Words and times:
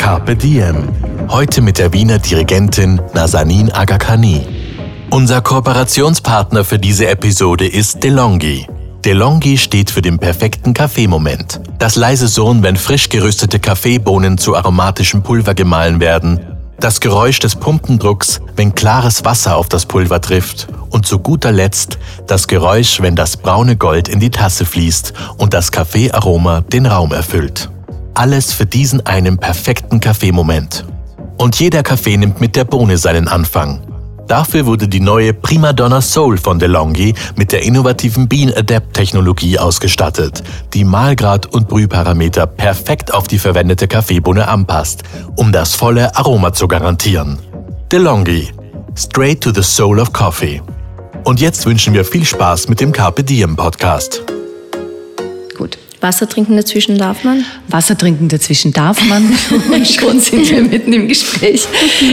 Carpe 0.00 0.34
Diem. 0.34 0.88
Heute 1.28 1.60
mit 1.60 1.78
der 1.78 1.92
Wiener 1.92 2.18
Dirigentin 2.18 3.02
Nazanin 3.12 3.70
Agakani. 3.70 4.40
Unser 5.10 5.42
Kooperationspartner 5.42 6.64
für 6.64 6.78
diese 6.78 7.06
Episode 7.06 7.68
ist 7.68 8.02
DeLonghi. 8.02 8.66
DeLonghi 9.04 9.58
steht 9.58 9.90
für 9.90 10.00
den 10.00 10.18
perfekten 10.18 10.72
Kaffeemoment. 10.72 11.60
Das 11.78 11.96
leise 11.96 12.28
Surren, 12.28 12.62
wenn 12.62 12.76
frisch 12.76 13.10
geröstete 13.10 13.60
Kaffeebohnen 13.60 14.38
zu 14.38 14.56
aromatischem 14.56 15.22
Pulver 15.22 15.52
gemahlen 15.52 16.00
werden. 16.00 16.40
Das 16.78 17.00
Geräusch 17.00 17.38
des 17.38 17.54
Pumpendrucks, 17.54 18.40
wenn 18.56 18.74
klares 18.74 19.26
Wasser 19.26 19.56
auf 19.56 19.68
das 19.68 19.84
Pulver 19.84 20.22
trifft. 20.22 20.68
Und 20.88 21.04
zu 21.04 21.18
guter 21.18 21.52
Letzt 21.52 21.98
das 22.26 22.48
Geräusch, 22.48 23.02
wenn 23.02 23.16
das 23.16 23.36
braune 23.36 23.76
Gold 23.76 24.08
in 24.08 24.18
die 24.18 24.30
Tasse 24.30 24.64
fließt 24.64 25.12
und 25.36 25.52
das 25.52 25.70
Kaffeearoma 25.70 26.62
den 26.62 26.86
Raum 26.86 27.12
erfüllt. 27.12 27.68
Alles 28.20 28.52
für 28.52 28.66
diesen 28.66 29.06
einen 29.06 29.38
perfekten 29.38 29.98
Kaffeemoment. 29.98 30.84
Und 31.38 31.58
jeder 31.58 31.82
Kaffee 31.82 32.18
nimmt 32.18 32.38
mit 32.38 32.54
der 32.54 32.64
Bohne 32.64 32.98
seinen 32.98 33.28
Anfang. 33.28 33.80
Dafür 34.28 34.66
wurde 34.66 34.88
die 34.88 35.00
neue 35.00 35.32
Prima 35.32 35.72
Donna 35.72 36.02
Soul 36.02 36.36
von 36.36 36.58
DeLonghi 36.58 37.14
mit 37.36 37.50
der 37.50 37.62
innovativen 37.62 38.28
Bean 38.28 38.52
Adapt 38.54 38.92
Technologie 38.92 39.58
ausgestattet, 39.58 40.42
die 40.74 40.84
Mahlgrad 40.84 41.46
und 41.46 41.66
Brühparameter 41.66 42.46
perfekt 42.46 43.14
auf 43.14 43.26
die 43.26 43.38
verwendete 43.38 43.88
Kaffeebohne 43.88 44.48
anpasst, 44.48 45.02
um 45.36 45.50
das 45.50 45.74
volle 45.74 46.14
Aroma 46.14 46.52
zu 46.52 46.68
garantieren. 46.68 47.38
DeLonghi. 47.90 48.50
Straight 48.98 49.40
to 49.40 49.50
the 49.50 49.62
Soul 49.62 49.98
of 49.98 50.12
Coffee. 50.12 50.60
Und 51.24 51.40
jetzt 51.40 51.64
wünschen 51.64 51.94
wir 51.94 52.04
viel 52.04 52.26
Spaß 52.26 52.68
mit 52.68 52.82
dem 52.82 52.92
Carpe 52.92 53.24
Diem 53.24 53.56
Podcast. 53.56 54.22
Wasser 56.00 56.26
trinken 56.26 56.56
dazwischen 56.56 56.96
darf 56.96 57.24
man? 57.24 57.44
Wasser 57.68 57.96
trinken 57.96 58.28
dazwischen 58.28 58.72
darf 58.72 59.04
man. 59.04 59.22
Schon 59.84 60.18
sind 60.18 60.50
wir 60.50 60.62
mitten 60.62 60.92
im 60.94 61.08
Gespräch. 61.08 61.66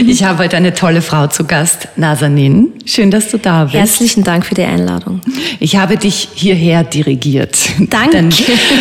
Ich 0.06 0.22
habe 0.22 0.44
heute 0.44 0.58
eine 0.58 0.74
tolle 0.74 1.00
Frau 1.00 1.26
zu 1.28 1.44
Gast, 1.44 1.88
Nazanin. 1.96 2.68
Schön, 2.84 3.10
dass 3.10 3.30
du 3.30 3.38
da 3.38 3.64
bist. 3.64 3.76
Herzlichen 3.76 4.24
Dank 4.24 4.44
für 4.44 4.54
die 4.54 4.62
Einladung. 4.62 5.22
Ich 5.58 5.76
habe 5.76 5.96
dich 5.96 6.28
hierher 6.34 6.84
dirigiert. 6.84 7.58
Danke. 7.78 8.10
Denn 8.10 8.34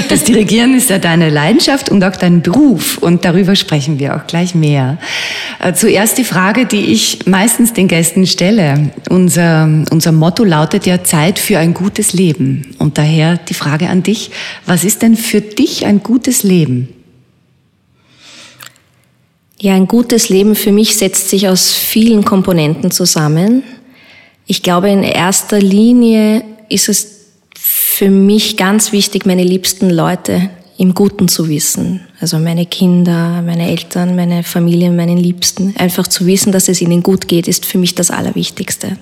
das 0.09 0.25
Dirigieren 0.25 0.75
ist 0.75 0.89
ja 0.89 0.99
deine 0.99 1.29
Leidenschaft 1.29 1.89
und 1.89 2.03
auch 2.03 2.15
dein 2.15 2.41
Beruf. 2.41 2.97
Und 2.97 3.23
darüber 3.23 3.55
sprechen 3.55 3.99
wir 3.99 4.15
auch 4.15 4.27
gleich 4.27 4.55
mehr. 4.55 4.97
Äh, 5.59 5.73
Zuerst 5.73 6.17
die 6.17 6.23
Frage, 6.25 6.65
die 6.65 6.85
ich 6.87 7.25
meistens 7.27 7.71
den 7.73 7.87
Gästen 7.87 8.27
stelle. 8.27 8.91
Unser, 9.09 9.69
unser 9.89 10.11
Motto 10.11 10.43
lautet 10.43 10.85
ja 10.85 11.03
Zeit 11.03 11.39
für 11.39 11.59
ein 11.59 11.73
gutes 11.73 12.13
Leben. 12.13 12.75
Und 12.77 12.97
daher 12.97 13.37
die 13.37 13.53
Frage 13.53 13.89
an 13.89 14.03
dich. 14.03 14.31
Was 14.65 14.83
ist 14.83 14.96
denn 14.99 15.15
für 15.15 15.41
dich 15.41 15.85
ein 15.85 16.03
gutes 16.03 16.43
Leben? 16.43 16.89
Ja, 19.59 19.73
ein 19.73 19.87
gutes 19.87 20.29
Leben 20.29 20.55
für 20.55 20.71
mich 20.71 20.97
setzt 20.97 21.29
sich 21.29 21.47
aus 21.47 21.73
vielen 21.73 22.23
Komponenten 22.23 22.91
zusammen. 22.91 23.63
Ich 24.45 24.61
glaube, 24.61 24.89
in 24.89 25.03
erster 25.03 25.59
Linie 25.59 26.43
ist 26.69 26.89
es 26.89 27.17
für 27.55 28.11
mich 28.11 28.57
ganz 28.57 28.91
wichtig, 28.91 29.25
meine 29.25 29.43
liebsten 29.43 29.89
Leute 29.89 30.51
im 30.77 30.93
Guten 30.93 31.27
zu 31.27 31.49
wissen. 31.49 32.01
Also 32.19 32.37
meine 32.37 32.67
Kinder, 32.67 33.41
meine 33.41 33.69
Eltern, 33.69 34.15
meine 34.15 34.43
Familie, 34.43 34.91
meinen 34.91 35.17
Liebsten. 35.17 35.73
Einfach 35.77 36.07
zu 36.07 36.27
wissen, 36.27 36.51
dass 36.51 36.69
es 36.69 36.81
ihnen 36.81 37.01
gut 37.01 37.27
geht, 37.27 37.47
ist 37.47 37.65
für 37.65 37.79
mich 37.79 37.95
das 37.95 38.11
Allerwichtigste. 38.11 38.97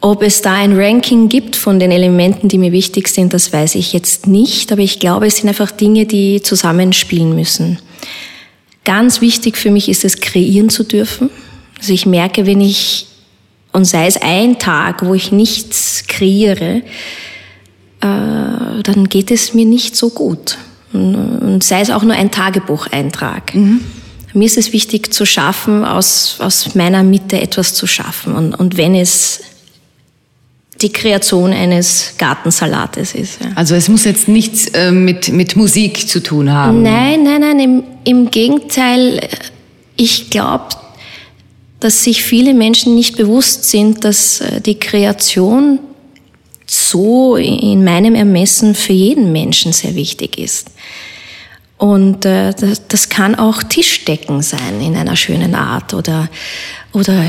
Ob 0.00 0.22
es 0.22 0.42
da 0.42 0.52
ein 0.52 0.78
Ranking 0.78 1.28
gibt 1.28 1.56
von 1.56 1.78
den 1.78 1.90
Elementen, 1.90 2.48
die 2.48 2.58
mir 2.58 2.72
wichtig 2.72 3.08
sind, 3.08 3.32
das 3.32 3.52
weiß 3.52 3.74
ich 3.76 3.92
jetzt 3.92 4.26
nicht. 4.26 4.70
Aber 4.72 4.82
ich 4.82 4.98
glaube, 4.98 5.26
es 5.26 5.38
sind 5.38 5.48
einfach 5.48 5.70
Dinge, 5.70 6.06
die 6.06 6.42
zusammenspielen 6.42 7.34
müssen. 7.34 7.78
Ganz 8.84 9.20
wichtig 9.20 9.56
für 9.56 9.70
mich 9.70 9.88
ist 9.88 10.04
es, 10.04 10.20
kreieren 10.20 10.68
zu 10.68 10.84
dürfen. 10.84 11.30
Also 11.78 11.92
ich 11.92 12.06
merke, 12.06 12.46
wenn 12.46 12.60
ich, 12.60 13.06
und 13.72 13.84
sei 13.84 14.06
es 14.06 14.16
ein 14.20 14.58
Tag, 14.58 15.04
wo 15.04 15.14
ich 15.14 15.32
nichts 15.32 16.04
kreiere, 16.06 16.82
äh, 18.00 18.82
dann 18.82 19.08
geht 19.08 19.30
es 19.30 19.54
mir 19.54 19.66
nicht 19.66 19.96
so 19.96 20.10
gut. 20.10 20.58
Und 20.92 21.64
sei 21.64 21.80
es 21.80 21.90
auch 21.90 22.02
nur 22.02 22.14
ein 22.14 22.30
Tagebucheintrag. 22.30 23.54
Mhm. 23.54 23.80
Mir 24.34 24.44
ist 24.44 24.58
es 24.58 24.72
wichtig 24.72 25.12
zu 25.12 25.24
schaffen, 25.24 25.84
aus, 25.84 26.36
aus 26.40 26.74
meiner 26.74 27.02
Mitte 27.02 27.40
etwas 27.40 27.74
zu 27.74 27.86
schaffen. 27.86 28.34
Und, 28.34 28.54
und 28.54 28.76
wenn 28.76 28.94
es 28.94 29.40
die 30.82 30.92
Kreation 30.92 31.52
eines 31.52 32.14
Gartensalates 32.18 33.14
ist. 33.14 33.40
Ja. 33.42 33.50
Also 33.54 33.74
es 33.74 33.88
muss 33.88 34.04
jetzt 34.04 34.28
nichts 34.28 34.68
äh, 34.68 34.90
mit, 34.90 35.28
mit 35.28 35.56
Musik 35.56 36.08
zu 36.08 36.22
tun 36.22 36.52
haben. 36.52 36.82
Nein, 36.82 37.22
nein, 37.22 37.40
nein, 37.40 37.60
im, 37.60 37.82
im 38.04 38.30
Gegenteil. 38.30 39.20
Ich 39.96 40.30
glaube, 40.30 40.68
dass 41.80 42.04
sich 42.04 42.22
viele 42.22 42.52
Menschen 42.52 42.94
nicht 42.94 43.16
bewusst 43.16 43.64
sind, 43.64 44.04
dass 44.04 44.40
äh, 44.40 44.60
die 44.60 44.78
Kreation 44.78 45.78
so 46.66 47.36
in 47.36 47.84
meinem 47.84 48.14
Ermessen 48.14 48.74
für 48.74 48.92
jeden 48.92 49.32
Menschen 49.32 49.72
sehr 49.72 49.94
wichtig 49.94 50.36
ist. 50.38 50.70
Und 51.78 52.24
äh, 52.24 52.52
das, 52.54 52.86
das 52.88 53.08
kann 53.08 53.34
auch 53.34 53.62
Tischdecken 53.62 54.40
sein 54.40 54.80
in 54.80 54.96
einer 54.96 55.16
schönen 55.16 55.54
Art 55.54 55.92
oder 55.92 56.28
oder 56.96 57.24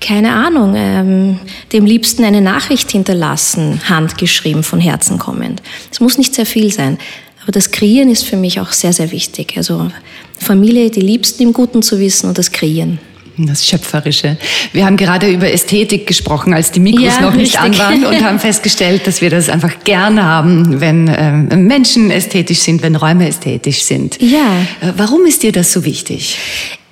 keine 0.00 0.32
Ahnung, 0.32 0.74
ähm, 0.74 1.38
dem 1.74 1.84
liebsten 1.84 2.24
eine 2.24 2.40
Nachricht 2.40 2.90
hinterlassen, 2.90 3.82
handgeschrieben, 3.86 4.62
von 4.62 4.80
Herzen 4.80 5.18
kommend. 5.18 5.60
Es 5.90 6.00
muss 6.00 6.16
nicht 6.16 6.34
sehr 6.34 6.46
viel 6.46 6.72
sein, 6.72 6.96
aber 7.42 7.52
das 7.52 7.70
Kreieren 7.70 8.08
ist 8.08 8.24
für 8.24 8.36
mich 8.36 8.58
auch 8.58 8.72
sehr, 8.72 8.94
sehr 8.94 9.10
wichtig. 9.10 9.54
Also 9.58 9.90
Familie, 10.38 10.90
die 10.90 11.02
Liebsten 11.02 11.42
im 11.42 11.52
Guten 11.52 11.82
zu 11.82 12.00
wissen 12.00 12.28
und 12.28 12.38
das 12.38 12.52
Kreieren. 12.52 13.00
Das 13.46 13.66
Schöpferische. 13.66 14.36
Wir 14.72 14.86
haben 14.86 14.96
gerade 14.96 15.30
über 15.30 15.50
Ästhetik 15.50 16.06
gesprochen, 16.06 16.54
als 16.54 16.70
die 16.70 16.80
Mikros 16.80 17.02
Ja, 17.04 17.20
noch 17.20 17.34
nicht 17.34 17.60
richtig. 17.62 17.80
an 17.80 18.02
waren 18.02 18.04
und 18.04 18.24
haben 18.24 18.38
festgestellt, 18.38 19.06
dass 19.06 19.20
wir 19.20 19.30
das 19.30 19.48
einfach 19.48 19.84
gern 19.84 20.22
haben, 20.22 20.80
wenn 20.80 21.12
ähm, 21.14 21.66
Menschen 21.66 22.10
ästhetisch 22.10 22.60
sind, 22.60 22.82
wenn 22.82 22.96
Räume 22.96 23.28
ästhetisch 23.28 23.82
sind. 23.82 24.20
Ja. 24.20 24.60
Äh, 24.80 24.92
warum 24.96 25.24
ist 25.26 25.42
dir 25.42 25.52
das 25.52 25.72
so 25.72 25.84
wichtig? 25.84 26.38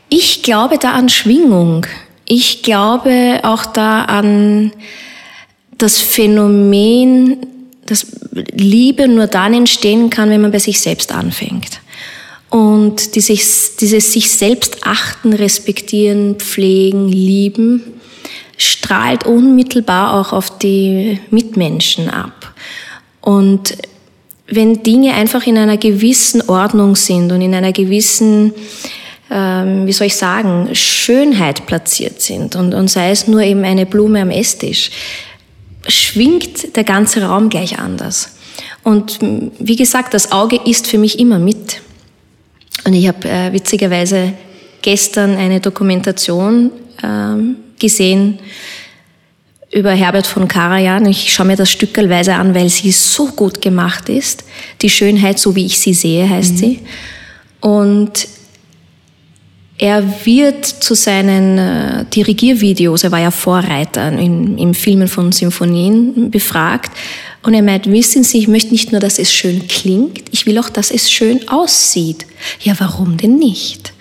Ich 0.08 0.42
glaube 0.42 0.78
da 0.78 0.92
an 0.92 1.08
Schwingung. 1.08 1.86
Ich 2.26 2.62
glaube 2.62 3.40
auch 3.42 3.66
da 3.66 4.04
an 4.04 4.72
das 5.78 5.98
Phänomen, 5.98 7.38
dass 7.86 8.06
Liebe 8.52 9.08
nur 9.08 9.26
dann 9.26 9.54
entstehen 9.54 10.10
kann, 10.10 10.30
wenn 10.30 10.40
man 10.40 10.52
bei 10.52 10.58
sich 10.58 10.80
selbst 10.80 11.12
anfängt. 11.12 11.80
Und 12.50 13.14
dieses, 13.14 13.76
dieses 13.76 14.12
sich 14.12 14.30
selbst 14.30 14.78
achten, 14.82 15.32
respektieren, 15.32 16.34
pflegen, 16.36 17.08
lieben, 17.08 18.00
strahlt 18.56 19.24
unmittelbar 19.24 20.14
auch 20.14 20.32
auf 20.32 20.58
die 20.58 21.20
Mitmenschen 21.30 22.10
ab. 22.10 22.54
Und 23.20 23.76
wenn 24.48 24.82
Dinge 24.82 25.14
einfach 25.14 25.46
in 25.46 25.56
einer 25.56 25.76
gewissen 25.76 26.48
Ordnung 26.48 26.96
sind 26.96 27.30
und 27.30 27.40
in 27.40 27.54
einer 27.54 27.72
gewissen 27.72 28.52
ähm, 29.30 29.86
wie 29.86 29.92
soll 29.92 30.08
ich 30.08 30.16
sagen, 30.16 30.70
Schönheit 30.74 31.66
platziert 31.66 32.20
sind 32.20 32.56
und, 32.56 32.74
und 32.74 32.88
sei 32.88 33.10
es 33.10 33.28
nur 33.28 33.42
eben 33.42 33.64
eine 33.64 33.86
Blume 33.86 34.20
am 34.20 34.30
Esstisch, 34.30 34.91
schwingt 35.86 36.76
der 36.76 36.84
ganze 36.84 37.22
Raum 37.22 37.48
gleich 37.48 37.78
anders. 37.78 38.36
Und 38.82 39.18
wie 39.20 39.76
gesagt, 39.76 40.14
das 40.14 40.32
Auge 40.32 40.58
ist 40.64 40.88
für 40.88 40.98
mich 40.98 41.18
immer 41.18 41.38
mit. 41.38 41.80
Und 42.84 42.94
ich 42.94 43.09
habe 43.09 43.28
äh, 43.28 43.53
witzigerweise 43.53 44.32
gestern 44.82 45.36
eine 45.36 45.60
Dokumentation 45.60 46.71
ähm, 47.03 47.56
gesehen 47.78 48.38
über 49.72 49.92
Herbert 49.92 50.27
von 50.27 50.48
Karajan. 50.48 51.06
Ich 51.06 51.32
schaue 51.32 51.47
mir 51.47 51.56
das 51.56 51.71
stückelweise 51.71 52.34
an, 52.34 52.54
weil 52.54 52.68
sie 52.68 52.91
so 52.91 53.27
gut 53.27 53.60
gemacht 53.60 54.09
ist. 54.09 54.44
Die 54.82 54.91
Schönheit, 54.91 55.38
so 55.38 55.54
wie 55.54 55.66
ich 55.66 55.78
sie 55.78 55.94
sehe, 55.94 56.28
heißt 56.28 56.59
sie. 56.59 56.80
Und 57.60 58.27
er 59.80 60.27
wird 60.27 60.66
zu 60.66 60.94
seinen 60.94 61.56
äh, 61.56 62.04
Dirigiervideos, 62.04 63.03
er 63.03 63.12
war 63.12 63.21
ja 63.21 63.30
Vorreiter 63.30 64.12
in, 64.12 64.59
im 64.59 64.74
Filmen 64.74 65.09
von 65.09 65.32
Symphonien, 65.32 66.30
befragt. 66.30 66.92
Und 67.42 67.54
er 67.54 67.62
meint, 67.62 67.91
wissen 67.91 68.22
Sie, 68.22 68.41
ich 68.41 68.47
möchte 68.47 68.72
nicht 68.72 68.92
nur, 68.92 69.00
dass 69.00 69.18
es 69.18 69.32
schön 69.32 69.66
klingt, 69.68 70.24
ich 70.32 70.44
will 70.44 70.59
auch, 70.59 70.68
dass 70.68 70.91
es 70.91 71.10
schön 71.10 71.48
aussieht. 71.48 72.27
Ja, 72.60 72.74
warum 72.78 73.16
denn 73.16 73.36
nicht? 73.36 73.94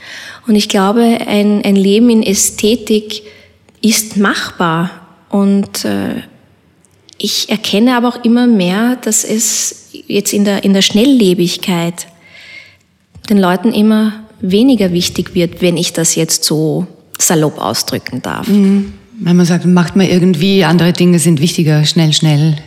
Und 0.45 0.55
ich 0.55 0.67
glaube, 0.67 1.01
ein, 1.01 1.63
ein 1.63 1.77
Leben 1.77 2.09
in 2.09 2.23
Ästhetik 2.23 3.23
ist 3.81 4.17
machbar. 4.17 4.91
Und 5.29 5.85
äh, 5.85 6.23
ich 7.17 7.49
erkenne 7.49 7.95
aber 7.95 8.09
auch 8.09 8.25
immer 8.25 8.47
mehr, 8.47 8.97
dass 8.97 9.23
es 9.23 9.91
jetzt 10.07 10.33
in 10.33 10.43
der, 10.43 10.65
in 10.65 10.73
der 10.73 10.81
Schnelllebigkeit 10.81 12.07
den 13.29 13.37
Leuten 13.37 13.71
immer 13.71 14.25
weniger 14.41 14.91
wichtig 14.91 15.35
wird, 15.35 15.61
wenn 15.61 15.77
ich 15.77 15.93
das 15.93 16.15
jetzt 16.15 16.43
so 16.43 16.87
salopp 17.17 17.59
ausdrücken 17.59 18.21
darf. 18.21 18.47
Mhm. 18.47 18.93
Wenn 19.19 19.35
man 19.35 19.45
sagt, 19.45 19.65
macht 19.65 19.95
man 19.95 20.07
irgendwie, 20.07 20.63
andere 20.63 20.93
Dinge 20.93 21.19
sind 21.19 21.41
wichtiger, 21.41 21.85
schnell, 21.85 22.13
schnell. 22.13 22.57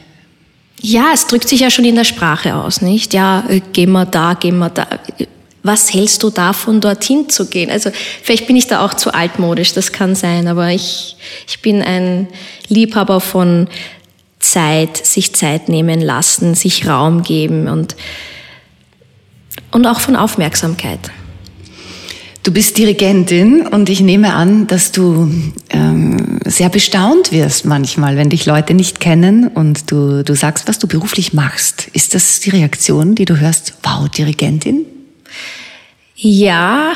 Ja, 0.81 1.11
es 1.15 1.27
drückt 1.27 1.49
sich 1.49 1.61
ja 1.61 1.71
schon 1.71 1.85
in 1.85 1.95
der 1.95 2.05
Sprache 2.05 2.55
aus, 2.55 2.83
nicht? 2.83 3.15
Ja, 3.15 3.45
äh, 3.49 3.61
gehen 3.73 3.93
wir 3.93 4.05
da, 4.05 4.35
gehen 4.35 4.59
wir 4.59 4.69
da. 4.69 4.87
Was 5.63 5.95
hältst 5.95 6.23
du 6.25 6.31
davon, 6.31 6.81
dorthin 6.81 7.29
zu 7.29 7.47
gehen? 7.47 7.71
Also 7.71 7.91
vielleicht 8.23 8.49
bin 8.49 8.57
ich 8.57 8.67
da 8.67 8.85
auch 8.85 8.95
zu 8.95 9.15
altmodisch, 9.15 9.73
das 9.75 9.93
kann 9.93 10.17
sein, 10.17 10.49
aber 10.49 10.71
ich, 10.71 11.17
ich 11.47 11.63
bin 11.63 11.81
ein 11.81 12.27
Liebhaber 12.69 13.21
von 13.21 13.69
Zeit, 14.41 14.97
sich 14.97 15.35
Zeit 15.35 15.69
nehmen 15.69 16.01
lassen, 16.01 16.55
sich 16.55 16.89
Raum 16.89 17.23
geben 17.23 17.69
und, 17.69 17.95
und 19.71 19.87
auch 19.87 20.01
von 20.01 20.17
Aufmerksamkeit. 20.17 20.99
Du 22.43 22.51
bist 22.51 22.77
Dirigentin 22.77 23.69
und 23.69 23.89
ich 23.89 24.01
nehme 24.01 24.35
an, 24.35 24.67
dass 24.67 24.91
du 24.91 25.33
ähm, 25.71 26.41
sehr 26.45 26.71
bestaunt 26.71 27.31
wirst 27.31 27.67
manchmal, 27.67 28.17
wenn 28.17 28.31
dich 28.31 28.47
Leute 28.47 28.75
nicht 28.75 28.99
kennen 28.99 29.47
und 29.47 29.93
du, 29.93 30.25
du 30.25 30.35
sagst, 30.35 30.67
was 30.67 30.81
du 30.81 30.89
beruflich 30.89 31.33
machst. 31.33 31.87
Ist 31.93 32.17
das 32.17 32.41
die 32.41 32.51
Reaktion, 32.51 33.15
die 33.15 33.27
du 33.27 33.39
hörst? 33.39 33.75
Wow, 33.85 34.09
Dirigentin? 34.09 34.87
Ja, 36.17 36.95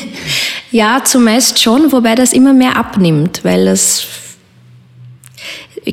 ja, 0.70 1.02
zumeist 1.02 1.62
schon, 1.62 1.90
wobei 1.90 2.14
das 2.14 2.34
immer 2.34 2.52
mehr 2.52 2.76
abnimmt, 2.76 3.40
weil 3.44 3.64
das, 3.64 4.06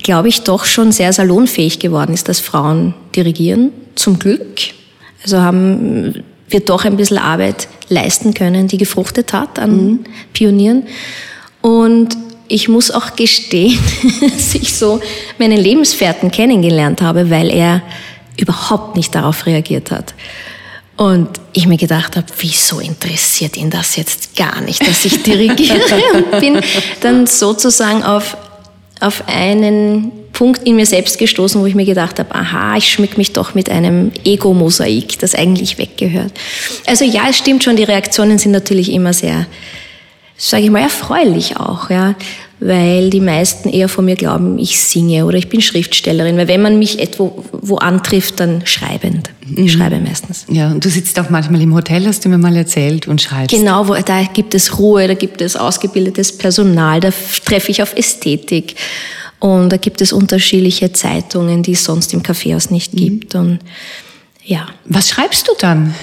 glaube 0.03 0.27
ich, 0.27 0.41
doch 0.41 0.65
schon 0.65 0.91
sehr 0.91 1.13
salonfähig 1.13 1.79
geworden 1.79 2.13
ist, 2.13 2.27
dass 2.27 2.41
Frauen 2.41 2.93
dirigieren, 3.15 3.71
zum 3.95 4.19
Glück. 4.19 4.59
Also 5.23 5.39
haben 5.39 6.23
wir 6.49 6.59
doch 6.59 6.83
ein 6.83 6.97
bisschen 6.97 7.17
Arbeit 7.17 7.69
leisten 7.89 8.33
können, 8.33 8.67
die 8.67 8.77
gefruchtet 8.77 9.33
hat 9.33 9.59
an 9.59 9.75
mhm. 9.75 10.03
Pionieren. 10.33 10.83
Und 11.61 12.17
ich 12.47 12.67
muss 12.67 12.91
auch 12.91 13.15
gestehen, 13.15 13.79
dass 14.21 14.55
ich 14.55 14.75
so 14.75 15.01
meinen 15.37 15.57
Lebensfährten 15.57 16.31
kennengelernt 16.31 17.01
habe, 17.01 17.29
weil 17.29 17.49
er 17.49 17.81
überhaupt 18.37 18.95
nicht 18.95 19.15
darauf 19.15 19.45
reagiert 19.45 19.91
hat. 19.91 20.13
Und 20.97 21.27
ich 21.51 21.67
mir 21.67 21.77
gedacht 21.77 22.15
habe, 22.15 22.27
wieso 22.39 22.79
interessiert 22.79 23.57
ihn 23.57 23.69
das 23.69 23.97
jetzt 23.97 24.35
gar 24.35 24.61
nicht, 24.61 24.87
dass 24.87 25.03
ich 25.03 25.23
dirigiere 25.23 26.01
und 26.13 26.39
bin 26.39 26.61
dann 27.01 27.27
sozusagen 27.27 28.01
auf, 28.03 28.37
auf 29.05 29.27
einen 29.27 30.11
Punkt 30.33 30.63
in 30.63 30.75
mir 30.75 30.85
selbst 30.85 31.17
gestoßen, 31.17 31.61
wo 31.61 31.65
ich 31.65 31.75
mir 31.75 31.85
gedacht 31.85 32.19
habe, 32.19 32.33
aha, 32.33 32.75
ich 32.75 32.91
schmück 32.91 33.17
mich 33.17 33.33
doch 33.33 33.53
mit 33.53 33.69
einem 33.69 34.11
Ego-Mosaik, 34.25 35.19
das 35.19 35.35
eigentlich 35.35 35.77
weggehört. 35.77 36.33
Also 36.87 37.05
ja, 37.05 37.29
es 37.29 37.37
stimmt 37.37 37.63
schon, 37.63 37.75
die 37.75 37.83
Reaktionen 37.83 38.37
sind 38.37 38.51
natürlich 38.51 38.91
immer 38.91 39.13
sehr, 39.13 39.45
sage 40.35 40.63
ich 40.63 40.71
mal, 40.71 40.81
erfreulich 40.81 41.57
auch, 41.57 41.89
ja, 41.89 42.15
weil 42.59 43.09
die 43.09 43.19
meisten 43.19 43.69
eher 43.69 43.89
von 43.89 44.05
mir 44.05 44.15
glauben, 44.15 44.57
ich 44.57 44.79
singe 44.79 45.25
oder 45.25 45.37
ich 45.37 45.49
bin 45.49 45.61
Schriftstellerin, 45.61 46.37
weil 46.37 46.47
wenn 46.47 46.61
man 46.61 46.79
mich 46.79 46.99
etwo 46.99 47.43
wo 47.51 47.77
antrifft, 47.77 48.39
dann 48.39 48.65
schreibend. 48.65 49.29
Ich 49.41 49.57
mhm. 49.57 49.69
schreibe 49.69 49.99
meistens. 49.99 50.45
Ja, 50.49 50.71
und 50.71 50.83
du 50.83 50.89
sitzt 50.89 51.19
auch 51.19 51.29
manchmal 51.29 51.61
im 51.61 51.73
Hotel, 51.73 52.05
hast 52.07 52.23
du 52.23 52.29
mir 52.29 52.37
mal 52.37 52.55
erzählt, 52.55 53.07
und 53.07 53.21
schreibst. 53.21 53.55
Genau, 53.55 53.87
wo, 53.87 53.93
da 53.93 54.23
gibt 54.23 54.55
es 54.55 54.79
Ruhe, 54.79 55.07
da 55.07 55.13
gibt 55.13 55.41
es 55.41 55.55
ausgebildetes 55.55 56.37
Personal, 56.37 56.99
da 56.99 57.09
treffe 57.45 57.71
ich 57.71 57.81
auf 57.81 57.95
Ästhetik. 57.95 58.75
Und 59.39 59.69
da 59.69 59.77
gibt 59.77 60.01
es 60.01 60.13
unterschiedliche 60.13 60.93
Zeitungen, 60.93 61.61
die 61.61 61.73
es 61.73 61.83
sonst 61.83 62.13
im 62.13 62.23
Kaffeehaus 62.23 62.71
nicht 62.71 62.93
mhm. 62.93 62.97
gibt. 62.97 63.35
Und 63.35 63.59
ja. 64.43 64.67
Was 64.85 65.09
schreibst 65.09 65.47
du 65.47 65.51
dann, 65.59 65.93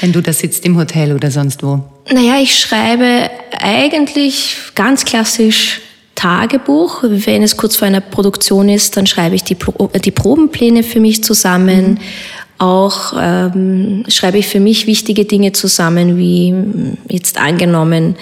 wenn 0.00 0.12
du 0.12 0.20
da 0.20 0.32
sitzt 0.32 0.64
im 0.64 0.76
Hotel 0.76 1.12
oder 1.12 1.30
sonst 1.30 1.62
wo? 1.62 1.80
Naja, 2.12 2.38
ich 2.40 2.58
schreibe 2.58 3.30
eigentlich 3.58 4.56
ganz 4.74 5.04
klassisch 5.04 5.80
Tagebuch. 6.14 7.02
Wenn 7.02 7.42
es 7.42 7.56
kurz 7.56 7.76
vor 7.76 7.86
einer 7.86 8.00
Produktion 8.00 8.68
ist, 8.68 8.96
dann 8.96 9.06
schreibe 9.06 9.34
ich 9.34 9.44
die, 9.44 9.54
Pro 9.54 9.88
die 9.88 10.10
Probenpläne 10.10 10.82
für 10.82 11.00
mich 11.00 11.24
zusammen. 11.24 11.92
Mhm. 11.92 11.98
Auch 12.58 13.14
ähm, 13.18 14.04
schreibe 14.08 14.38
ich 14.38 14.46
für 14.46 14.60
mich 14.60 14.86
wichtige 14.86 15.24
Dinge 15.24 15.52
zusammen, 15.52 16.16
wie 16.16 16.54
jetzt 17.08 17.38
angenommen, 17.38 18.16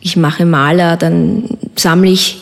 ich 0.00 0.16
mache 0.16 0.46
Maler, 0.46 0.96
dann 0.96 1.58
sammle 1.76 2.10
ich 2.10 2.38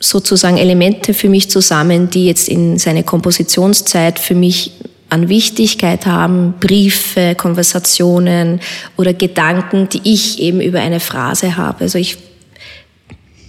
sozusagen 0.00 0.56
Elemente 0.58 1.14
für 1.14 1.28
mich 1.28 1.48
zusammen, 1.48 2.10
die 2.10 2.26
jetzt 2.26 2.48
in 2.48 2.78
seine 2.78 3.04
Kompositionszeit 3.04 4.18
für 4.18 4.34
mich 4.34 4.72
an 5.12 5.28
Wichtigkeit 5.28 6.06
haben, 6.06 6.54
Briefe, 6.58 7.34
Konversationen 7.36 8.60
oder 8.96 9.12
Gedanken, 9.12 9.88
die 9.90 10.00
ich 10.04 10.40
eben 10.40 10.60
über 10.60 10.80
eine 10.80 11.00
Phrase 11.00 11.58
habe. 11.58 11.84
Also 11.84 11.98
ich, 11.98 12.16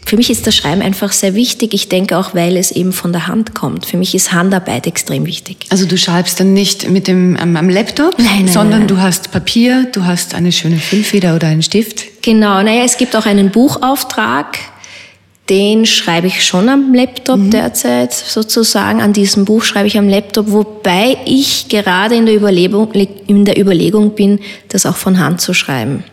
für 0.05 0.17
mich 0.17 0.29
ist 0.29 0.45
das 0.45 0.57
Schreiben 0.57 0.81
einfach 0.81 1.13
sehr 1.13 1.35
wichtig. 1.35 1.73
Ich 1.73 1.87
denke 1.87 2.17
auch, 2.17 2.35
weil 2.35 2.57
es 2.57 2.71
eben 2.71 2.91
von 2.91 3.13
der 3.13 3.27
Hand 3.27 3.55
kommt. 3.55 3.85
Für 3.85 3.95
mich 3.95 4.13
ist 4.13 4.33
Handarbeit 4.33 4.87
extrem 4.87 5.25
wichtig. 5.25 5.65
Also 5.69 5.85
du 5.85 5.97
schreibst 5.97 6.37
dann 6.41 6.51
nicht 6.51 6.89
mit 6.89 7.07
dem 7.07 7.37
am, 7.37 7.55
am 7.55 7.69
Laptop, 7.69 8.19
nein, 8.19 8.27
nein, 8.39 8.47
sondern 8.49 8.79
nein. 8.79 8.87
du 8.89 8.97
hast 8.97 9.31
Papier, 9.31 9.87
du 9.93 10.03
hast 10.03 10.35
eine 10.35 10.51
schöne 10.51 10.77
Füllfeder 10.77 11.33
oder 11.33 11.47
einen 11.47 11.63
Stift. 11.63 12.21
Genau, 12.21 12.61
naja, 12.61 12.83
es 12.83 12.97
gibt 12.97 13.15
auch 13.15 13.25
einen 13.25 13.51
Buchauftrag 13.51 14.59
den 15.49 15.85
schreibe 15.85 16.27
ich 16.27 16.45
schon 16.45 16.69
am 16.69 16.93
Laptop 16.93 17.39
mhm. 17.39 17.51
derzeit 17.51 18.13
sozusagen. 18.13 19.01
An 19.01 19.11
diesem 19.11 19.43
Buch 19.45 19.63
schreibe 19.63 19.87
ich 19.87 19.97
am 19.97 20.07
Laptop, 20.07 20.51
wobei 20.51 21.17
ich 21.25 21.67
gerade 21.67 22.15
in 22.15 22.25
der, 22.25 22.35
Überlegung, 22.35 22.91
in 23.27 23.43
der 23.43 23.59
Überlegung 23.59 24.15
bin, 24.15 24.39
das 24.69 24.85
auch 24.85 24.95
von 24.95 25.19
Hand 25.19 25.41
zu 25.41 25.53
schreiben. 25.53 26.03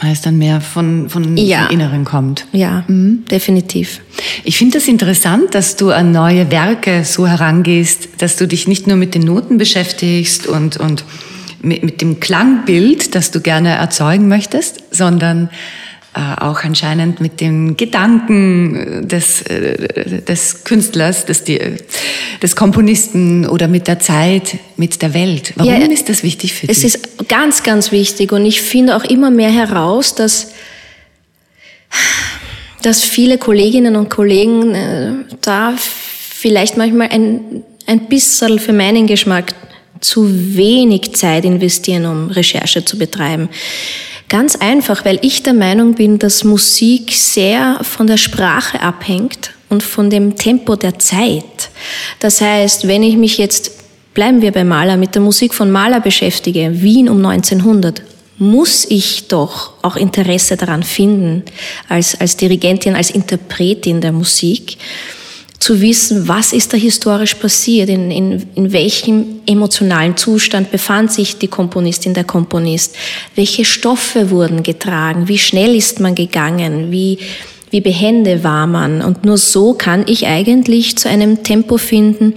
Weil 0.00 0.12
es 0.12 0.22
dann 0.22 0.38
mehr 0.38 0.62
von, 0.62 1.10
von 1.10 1.36
ja. 1.36 1.66
Inneren 1.66 2.06
kommt. 2.06 2.46
Ja, 2.52 2.84
mhm. 2.88 3.24
definitiv. 3.30 4.00
Ich 4.44 4.56
finde 4.56 4.78
das 4.78 4.88
interessant, 4.88 5.54
dass 5.54 5.76
du 5.76 5.90
an 5.90 6.10
neue 6.10 6.50
Werke 6.50 7.04
so 7.04 7.26
herangehst, 7.26 8.08
dass 8.16 8.36
du 8.36 8.48
dich 8.48 8.66
nicht 8.66 8.86
nur 8.86 8.96
mit 8.96 9.14
den 9.14 9.22
Noten 9.22 9.58
beschäftigst 9.58 10.46
und, 10.46 10.78
und 10.78 11.04
mit, 11.60 11.82
mit 11.82 12.00
dem 12.00 12.18
Klangbild, 12.18 13.14
das 13.14 13.30
du 13.30 13.42
gerne 13.42 13.70
erzeugen 13.70 14.26
möchtest, 14.28 14.82
sondern 14.90 15.50
äh, 16.12 16.40
auch 16.40 16.64
anscheinend 16.64 17.20
mit 17.20 17.40
den 17.40 17.76
Gedanken 17.76 19.06
des, 19.06 19.42
äh, 19.42 20.22
des 20.22 20.64
Künstlers, 20.64 21.24
des, 21.24 21.44
des 21.44 22.56
Komponisten 22.56 23.46
oder 23.46 23.68
mit 23.68 23.86
der 23.86 24.00
Zeit, 24.00 24.58
mit 24.76 25.02
der 25.02 25.14
Welt. 25.14 25.52
Warum 25.54 25.72
ja, 25.72 25.78
ist 25.86 26.08
das 26.08 26.24
wichtig 26.24 26.52
für 26.52 26.66
dich? 26.66 26.76
Es 26.76 26.82
ist 26.82 27.28
ganz, 27.28 27.62
ganz 27.62 27.92
wichtig 27.92 28.32
und 28.32 28.44
ich 28.44 28.60
finde 28.60 28.96
auch 28.96 29.04
immer 29.04 29.30
mehr 29.30 29.52
heraus, 29.52 30.16
dass, 30.16 30.48
dass 32.82 33.04
viele 33.04 33.38
Kolleginnen 33.38 33.94
und 33.94 34.10
Kollegen 34.10 34.74
äh, 34.74 35.12
da 35.42 35.74
vielleicht 35.78 36.76
manchmal 36.76 37.08
ein, 37.10 37.62
ein 37.86 38.08
bisschen 38.08 38.58
für 38.58 38.72
meinen 38.72 39.06
Geschmack 39.06 39.54
zu 40.00 40.56
wenig 40.56 41.14
Zeit 41.14 41.44
investieren, 41.44 42.06
um 42.06 42.30
Recherche 42.30 42.84
zu 42.84 42.98
betreiben. 42.98 43.48
Ganz 44.30 44.54
einfach, 44.54 45.04
weil 45.04 45.18
ich 45.22 45.42
der 45.42 45.54
Meinung 45.54 45.94
bin, 45.94 46.20
dass 46.20 46.44
Musik 46.44 47.12
sehr 47.12 47.80
von 47.82 48.06
der 48.06 48.16
Sprache 48.16 48.80
abhängt 48.80 49.50
und 49.68 49.82
von 49.82 50.08
dem 50.08 50.36
Tempo 50.36 50.76
der 50.76 51.00
Zeit. 51.00 51.68
Das 52.20 52.40
heißt, 52.40 52.86
wenn 52.86 53.02
ich 53.02 53.16
mich 53.16 53.38
jetzt, 53.38 53.72
bleiben 54.14 54.40
wir 54.40 54.52
bei 54.52 54.62
Maler, 54.62 54.96
mit 54.96 55.16
der 55.16 55.22
Musik 55.22 55.52
von 55.52 55.72
Maler 55.72 55.98
beschäftige, 55.98 56.80
Wien 56.80 57.08
um 57.08 57.26
1900, 57.26 58.02
muss 58.38 58.84
ich 58.88 59.26
doch 59.26 59.72
auch 59.82 59.96
Interesse 59.96 60.56
daran 60.56 60.84
finden, 60.84 61.42
als, 61.88 62.18
als 62.20 62.36
Dirigentin, 62.36 62.94
als 62.94 63.10
Interpretin 63.10 64.00
der 64.00 64.12
Musik 64.12 64.78
zu 65.60 65.82
wissen, 65.82 66.26
was 66.26 66.54
ist 66.54 66.72
da 66.72 66.78
historisch 66.78 67.34
passiert, 67.34 67.90
in, 67.90 68.10
in, 68.10 68.46
in 68.54 68.72
welchem 68.72 69.40
emotionalen 69.46 70.16
Zustand 70.16 70.70
befand 70.70 71.12
sich 71.12 71.36
die 71.36 71.48
Komponistin, 71.48 72.14
der 72.14 72.24
Komponist, 72.24 72.96
welche 73.36 73.66
Stoffe 73.66 74.30
wurden 74.30 74.62
getragen, 74.62 75.28
wie 75.28 75.38
schnell 75.38 75.76
ist 75.76 76.00
man 76.00 76.14
gegangen, 76.14 76.90
wie, 76.90 77.18
wie 77.70 77.82
behende 77.82 78.42
war 78.42 78.66
man. 78.66 79.02
Und 79.02 79.26
nur 79.26 79.36
so 79.36 79.74
kann 79.74 80.04
ich 80.08 80.26
eigentlich 80.26 80.96
zu 80.96 81.10
einem 81.10 81.42
Tempo 81.42 81.76
finden, 81.76 82.34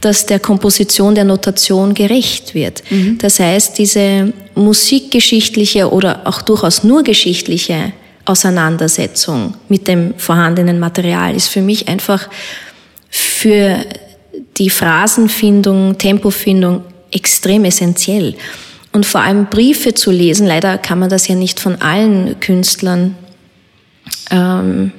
das 0.00 0.24
der 0.24 0.40
Komposition, 0.40 1.14
der 1.14 1.24
Notation 1.24 1.92
gerecht 1.92 2.54
wird. 2.54 2.82
Mhm. 2.88 3.18
Das 3.18 3.38
heißt, 3.38 3.76
diese 3.76 4.32
musikgeschichtliche 4.54 5.90
oder 5.92 6.22
auch 6.24 6.40
durchaus 6.40 6.84
nur 6.84 7.02
geschichtliche 7.02 7.92
Auseinandersetzung 8.26 9.54
mit 9.68 9.88
dem 9.88 10.14
vorhandenen 10.18 10.78
Material 10.78 11.34
ist 11.34 11.48
für 11.48 11.62
mich 11.62 11.88
einfach 11.88 12.28
für 13.08 13.78
die 14.58 14.70
Phrasenfindung, 14.70 15.96
Tempofindung 15.96 16.84
extrem 17.10 17.64
essentiell. 17.64 18.34
und 18.92 19.04
vor 19.04 19.20
allem 19.20 19.46
Briefe 19.46 19.92
zu 19.92 20.10
lesen. 20.10 20.46
Leider 20.46 20.78
kann 20.78 20.98
man 20.98 21.10
das 21.10 21.28
ja 21.28 21.34
nicht 21.34 21.60
von 21.60 21.82
allen 21.82 22.40
Künstlern. 22.40 23.14
Ähm, 24.30 24.92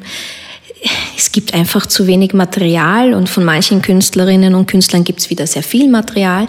es 1.17 1.31
gibt 1.31 1.55
einfach 1.55 1.87
zu 1.87 2.05
wenig 2.05 2.33
Material 2.33 3.15
und 3.15 3.27
von 3.27 3.43
manchen 3.43 3.81
Künstlerinnen 3.81 4.53
und 4.53 4.67
Künstlern 4.67 5.03
gibt 5.03 5.21
es 5.21 5.31
wieder 5.31 5.47
sehr 5.47 5.63
viel 5.63 5.89
Material. 5.89 6.45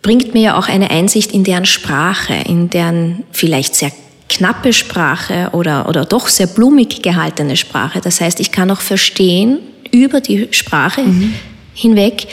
Bringt 0.00 0.32
mir 0.32 0.42
ja 0.42 0.58
auch 0.58 0.68
eine 0.68 0.90
Einsicht 0.90 1.32
in 1.32 1.44
deren 1.44 1.66
Sprache, 1.66 2.34
in 2.46 2.70
deren 2.70 3.24
vielleicht 3.30 3.74
sehr 3.74 3.92
knappe 4.28 4.72
Sprache 4.72 5.50
oder, 5.52 5.88
oder 5.88 6.04
doch 6.04 6.28
sehr 6.28 6.46
blumig 6.46 7.02
gehaltene 7.02 7.56
Sprache. 7.56 8.00
Das 8.00 8.20
heißt, 8.20 8.40
ich 8.40 8.52
kann 8.52 8.70
auch 8.70 8.80
verstehen 8.80 9.58
über 9.90 10.20
die 10.20 10.48
Sprache 10.50 11.02
mhm. 11.02 11.34
hinweg, 11.74 12.26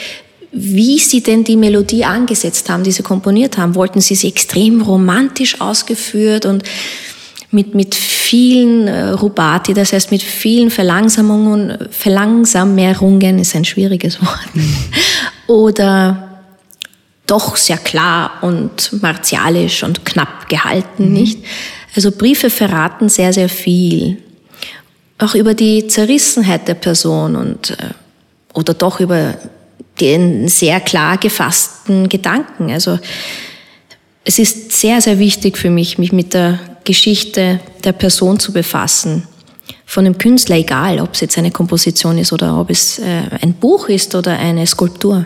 wie 0.52 0.98
sie 0.98 1.22
denn 1.22 1.44
die 1.44 1.56
Melodie 1.56 2.04
angesetzt 2.04 2.70
haben, 2.70 2.82
die 2.82 2.92
sie 2.92 3.02
komponiert 3.02 3.58
haben. 3.58 3.74
Wollten 3.74 4.00
sie 4.00 4.14
sie 4.14 4.28
extrem 4.28 4.80
romantisch 4.82 5.60
ausgeführt 5.60 6.46
und 6.46 6.62
mit, 7.50 7.74
mit 7.74 7.94
vielen 7.94 8.88
äh, 8.88 9.10
Rubati, 9.10 9.72
das 9.72 9.92
heißt 9.92 10.10
mit 10.10 10.22
vielen 10.22 10.70
Verlangsamungen, 10.70 11.78
Verlangsammerungen 11.90 13.38
ist 13.38 13.54
ein 13.54 13.64
schwieriges 13.64 14.20
Wort. 14.20 14.48
Oder 15.46 16.40
doch 17.26 17.56
sehr 17.56 17.78
klar 17.78 18.32
und 18.42 19.02
martialisch 19.02 19.82
und 19.82 20.04
knapp 20.04 20.48
gehalten, 20.48 21.08
mhm. 21.08 21.12
nicht? 21.12 21.38
Also 21.96 22.12
Briefe 22.12 22.50
verraten 22.50 23.08
sehr, 23.08 23.32
sehr 23.32 23.48
viel. 23.48 24.18
Auch 25.18 25.34
über 25.34 25.54
die 25.54 25.88
Zerrissenheit 25.88 26.68
der 26.68 26.74
Person 26.74 27.36
und, 27.36 27.70
äh, 27.70 27.94
oder 28.52 28.74
doch 28.74 29.00
über 29.00 29.34
den 29.98 30.46
sehr 30.48 30.78
klar 30.80 31.16
gefassten 31.16 32.10
Gedanken. 32.10 32.70
Also 32.70 32.98
es 34.24 34.38
ist 34.38 34.72
sehr, 34.72 35.00
sehr 35.00 35.18
wichtig 35.18 35.56
für 35.56 35.70
mich, 35.70 35.96
mich 35.96 36.12
mit 36.12 36.34
der 36.34 36.58
Geschichte 36.84 37.60
der 37.82 37.92
Person 37.92 38.38
zu 38.38 38.52
befassen. 38.52 39.26
Von 39.86 40.04
dem 40.04 40.18
Künstler, 40.18 40.56
egal 40.56 41.00
ob 41.00 41.14
es 41.14 41.20
jetzt 41.20 41.38
eine 41.38 41.50
Komposition 41.50 42.18
ist 42.18 42.32
oder 42.32 42.60
ob 42.60 42.68
es 42.68 42.98
äh, 42.98 43.22
ein 43.40 43.54
Buch 43.54 43.88
ist 43.88 44.14
oder 44.14 44.38
eine 44.38 44.66
Skulptur. 44.66 45.24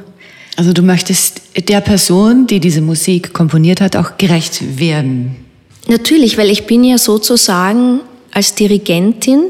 Also 0.56 0.72
du 0.72 0.82
möchtest 0.82 1.40
der 1.68 1.80
Person, 1.80 2.46
die 2.46 2.60
diese 2.60 2.80
Musik 2.80 3.32
komponiert 3.32 3.80
hat, 3.80 3.96
auch 3.96 4.18
gerecht 4.18 4.78
werden. 4.78 5.49
Natürlich, 5.90 6.38
weil 6.38 6.50
ich 6.50 6.66
bin 6.66 6.84
ja 6.84 6.98
sozusagen 6.98 8.00
als 8.30 8.54
Dirigentin 8.54 9.46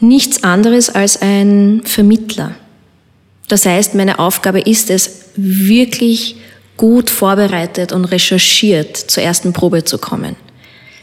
nichts 0.00 0.42
anderes 0.42 0.88
als 0.88 1.20
ein 1.20 1.82
Vermittler. 1.84 2.54
Das 3.48 3.66
heißt, 3.66 3.94
meine 3.94 4.18
Aufgabe 4.18 4.60
ist 4.60 4.88
es, 4.88 5.26
wirklich 5.36 6.36
gut 6.78 7.10
vorbereitet 7.10 7.92
und 7.92 8.06
recherchiert 8.06 8.96
zur 8.96 9.22
ersten 9.22 9.52
Probe 9.52 9.84
zu 9.84 9.98
kommen. 9.98 10.34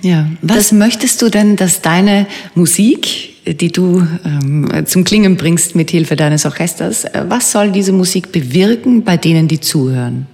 Ja, 0.02 0.28
was 0.42 0.58
das, 0.58 0.72
möchtest 0.72 1.22
du 1.22 1.30
denn, 1.30 1.56
dass 1.56 1.82
deine 1.82 2.26
Musik, 2.56 3.46
die 3.46 3.72
du 3.72 4.06
ähm, 4.26 4.86
zum 4.88 5.04
Klingen 5.04 5.38
bringst 5.38 5.76
mit 5.76 5.92
Hilfe 5.92 6.16
deines 6.16 6.46
Orchesters, 6.46 7.06
äh, 7.06 7.26
was 7.28 7.52
soll 7.52 7.72
diese 7.72 7.92
Musik 7.92 8.32
bewirken 8.32 9.04
bei 9.04 9.18
denen, 9.18 9.48
die 9.48 9.60
zuhören? 9.60 10.26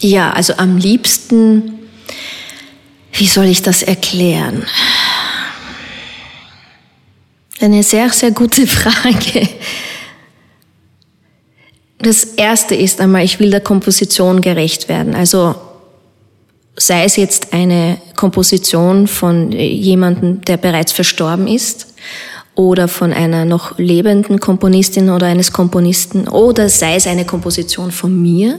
Ja, 0.00 0.30
also 0.30 0.54
am 0.58 0.76
liebsten, 0.76 1.77
wie 3.12 3.26
soll 3.26 3.46
ich 3.46 3.62
das 3.62 3.82
erklären? 3.82 4.64
Eine 7.60 7.82
sehr, 7.82 8.10
sehr 8.10 8.30
gute 8.30 8.66
Frage. 8.66 9.48
Das 11.98 12.24
erste 12.24 12.76
ist 12.76 13.00
einmal, 13.00 13.24
ich 13.24 13.40
will 13.40 13.50
der 13.50 13.60
Komposition 13.60 14.40
gerecht 14.40 14.88
werden. 14.88 15.14
Also 15.16 15.56
sei 16.76 17.04
es 17.04 17.16
jetzt 17.16 17.52
eine 17.52 17.98
Komposition 18.14 19.08
von 19.08 19.50
jemandem, 19.50 20.40
der 20.42 20.56
bereits 20.56 20.92
verstorben 20.92 21.48
ist, 21.48 21.88
oder 22.54 22.88
von 22.88 23.12
einer 23.12 23.44
noch 23.44 23.78
lebenden 23.78 24.40
Komponistin 24.40 25.10
oder 25.10 25.26
eines 25.26 25.52
Komponisten, 25.52 26.28
oder 26.28 26.68
sei 26.68 26.96
es 26.96 27.06
eine 27.06 27.24
Komposition 27.24 27.92
von 27.92 28.20
mir, 28.20 28.58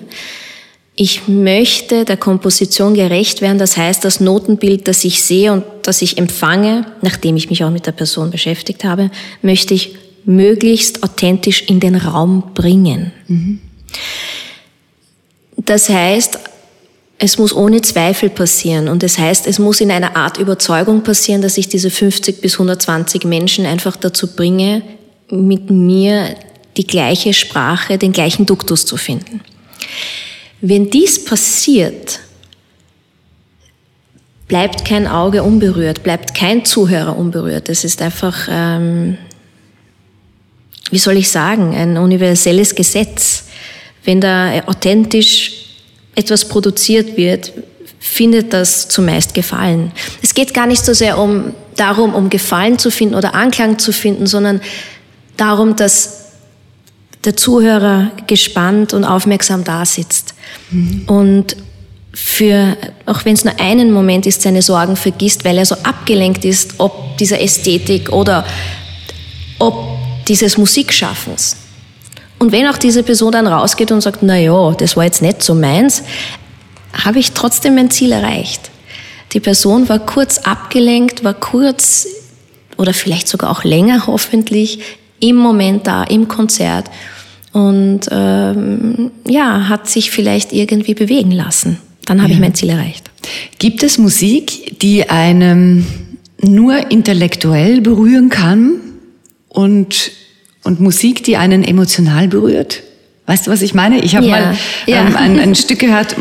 ich 1.01 1.29
möchte 1.29 2.03
der 2.03 2.17
Komposition 2.17 2.93
gerecht 2.93 3.39
werden. 3.39 3.57
Das 3.57 3.77
heißt, 3.77 4.03
das 4.03 4.19
Notenbild, 4.19 4.85
das 4.85 5.05
ich 5.05 5.23
sehe 5.23 5.53
und 5.53 5.63
das 5.83 6.01
ich 6.01 6.17
empfange, 6.17 6.85
nachdem 7.01 7.37
ich 7.37 7.49
mich 7.49 7.63
auch 7.63 7.69
mit 7.69 7.85
der 7.87 7.93
Person 7.93 8.31
beschäftigt 8.31 8.83
habe, 8.83 9.09
möchte 9.41 9.73
ich 9.73 9.95
möglichst 10.25 11.01
authentisch 11.01 11.61
in 11.61 11.79
den 11.79 11.95
Raum 11.95 12.51
bringen. 12.53 13.13
Mhm. 13.29 13.61
Das 15.55 15.87
heißt, 15.87 16.37
es 17.17 17.37
muss 17.37 17.55
ohne 17.55 17.81
Zweifel 17.81 18.29
passieren 18.29 18.89
und 18.89 19.01
das 19.01 19.17
heißt, 19.17 19.47
es 19.47 19.57
muss 19.57 19.79
in 19.79 19.91
einer 19.91 20.17
Art 20.17 20.37
Überzeugung 20.37 21.03
passieren, 21.03 21.41
dass 21.41 21.57
ich 21.57 21.69
diese 21.69 21.91
50 21.91 22.41
bis 22.41 22.55
120 22.55 23.23
Menschen 23.23 23.65
einfach 23.65 23.95
dazu 23.95 24.35
bringe, 24.35 24.81
mit 25.29 25.69
mir 25.69 26.35
die 26.75 26.85
gleiche 26.85 27.33
Sprache, 27.33 27.97
den 27.97 28.11
gleichen 28.11 28.45
Duktus 28.45 28.85
zu 28.85 28.97
finden. 28.97 29.39
Wenn 30.61 30.89
dies 30.89 31.23
passiert, 31.23 32.19
bleibt 34.47 34.83
kein 34.83 35.07
Auge 35.07 35.43
unberührt, 35.43 36.03
bleibt 36.03 36.35
kein 36.35 36.65
Zuhörer 36.65 37.15
unberührt. 37.17 37.69
Es 37.69 37.85
ist 37.85 38.01
einfach, 38.01 38.47
ähm, 38.49 39.17
wie 40.91 40.97
soll 40.97 41.17
ich 41.17 41.29
sagen, 41.29 41.73
ein 41.75 41.97
universelles 41.97 42.75
Gesetz. 42.75 43.45
Wenn 44.03 44.19
da 44.19 44.63
authentisch 44.65 45.51
etwas 46.15 46.45
produziert 46.45 47.15
wird, 47.15 47.53
findet 47.99 48.51
das 48.53 48.89
zumeist 48.89 49.33
Gefallen. 49.33 49.91
Es 50.21 50.33
geht 50.33 50.53
gar 50.53 50.67
nicht 50.67 50.83
so 50.83 50.93
sehr 50.93 51.17
um, 51.17 51.53
darum, 51.75 52.15
um 52.15 52.29
Gefallen 52.29 52.79
zu 52.79 52.91
finden 52.91 53.15
oder 53.15 53.35
Anklang 53.35 53.77
zu 53.77 53.93
finden, 53.93 54.25
sondern 54.25 54.61
darum, 55.37 55.75
dass 55.75 56.18
der 57.25 57.35
Zuhörer 57.35 58.11
gespannt 58.27 58.93
und 58.93 59.03
aufmerksam 59.03 59.63
da 59.63 59.85
sitzt. 59.85 60.33
Mhm. 60.71 61.03
Und 61.07 61.55
für, 62.13 62.77
auch 63.05 63.25
wenn 63.25 63.33
es 63.33 63.45
nur 63.45 63.59
einen 63.59 63.91
Moment 63.91 64.25
ist, 64.25 64.41
seine 64.41 64.61
Sorgen 64.61 64.95
vergisst, 64.95 65.45
weil 65.45 65.57
er 65.57 65.65
so 65.65 65.75
abgelenkt 65.83 66.45
ist, 66.45 66.75
ob 66.79 67.17
dieser 67.17 67.39
Ästhetik 67.41 68.11
oder 68.11 68.45
ob 69.59 69.97
dieses 70.27 70.57
Musikschaffens. 70.57 71.57
Und 72.39 72.51
wenn 72.51 72.67
auch 72.67 72.77
diese 72.77 73.03
Person 73.03 73.33
dann 73.33 73.47
rausgeht 73.47 73.91
und 73.91 74.01
sagt, 74.01 74.23
na 74.23 74.37
ja, 74.37 74.71
das 74.71 74.95
war 74.95 75.03
jetzt 75.03 75.21
nicht 75.21 75.43
so 75.43 75.53
meins, 75.53 76.03
habe 76.93 77.19
ich 77.19 77.33
trotzdem 77.33 77.75
mein 77.75 77.91
Ziel 77.91 78.11
erreicht. 78.11 78.71
Die 79.33 79.39
Person 79.39 79.89
war 79.89 79.99
kurz 79.99 80.39
abgelenkt, 80.39 81.23
war 81.23 81.33
kurz 81.33 82.07
oder 82.77 82.93
vielleicht 82.93 83.27
sogar 83.27 83.51
auch 83.51 83.63
länger 83.63 84.07
hoffentlich 84.07 84.79
im 85.19 85.35
Moment 85.35 85.87
da, 85.87 86.03
im 86.03 86.27
Konzert 86.27 86.89
und 87.51 88.01
ähm, 88.11 89.11
ja, 89.27 89.67
hat 89.67 89.89
sich 89.89 90.11
vielleicht 90.11 90.53
irgendwie 90.53 90.93
bewegen 90.93 91.31
lassen. 91.31 91.77
Dann 92.05 92.21
habe 92.21 92.31
ja. 92.31 92.35
ich 92.35 92.41
mein 92.41 92.55
Ziel 92.55 92.69
erreicht. 92.69 93.09
Gibt 93.59 93.83
es 93.83 93.97
Musik, 93.97 94.79
die 94.79 95.09
einem 95.09 95.85
nur 96.41 96.91
intellektuell 96.91 97.81
berühren 97.81 98.29
kann 98.29 98.79
und, 99.47 100.11
und 100.63 100.79
Musik, 100.79 101.23
die 101.23 101.37
einen 101.37 101.63
emotional 101.63 102.27
berührt? 102.27 102.83
Weißt 103.25 103.45
du, 103.45 103.51
was 103.51 103.61
ich 103.61 103.75
meine? 103.75 103.99
Ich 103.99 104.15
habe 104.15 104.25
ja, 104.25 104.31
mal 104.31 104.57
ja. 104.87 105.07
Ähm, 105.07 105.15
ein, 105.15 105.39
ein, 105.39 105.55
Stück 105.55 105.79
gehört, 105.79 106.15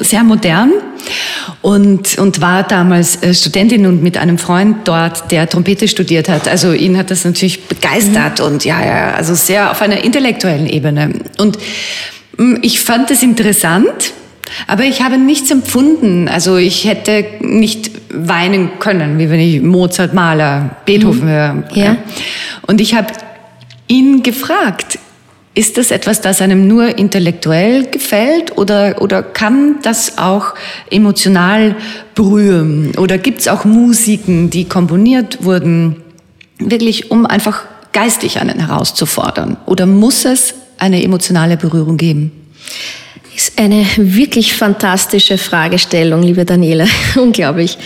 sehr 0.00 0.22
modern 0.22 0.70
und, 1.60 2.18
und 2.18 2.40
war 2.40 2.62
damals 2.62 3.22
äh, 3.22 3.34
Studentin 3.34 3.86
und 3.86 4.02
mit 4.02 4.16
einem 4.18 4.38
Freund 4.38 4.78
dort, 4.84 5.30
der 5.30 5.48
Trompete 5.48 5.88
studiert 5.88 6.28
hat. 6.28 6.48
Also 6.48 6.72
ihn 6.72 6.96
hat 6.96 7.10
das 7.10 7.24
natürlich 7.24 7.64
begeistert 7.64 8.40
mhm. 8.40 8.46
und 8.46 8.64
ja, 8.64 8.84
ja, 8.84 9.10
also 9.12 9.34
sehr 9.34 9.70
auf 9.70 9.82
einer 9.82 10.02
intellektuellen 10.04 10.66
Ebene. 10.66 11.10
Und 11.38 11.58
mm, 12.36 12.56
ich 12.62 12.80
fand 12.80 13.10
es 13.10 13.22
interessant, 13.22 14.12
aber 14.66 14.84
ich 14.84 15.02
habe 15.02 15.18
nichts 15.18 15.50
empfunden. 15.50 16.28
Also 16.28 16.56
ich 16.56 16.84
hätte 16.84 17.24
nicht 17.40 17.90
weinen 18.12 18.78
können, 18.78 19.18
wie 19.18 19.30
wenn 19.30 19.40
ich 19.40 19.62
Mozart, 19.62 20.14
Mahler, 20.14 20.76
Beethoven 20.84 21.24
mhm. 21.24 21.28
höre. 21.28 21.64
Ja. 21.74 21.96
Und 22.66 22.80
ich 22.80 22.94
habe 22.94 23.08
ihn 23.88 24.22
gefragt, 24.22 24.98
ist 25.54 25.76
das 25.76 25.90
etwas, 25.90 26.20
das 26.20 26.40
einem 26.40 26.66
nur 26.66 26.98
intellektuell 26.98 27.86
gefällt 27.90 28.56
oder, 28.56 29.02
oder 29.02 29.22
kann 29.22 29.76
das 29.82 30.16
auch 30.16 30.54
emotional 30.90 31.76
berühren? 32.14 32.92
Oder 32.96 33.18
gibt 33.18 33.40
es 33.40 33.48
auch 33.48 33.64
Musiken, 33.64 34.48
die 34.48 34.64
komponiert 34.64 35.44
wurden, 35.44 35.96
wirklich 36.58 37.10
um 37.10 37.26
einfach 37.26 37.64
geistig 37.92 38.40
einen 38.40 38.66
herauszufordern? 38.66 39.58
Oder 39.66 39.84
muss 39.84 40.24
es 40.24 40.54
eine 40.78 41.02
emotionale 41.02 41.58
Berührung 41.58 41.98
geben? 41.98 42.32
Ist 43.34 43.58
eine 43.58 43.86
wirklich 43.96 44.54
fantastische 44.54 45.38
Fragestellung, 45.38 46.22
liebe 46.22 46.44
Daniela. 46.44 46.86
Unglaublich. 47.16 47.78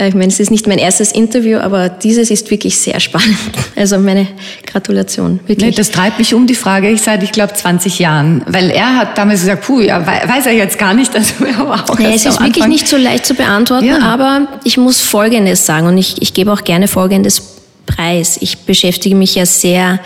Ich 0.00 0.14
meine, 0.14 0.28
es 0.28 0.38
ist 0.38 0.50
nicht 0.50 0.66
mein 0.66 0.78
erstes 0.78 1.12
Interview, 1.12 1.58
aber 1.58 1.88
dieses 1.88 2.30
ist 2.30 2.50
wirklich 2.50 2.78
sehr 2.78 2.98
spannend. 3.00 3.36
Also 3.76 3.98
meine 3.98 4.26
Gratulation. 4.66 5.40
Wirklich. 5.46 5.58
Nee, 5.58 5.70
das 5.70 5.90
treibt 5.90 6.18
mich 6.18 6.34
um 6.34 6.46
die 6.46 6.54
Frage, 6.54 6.88
ich 6.90 7.02
seit, 7.02 7.22
ich 7.22 7.32
glaube, 7.32 7.52
20 7.52 7.98
Jahren. 7.98 8.42
Weil 8.46 8.70
er 8.70 8.96
hat 8.96 9.18
damals 9.18 9.40
gesagt, 9.40 9.64
puh, 9.64 9.80
ja, 9.80 10.04
weiß 10.04 10.46
er 10.46 10.52
jetzt 10.52 10.78
gar 10.78 10.94
nicht. 10.94 11.14
Also 11.14 11.44
er 11.44 11.66
war 11.66 11.90
auch 11.90 11.98
ja, 11.98 12.10
es 12.10 12.26
ist 12.26 12.40
wirklich 12.40 12.66
nicht 12.66 12.88
so 12.88 12.96
leicht 12.96 13.26
zu 13.26 13.34
beantworten, 13.34 13.86
ja. 13.86 14.00
aber 14.00 14.46
ich 14.64 14.76
muss 14.78 15.00
Folgendes 15.00 15.66
sagen 15.66 15.86
und 15.86 15.98
ich, 15.98 16.22
ich 16.22 16.34
gebe 16.34 16.52
auch 16.52 16.62
gerne 16.62 16.86
Folgendes 16.86 17.57
Preis. 17.88 18.38
Ich 18.40 18.58
beschäftige 18.58 19.16
mich 19.16 19.34
ja 19.34 19.46
sehr 19.46 20.00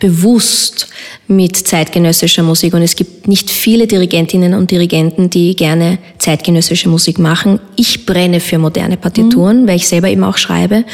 bewusst 0.00 0.88
mit 1.28 1.56
zeitgenössischer 1.56 2.42
Musik 2.42 2.74
und 2.74 2.82
es 2.82 2.96
gibt 2.96 3.28
nicht 3.28 3.50
viele 3.50 3.86
Dirigentinnen 3.86 4.54
und 4.54 4.70
Dirigenten, 4.70 5.30
die 5.30 5.54
gerne 5.54 5.98
zeitgenössische 6.18 6.88
Musik 6.88 7.18
machen. 7.18 7.60
Ich 7.76 8.06
brenne 8.06 8.40
für 8.40 8.58
moderne 8.58 8.96
Partituren, 8.96 9.62
mhm. 9.62 9.68
weil 9.68 9.76
ich 9.76 9.88
selber 9.88 10.08
eben 10.08 10.24
auch 10.24 10.38
schreibe. 10.38 10.84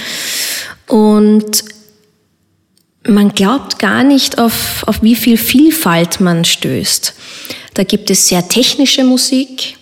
Und 0.86 1.64
man 3.06 3.30
glaubt 3.30 3.78
gar 3.78 4.04
nicht, 4.04 4.38
auf, 4.38 4.84
auf 4.86 5.02
wie 5.02 5.16
viel 5.16 5.36
Vielfalt 5.36 6.20
man 6.20 6.44
stößt. 6.44 7.14
Da 7.74 7.84
gibt 7.84 8.10
es 8.10 8.28
sehr 8.28 8.46
technische 8.48 9.04
Musik, 9.04 9.76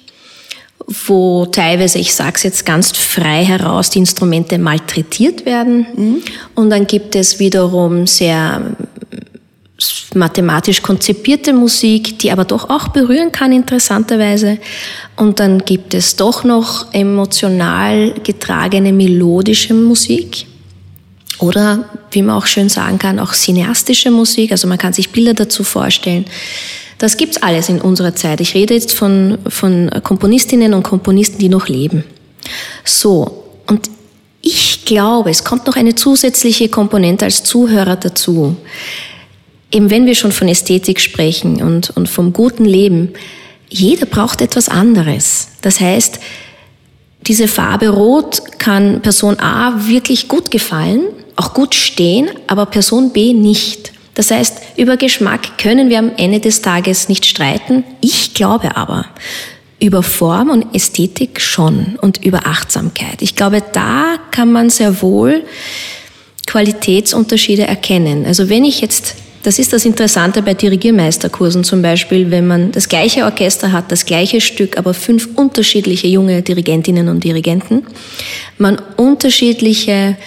wo 1.06 1.46
teilweise, 1.46 1.98
ich 1.98 2.14
sage 2.14 2.32
es 2.34 2.42
jetzt 2.42 2.66
ganz 2.66 2.90
frei 2.90 3.44
heraus, 3.44 3.90
die 3.90 4.00
Instrumente 4.00 4.58
malträtiert 4.58 5.46
werden. 5.46 5.86
Mhm. 5.94 6.22
Und 6.56 6.70
dann 6.70 6.86
gibt 6.86 7.14
es 7.14 7.38
wiederum 7.38 8.06
sehr 8.06 8.74
mathematisch 10.14 10.82
konzipierte 10.82 11.52
Musik, 11.52 12.18
die 12.18 12.32
aber 12.32 12.44
doch 12.44 12.68
auch 12.68 12.88
berühren 12.88 13.32
kann, 13.32 13.52
interessanterweise. 13.52 14.58
Und 15.16 15.40
dann 15.40 15.60
gibt 15.60 15.94
es 15.94 16.16
doch 16.16 16.44
noch 16.44 16.92
emotional 16.92 18.12
getragene 18.24 18.92
melodische 18.92 19.74
Musik. 19.74 20.46
Oder, 21.38 21.88
wie 22.10 22.22
man 22.22 22.36
auch 22.36 22.46
schön 22.46 22.68
sagen 22.68 22.98
kann, 22.98 23.18
auch 23.18 23.32
cineastische 23.32 24.10
Musik. 24.10 24.52
Also 24.52 24.68
man 24.68 24.76
kann 24.76 24.92
sich 24.92 25.10
Bilder 25.10 25.34
dazu 25.34 25.64
vorstellen. 25.64 26.26
Das 27.00 27.16
gibt's 27.16 27.42
alles 27.42 27.68
in 27.68 27.80
unserer 27.80 28.14
Zeit. 28.14 28.40
Ich 28.40 28.54
rede 28.54 28.74
jetzt 28.74 28.92
von, 28.92 29.38
von 29.48 29.90
Komponistinnen 30.04 30.72
und 30.72 30.84
Komponisten, 30.84 31.38
die 31.38 31.48
noch 31.48 31.66
leben. 31.66 32.04
So. 32.84 33.44
Und 33.66 33.90
ich 34.40 34.84
glaube, 34.84 35.30
es 35.30 35.42
kommt 35.42 35.66
noch 35.66 35.76
eine 35.76 35.96
zusätzliche 35.96 36.68
Komponente 36.68 37.24
als 37.24 37.42
Zuhörer 37.42 37.96
dazu 37.96 38.56
eben 39.72 39.90
wenn 39.90 40.06
wir 40.06 40.14
schon 40.14 40.32
von 40.32 40.48
Ästhetik 40.48 41.00
sprechen 41.00 41.62
und, 41.62 41.90
und 41.90 42.08
vom 42.08 42.32
guten 42.32 42.64
Leben, 42.64 43.10
jeder 43.68 44.06
braucht 44.06 44.40
etwas 44.40 44.68
anderes. 44.68 45.48
Das 45.62 45.80
heißt, 45.80 46.18
diese 47.26 47.48
Farbe 47.48 47.90
Rot 47.90 48.58
kann 48.58 49.02
Person 49.02 49.38
A 49.38 49.86
wirklich 49.86 50.26
gut 50.26 50.50
gefallen, 50.50 51.02
auch 51.36 51.54
gut 51.54 51.74
stehen, 51.74 52.30
aber 52.46 52.66
Person 52.66 53.12
B 53.12 53.32
nicht. 53.32 53.92
Das 54.20 54.30
heißt, 54.30 54.58
über 54.76 54.98
Geschmack 54.98 55.56
können 55.56 55.88
wir 55.88 55.98
am 55.98 56.12
Ende 56.18 56.40
des 56.40 56.60
Tages 56.60 57.08
nicht 57.08 57.24
streiten. 57.24 57.84
Ich 58.02 58.34
glaube 58.34 58.76
aber, 58.76 59.06
über 59.80 60.02
Form 60.02 60.50
und 60.50 60.74
Ästhetik 60.74 61.40
schon 61.40 61.96
und 62.02 62.22
über 62.22 62.46
Achtsamkeit. 62.46 63.22
Ich 63.22 63.34
glaube, 63.34 63.62
da 63.72 64.16
kann 64.30 64.52
man 64.52 64.68
sehr 64.68 65.00
wohl 65.00 65.42
Qualitätsunterschiede 66.46 67.62
erkennen. 67.62 68.26
Also 68.26 68.50
wenn 68.50 68.62
ich 68.62 68.82
jetzt 68.82 69.14
das 69.42 69.58
ist 69.58 69.72
das 69.72 69.86
Interessante 69.86 70.42
bei 70.42 70.52
Dirigiermeisterkursen 70.52 71.64
zum 71.64 71.80
Beispiel, 71.80 72.30
wenn 72.30 72.46
man 72.46 72.72
das 72.72 72.90
gleiche 72.90 73.24
Orchester 73.24 73.72
hat, 73.72 73.90
das 73.90 74.04
gleiche 74.04 74.42
Stück, 74.42 74.76
aber 74.76 74.92
fünf 74.92 75.30
unterschiedliche 75.34 76.08
junge 76.08 76.42
Dirigentinnen 76.42 77.08
und 77.08 77.24
Dirigenten, 77.24 77.86
man 78.58 78.82
unterschiedliche 78.98 80.18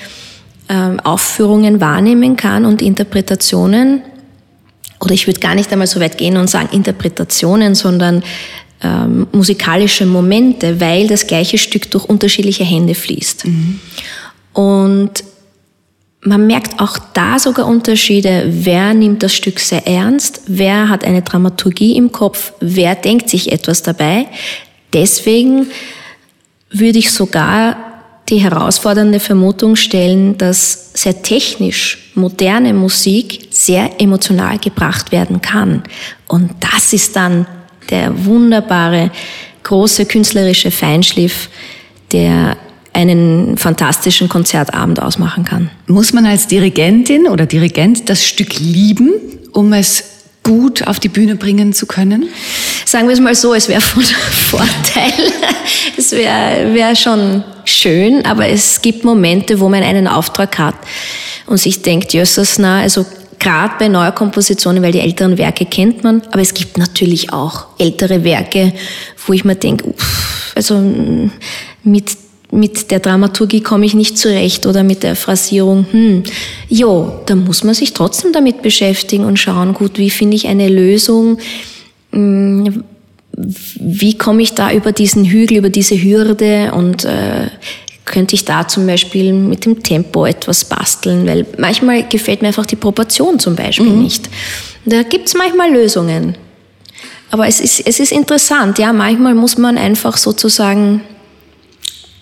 äh, 0.67 0.98
Aufführungen 1.03 1.82
wahrnehmen 1.82 2.36
kann 2.36 2.65
und 2.65 2.82
Interpretationen, 2.82 4.01
oder 5.00 5.13
ich 5.13 5.27
würde 5.27 5.39
gar 5.39 5.55
nicht 5.55 5.72
einmal 5.72 5.88
so 5.88 6.00
weit 6.00 6.17
gehen 6.17 6.38
und 6.38 6.50
sagen 6.50 6.70
Interpretationen, 6.72 7.75
sondern 7.75 8.24
ähm, 8.82 9.27
musikalische 9.32 10.05
Momente, 10.05 10.79
weil 10.79 11.08
das 11.08 11.27
gleiche 11.27 11.58
Stück 11.58 11.89
durch 11.91 12.05
unterschiedliche 12.05 12.63
Hände 12.63 12.96
fließt. 12.96 13.46
Mhm. 13.46 13.79
Und 14.53 15.24
man 16.22 16.48
merkt 16.48 16.79
auch 16.79 16.97
da 17.13 17.38
sogar 17.38 17.67
Unterschiede. 17.67 18.45
Wer 18.47 18.93
nimmt 18.93 19.23
das 19.23 19.36
Stück 19.36 19.60
sehr 19.60 19.86
ernst? 19.88 20.43
Wer 20.47 20.89
hat 20.89 21.04
eine 21.04 21.21
Dramaturgie 21.21 21.97
im 21.97 22.12
Kopf? 22.12 22.54
Wer 22.60 22.95
denkt 22.95 23.30
sich 23.30 23.52
etwas 23.52 23.82
dabei? 23.82 24.28
Deswegen 24.93 25.67
würde 26.69 26.99
ich 26.99 27.12
sogar 27.12 27.92
die 28.29 28.38
herausfordernde 28.38 29.19
Vermutung 29.19 29.75
stellen, 29.75 30.38
dass 30.38 30.91
sehr 30.93 31.21
technisch 31.21 32.12
moderne 32.15 32.73
Musik 32.73 33.47
sehr 33.51 33.99
emotional 33.99 34.59
gebracht 34.59 35.12
werden 35.12 35.41
kann. 35.41 35.83
Und 36.27 36.51
das 36.59 36.93
ist 36.93 37.15
dann 37.15 37.45
der 37.89 38.25
wunderbare, 38.25 39.12
große 39.63 40.05
künstlerische 40.05 40.71
Feinschliff, 40.71 41.49
der 42.12 42.57
einen 42.93 43.57
fantastischen 43.57 44.29
Konzertabend 44.29 45.01
ausmachen 45.01 45.43
kann. 45.43 45.71
Muss 45.88 46.13
man 46.13 46.25
als 46.25 46.47
Dirigentin 46.47 47.27
oder 47.27 47.45
Dirigent 47.45 48.09
das 48.09 48.25
Stück 48.25 48.59
lieben, 48.59 49.12
um 49.51 49.73
es 49.73 50.03
gut 50.43 50.88
auf 50.88 50.99
die 50.99 51.09
Bühne 51.09 51.36
bringen 51.36 51.73
zu 51.73 51.88
können? 51.88 52.27
Sagen 52.86 53.07
wir 53.07 53.13
es 53.13 53.19
mal 53.19 53.33
so, 53.33 53.53
es 53.53 53.67
wäre 53.67 53.81
von 53.81 54.03
Vorteil. 54.03 55.12
es 55.97 56.12
wäre 56.12 56.73
wär 56.73 56.95
schon 56.95 57.43
schön, 57.65 58.26
aber 58.26 58.47
es 58.47 58.82
gibt 58.82 59.04
Momente, 59.04 59.60
wo 59.60 59.69
man 59.69 59.84
einen 59.84 60.08
Auftrag 60.08 60.58
hat 60.58 60.76
und 61.45 61.58
sich 61.58 61.82
denkt, 61.82 62.13
Jössers, 62.13 62.58
na, 62.60 62.82
also 62.82 63.06
gerade 63.39 63.73
bei 63.78 63.88
Neukompositionen, 63.88 64.82
weil 64.82 64.91
die 64.91 64.99
älteren 64.99 65.38
Werke 65.38 65.65
kennt 65.65 66.04
man, 66.04 66.21
aber 66.32 66.41
es 66.41 66.54
gibt 66.54 66.78
natürlich 66.78 67.34
auch 67.34 67.65
ältere 67.78 68.23
Werke, 68.23 68.73
wo 69.26 69.34
ich 69.34 69.43
mir 69.43 69.56
denke, 69.56 69.93
also 70.56 70.82
mit 71.84 72.17
mit 72.54 72.91
der 72.91 72.99
Dramaturgie 72.99 73.62
komme 73.62 73.86
ich 73.86 73.95
nicht 73.95 74.15
zurecht 74.17 74.67
oder 74.67 74.84
mit 74.84 75.02
der 75.02 75.15
Phrasierung, 75.15 75.88
hm, 75.89 76.23
jo, 76.69 77.21
da 77.26 77.36
muss 77.36 77.63
man 77.63 77.73
sich 77.73 77.93
trotzdem 77.93 78.32
damit 78.32 78.62
beschäftigen 78.62 79.26
und 79.26 79.39
schauen, 79.39 79.73
gut, 79.73 79.97
wie 79.97 80.12
finde 80.12 80.36
ich 80.36 80.47
eine 80.47 80.69
Lösung, 80.69 81.39
hm, 82.12 82.84
wie 83.36 84.17
komme 84.17 84.41
ich 84.41 84.54
da 84.54 84.72
über 84.72 84.91
diesen 84.91 85.26
Hügel, 85.26 85.58
über 85.58 85.69
diese 85.69 85.96
Hürde 85.96 86.72
und 86.74 87.04
äh, 87.06 87.48
könnte 88.06 88.36
ich 88.36 88.46
da 88.46 88.67
zum 88.67 88.86
Beispiel 88.86 89.34
mit 89.34 89.65
dem 89.65 89.82
Tempo 89.82 90.26
etwas 90.26 90.65
basteln, 90.65 91.26
weil 91.26 91.46
manchmal 91.58 92.08
gefällt 92.08 92.41
mir 92.41 92.50
einfach 92.50 92.65
die 92.65 92.76
Proportion 92.76 93.39
zum 93.39 93.56
Beispiel 93.56 93.89
mhm. 93.89 94.04
nicht. 94.04 94.30
Da 94.86 95.04
gibt's 95.04 95.34
manchmal 95.34 95.72
Lösungen. 95.72 96.36
Aber 97.32 97.48
es 97.48 97.60
ist, 97.60 97.80
es 97.88 98.00
ist 98.00 98.12
interessant, 98.12 98.78
ja, 98.78 98.93
manchmal 98.93 99.34
muss 99.34 99.58
man 99.58 99.78
einfach 99.78 100.17
sozusagen 100.17 101.02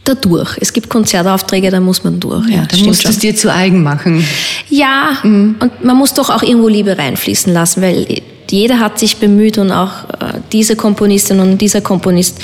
da 0.06 0.15
durch. 0.15 0.58
Es 0.62 0.71
gibt 0.71 0.89
Konzertaufträge, 0.89 1.69
da 1.69 1.80
muss 1.80 2.04
man 2.04 2.19
durch. 2.19 2.47
Ja, 2.47 2.65
da 2.65 2.78
musst 2.78 3.04
du 3.04 3.10
es 3.10 3.19
dir 3.19 3.36
zu 3.36 3.52
eigen 3.52 3.84
machen. 3.84 4.26
Ja, 4.69 5.17
mhm. 5.24 5.56
und 5.60 5.84
man 5.84 5.97
muss 5.97 6.13
doch 6.13 6.30
auch 6.30 6.43
irgendwo 6.43 6.69
Liebe 6.69 6.97
reinfließen 6.97 7.52
lassen, 7.52 7.82
weil 7.82 8.21
jeder 8.51 8.79
hat 8.79 8.99
sich 8.99 9.17
bemüht 9.17 9.57
und 9.57 9.71
auch 9.71 10.09
äh, 10.09 10.39
diese 10.51 10.75
Komponistin 10.75 11.39
und 11.39 11.59
dieser 11.59 11.81
Komponist 11.81 12.39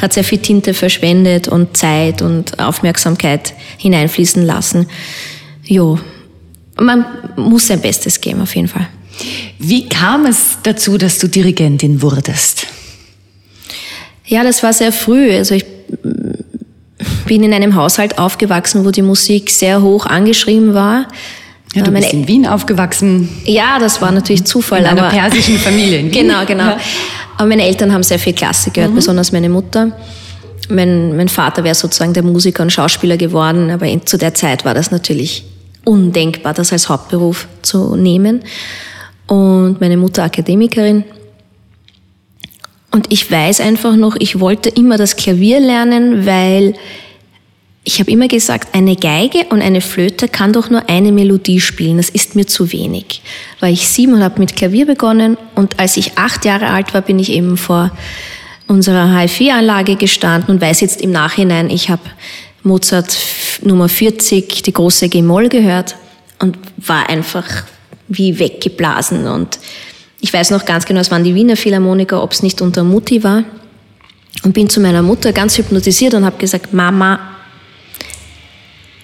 hat 0.00 0.12
sehr 0.12 0.24
viel 0.24 0.38
Tinte 0.38 0.74
verschwendet 0.74 1.48
und 1.48 1.76
Zeit 1.76 2.22
und 2.22 2.58
Aufmerksamkeit 2.58 3.54
hineinfließen 3.78 4.44
lassen. 4.44 4.86
Jo, 5.64 5.98
man 6.76 7.04
muss 7.36 7.68
sein 7.68 7.80
Bestes 7.80 8.20
geben, 8.20 8.40
auf 8.40 8.54
jeden 8.56 8.68
Fall. 8.68 8.88
Wie 9.58 9.88
kam 9.88 10.26
es 10.26 10.58
dazu, 10.62 10.98
dass 10.98 11.18
du 11.18 11.28
Dirigentin 11.28 12.02
wurdest? 12.02 12.66
Ja, 14.26 14.42
das 14.42 14.62
war 14.62 14.72
sehr 14.72 14.92
früh. 14.92 15.30
Also 15.32 15.54
ich 15.54 15.64
bin 17.26 17.42
in 17.42 17.52
einem 17.52 17.74
Haushalt 17.74 18.18
aufgewachsen, 18.18 18.84
wo 18.84 18.90
die 18.90 19.02
Musik 19.02 19.50
sehr 19.50 19.82
hoch 19.82 20.06
angeschrieben 20.06 20.74
war. 20.74 21.06
Ja, 21.74 21.82
du 21.82 21.90
Meine, 21.90 22.04
bist 22.04 22.12
in 22.12 22.28
Wien 22.28 22.46
aufgewachsen. 22.46 23.28
Ja, 23.44 23.78
das 23.78 24.02
war 24.02 24.12
natürlich 24.12 24.44
Zufall. 24.44 24.80
In 24.80 24.86
einer 24.86 25.08
persischen 25.08 25.58
Familie 25.58 26.00
in 26.00 26.06
Wien. 26.12 26.28
Genau, 26.28 26.44
genau. 26.44 26.64
Ja. 26.64 26.78
Aber 27.38 27.48
meine 27.48 27.64
Eltern 27.64 27.92
haben 27.92 28.02
sehr 28.02 28.18
viel 28.18 28.34
Klassik 28.34 28.74
gehört, 28.74 28.90
mhm. 28.90 28.96
besonders 28.96 29.32
meine 29.32 29.48
Mutter. 29.48 29.92
Mein, 30.68 31.16
mein 31.16 31.28
Vater 31.28 31.64
wäre 31.64 31.74
sozusagen 31.74 32.12
der 32.12 32.22
Musiker 32.22 32.62
und 32.62 32.72
Schauspieler 32.72 33.16
geworden, 33.16 33.70
aber 33.70 33.86
in, 33.86 34.06
zu 34.06 34.16
der 34.18 34.34
Zeit 34.34 34.64
war 34.64 34.74
das 34.74 34.90
natürlich 34.90 35.44
undenkbar, 35.84 36.54
das 36.54 36.72
als 36.72 36.88
Hauptberuf 36.88 37.48
zu 37.62 37.96
nehmen. 37.96 38.42
Und 39.26 39.80
meine 39.80 39.96
Mutter 39.96 40.24
Akademikerin. 40.24 41.04
Und 42.90 43.10
ich 43.10 43.30
weiß 43.30 43.60
einfach 43.60 43.96
noch, 43.96 44.16
ich 44.18 44.38
wollte 44.38 44.68
immer 44.68 44.98
das 44.98 45.16
Klavier 45.16 45.60
lernen, 45.60 46.26
weil 46.26 46.74
ich 47.84 47.98
habe 47.98 48.10
immer 48.12 48.28
gesagt, 48.28 48.74
eine 48.74 48.94
Geige 48.94 49.46
und 49.50 49.60
eine 49.60 49.80
Flöte 49.80 50.28
kann 50.28 50.52
doch 50.52 50.70
nur 50.70 50.88
eine 50.88 51.10
Melodie 51.10 51.60
spielen. 51.60 51.96
Das 51.96 52.10
ist 52.10 52.36
mir 52.36 52.46
zu 52.46 52.70
wenig. 52.70 53.22
War 53.58 53.68
ich 53.68 53.88
sieben 53.88 54.14
und 54.14 54.22
habe 54.22 54.38
mit 54.38 54.54
Klavier 54.54 54.86
begonnen 54.86 55.36
und 55.56 55.80
als 55.80 55.96
ich 55.96 56.16
acht 56.16 56.44
Jahre 56.44 56.68
alt 56.68 56.94
war, 56.94 57.02
bin 57.02 57.18
ich 57.18 57.32
eben 57.32 57.56
vor 57.56 57.90
unserer 58.68 59.26
HFI-Anlage 59.26 59.96
gestanden 59.96 60.54
und 60.54 60.60
weiß 60.60 60.80
jetzt 60.80 61.00
im 61.00 61.10
Nachhinein, 61.10 61.70
ich 61.70 61.90
habe 61.90 62.02
Mozart 62.62 63.18
Nummer 63.62 63.88
40, 63.88 64.62
die 64.62 64.72
große 64.72 65.08
G-Moll 65.08 65.48
gehört 65.48 65.96
und 66.38 66.56
war 66.76 67.08
einfach 67.08 67.46
wie 68.06 68.38
weggeblasen. 68.38 69.26
Und 69.26 69.58
ich 70.20 70.32
weiß 70.32 70.50
noch 70.50 70.64
ganz 70.64 70.86
genau, 70.86 71.00
es 71.00 71.10
waren 71.10 71.24
die 71.24 71.34
Wiener 71.34 71.56
Philharmoniker, 71.56 72.22
ob 72.22 72.30
es 72.30 72.44
nicht 72.44 72.60
unter 72.60 72.84
Mutti 72.84 73.24
war. 73.24 73.42
Und 74.44 74.54
bin 74.54 74.68
zu 74.68 74.80
meiner 74.80 75.02
Mutter 75.02 75.32
ganz 75.32 75.58
hypnotisiert 75.58 76.14
und 76.14 76.24
habe 76.24 76.38
gesagt, 76.38 76.72
Mama, 76.72 77.31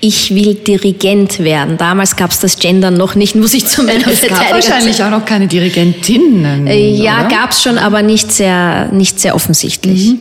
ich 0.01 0.35
will 0.35 0.55
Dirigent 0.55 1.41
werden. 1.41 1.77
Damals 1.77 2.15
gab 2.15 2.31
es 2.31 2.39
das 2.39 2.59
Gender 2.59 2.91
noch 2.91 3.15
nicht, 3.15 3.35
muss 3.35 3.55
ich 3.55 3.67
zu 3.67 3.83
meiner 3.83 4.07
Es 4.07 4.23
gab 4.23 4.53
wahrscheinlich 4.53 5.03
auch 5.03 5.11
noch 5.11 5.25
keine 5.25 5.49
Dirigentinnen. 5.49 6.67
Äh, 6.67 6.91
ja, 6.91 7.27
gab 7.29 7.51
es 7.51 7.63
schon, 7.63 7.79
aber 7.79 8.03
nicht 8.03 8.31
sehr, 8.31 8.89
nicht 8.93 9.19
sehr 9.19 9.35
offensichtlich. 9.35 10.11
Mhm. 10.11 10.19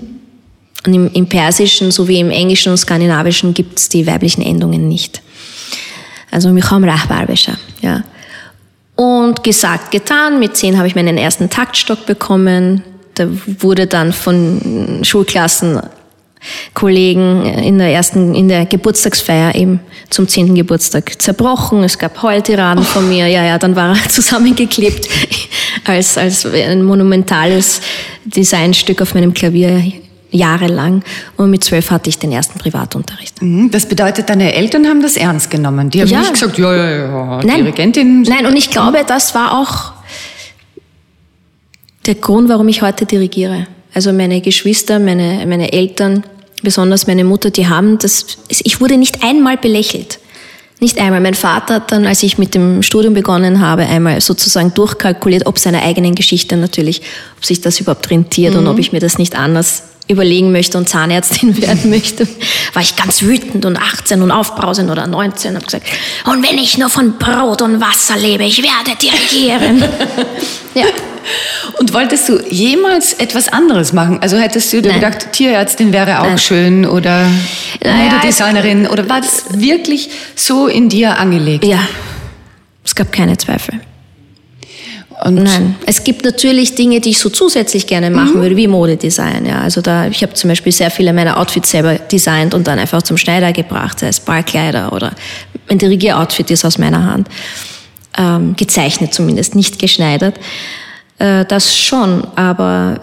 Und 0.86 0.94
im, 0.94 1.12
im, 1.14 1.28
Persischen 1.28 1.92
sowie 1.92 2.20
im 2.20 2.32
Englischen 2.32 2.72
und 2.72 2.78
Skandinavischen 2.78 3.54
gibt 3.54 3.78
es 3.78 3.90
die 3.90 4.08
weiblichen 4.08 4.42
Endungen 4.42 4.88
nicht. 4.88 5.22
Also 6.32 6.50
Micham 6.50 6.84
Rahbarbischer, 6.84 7.58
ja. 7.82 8.04
Und 8.96 9.44
gesagt, 9.44 9.92
getan. 9.92 10.40
Mit 10.40 10.58
zehn 10.58 10.78
habe 10.78 10.88
ich 10.88 10.96
meinen 10.96 11.18
ersten 11.18 11.50
Taktstock 11.52 12.08
bekommen. 12.08 12.84
Da 13.14 13.28
wurde 13.60 13.86
dann 13.86 14.12
von 14.12 15.02
Schulklassen 15.04 15.82
Kollegen 16.74 17.46
in 17.46 17.78
der 17.78 17.92
ersten, 17.92 18.36
in 18.36 18.48
der 18.48 18.66
Geburtstagsfeier 18.66 19.56
eben 19.56 19.80
zum 20.10 20.28
zehnten 20.28 20.56
Geburtstag 20.56 21.22
zerbrochen. 21.22 21.84
Es 21.84 21.98
gab 21.98 22.22
Heultiraden 22.22 22.84
oh. 22.84 22.88
von 22.88 23.10
mir. 23.10 23.28
Ja, 23.28 23.44
ja, 23.44 23.58
dann 23.58 23.76
war 23.76 23.96
er 23.96 24.10
zusammengeklebt 24.10 25.10
als, 25.86 26.18
als 26.18 26.46
ein 26.46 26.84
monumentales 26.84 27.82
Designstück 28.26 29.02
auf 29.02 29.14
meinem 29.14 29.34
Klavier 29.34 29.82
jahrelang. 30.32 31.04
Und 31.38 31.50
mit 31.50 31.64
zwölf 31.64 31.92
hatte 31.92 32.10
ich 32.10 32.20
den 32.20 32.32
ersten 32.32 32.60
Privatunterricht. 32.60 33.42
Mhm, 33.42 33.72
das 33.72 33.88
bedeutet, 33.88 34.30
deine 34.30 34.54
Eltern 34.54 34.86
haben 34.86 35.02
das 35.02 35.18
ernst 35.18 35.50
genommen. 35.50 35.90
Die 35.90 36.02
haben 36.02 36.10
ja. 36.10 36.20
nicht 36.20 36.34
gesagt, 36.34 36.58
ja, 36.58 36.76
ja, 36.76 36.90
ja, 36.90 37.42
Nein. 37.44 37.58
Dirigentin. 37.58 38.22
Nein, 38.24 38.46
und 38.46 38.56
ich 38.56 38.70
glaube, 38.70 39.04
das 39.06 39.34
war 39.36 39.60
auch 39.60 39.94
der 42.06 42.16
Grund, 42.16 42.50
warum 42.50 42.68
ich 42.68 42.82
heute 42.82 43.06
dirigiere. 43.06 43.68
Also 43.98 44.14
meine 44.14 44.42
Geschwister, 44.42 45.00
meine, 45.00 45.44
meine 45.48 45.74
Eltern, 45.74 46.24
besonders 46.62 47.08
meine 47.08 47.24
Mutter, 47.24 47.50
die 47.50 47.68
haben 47.68 47.98
das, 47.98 48.28
ich 48.48 48.80
wurde 48.80 48.96
nicht 48.96 49.24
einmal 49.24 49.58
belächelt. 49.58 50.20
Nicht 50.80 51.00
einmal. 51.00 51.20
Mein 51.20 51.34
Vater 51.34 51.74
hat 51.74 51.92
dann, 51.92 52.06
als 52.06 52.22
ich 52.22 52.38
mit 52.38 52.54
dem 52.54 52.84
Studium 52.84 53.16
begonnen 53.16 53.60
habe, 53.60 53.88
einmal 53.88 54.22
sozusagen 54.22 54.72
durchkalkuliert, 54.76 55.48
ob 55.48 55.58
seiner 55.58 55.82
eigenen 55.82 56.14
Geschichte 56.14 56.58
natürlich, 56.58 57.02
ob 57.38 57.46
sich 57.46 57.60
das 57.60 57.80
überhaupt 57.80 58.08
rentiert 58.12 58.54
mhm. 58.54 58.60
und 58.60 58.68
ob 58.68 58.78
ich 58.78 58.92
mir 58.92 59.00
das 59.00 59.18
nicht 59.18 59.36
anders 59.36 59.82
überlegen 60.08 60.52
möchte 60.52 60.78
und 60.78 60.88
Zahnärztin 60.88 61.60
werden 61.64 61.90
möchte, 61.90 62.28
war 62.74 62.84
ich 62.84 62.96
ganz 62.98 63.24
wütend 63.24 63.66
und 63.66 63.78
18 63.78 64.22
und 64.22 64.30
aufbrausend 64.30 64.92
oder 64.92 65.08
19 65.08 65.50
und 65.50 65.56
habe 65.56 65.66
gesagt, 65.66 65.88
und 66.28 66.48
wenn 66.48 66.60
ich 66.60 66.78
nur 66.78 66.92
von 66.92 67.18
Brot 67.18 67.64
und 67.64 67.82
Wasser 67.82 68.16
lebe, 68.16 68.44
ich 68.44 68.62
werde 68.62 68.96
dirigieren. 69.02 69.84
ja. 70.76 70.86
Und 71.80 71.94
wolltest 71.94 72.30
du 72.30 72.40
jemals 72.50 73.14
etwas 73.14 73.50
anderes 73.50 73.94
machen? 73.94 74.20
Also 74.22 74.38
hättest 74.38 74.72
du 74.74 74.82
dir 74.82 74.94
gedacht, 74.94 75.32
Tierärztin 75.32 75.94
wäre 75.94 76.22
auch 76.22 76.28
Nein. 76.28 76.38
schön 76.38 76.86
oder 76.86 77.30
naja, 77.84 78.12
Modedesignerin 78.12 78.88
oder 78.88 79.08
war 79.10 79.22
das 79.22 79.46
wirklich 79.52 80.10
so 80.36 80.68
in 80.68 80.90
dir 80.90 81.18
angelegt? 81.18 81.66
Ja, 81.66 81.88
es 82.84 82.96
gab 82.96 83.12
keine 83.12 83.38
Zweifel. 83.38 83.80
Und 85.24 85.36
Nein, 85.36 85.76
es 85.88 86.04
gibt 86.04 86.24
natürlich 86.26 86.76
Dinge, 86.76 87.02
die 87.02 87.10
ich 87.10 87.18
so 87.18 87.30
zusätzlich 87.30 87.88
gerne 87.88 88.12
machen 88.12 88.36
mhm. 88.36 88.42
würde, 88.42 88.56
wie 88.56 88.68
Modedesign. 88.68 89.48
Ja, 89.48 89.62
also 89.62 89.82
da, 89.82 90.08
ich 90.08 90.22
habe 90.22 90.34
zum 90.34 90.50
Beispiel 90.50 90.72
sehr 90.72 90.92
viele 90.92 91.12
meiner 91.12 91.40
Outfits 91.40 91.72
selber 91.72 91.96
designt 91.96 92.54
und 92.54 92.68
dann 92.68 92.78
einfach 92.78 93.02
zum 93.02 93.18
Schneider 93.18 93.52
gebracht, 93.52 94.00
sei 94.00 94.10
es 94.10 94.20
Ballkleider 94.20 94.94
oder 94.94 95.14
ein 95.70 95.80
Dirigier-Outfit 95.80 96.52
ist 96.52 96.66
aus 96.66 96.78
meiner 96.78 97.04
Hand. 97.04 97.28
Ähm, 98.16 98.56
gezeichnet 98.56 99.14
zumindest, 99.14 99.56
nicht 99.56 99.80
geschneidert. 99.80 100.36
Äh, 101.20 101.46
das 101.46 101.76
schon, 101.76 102.26
aber 102.36 103.00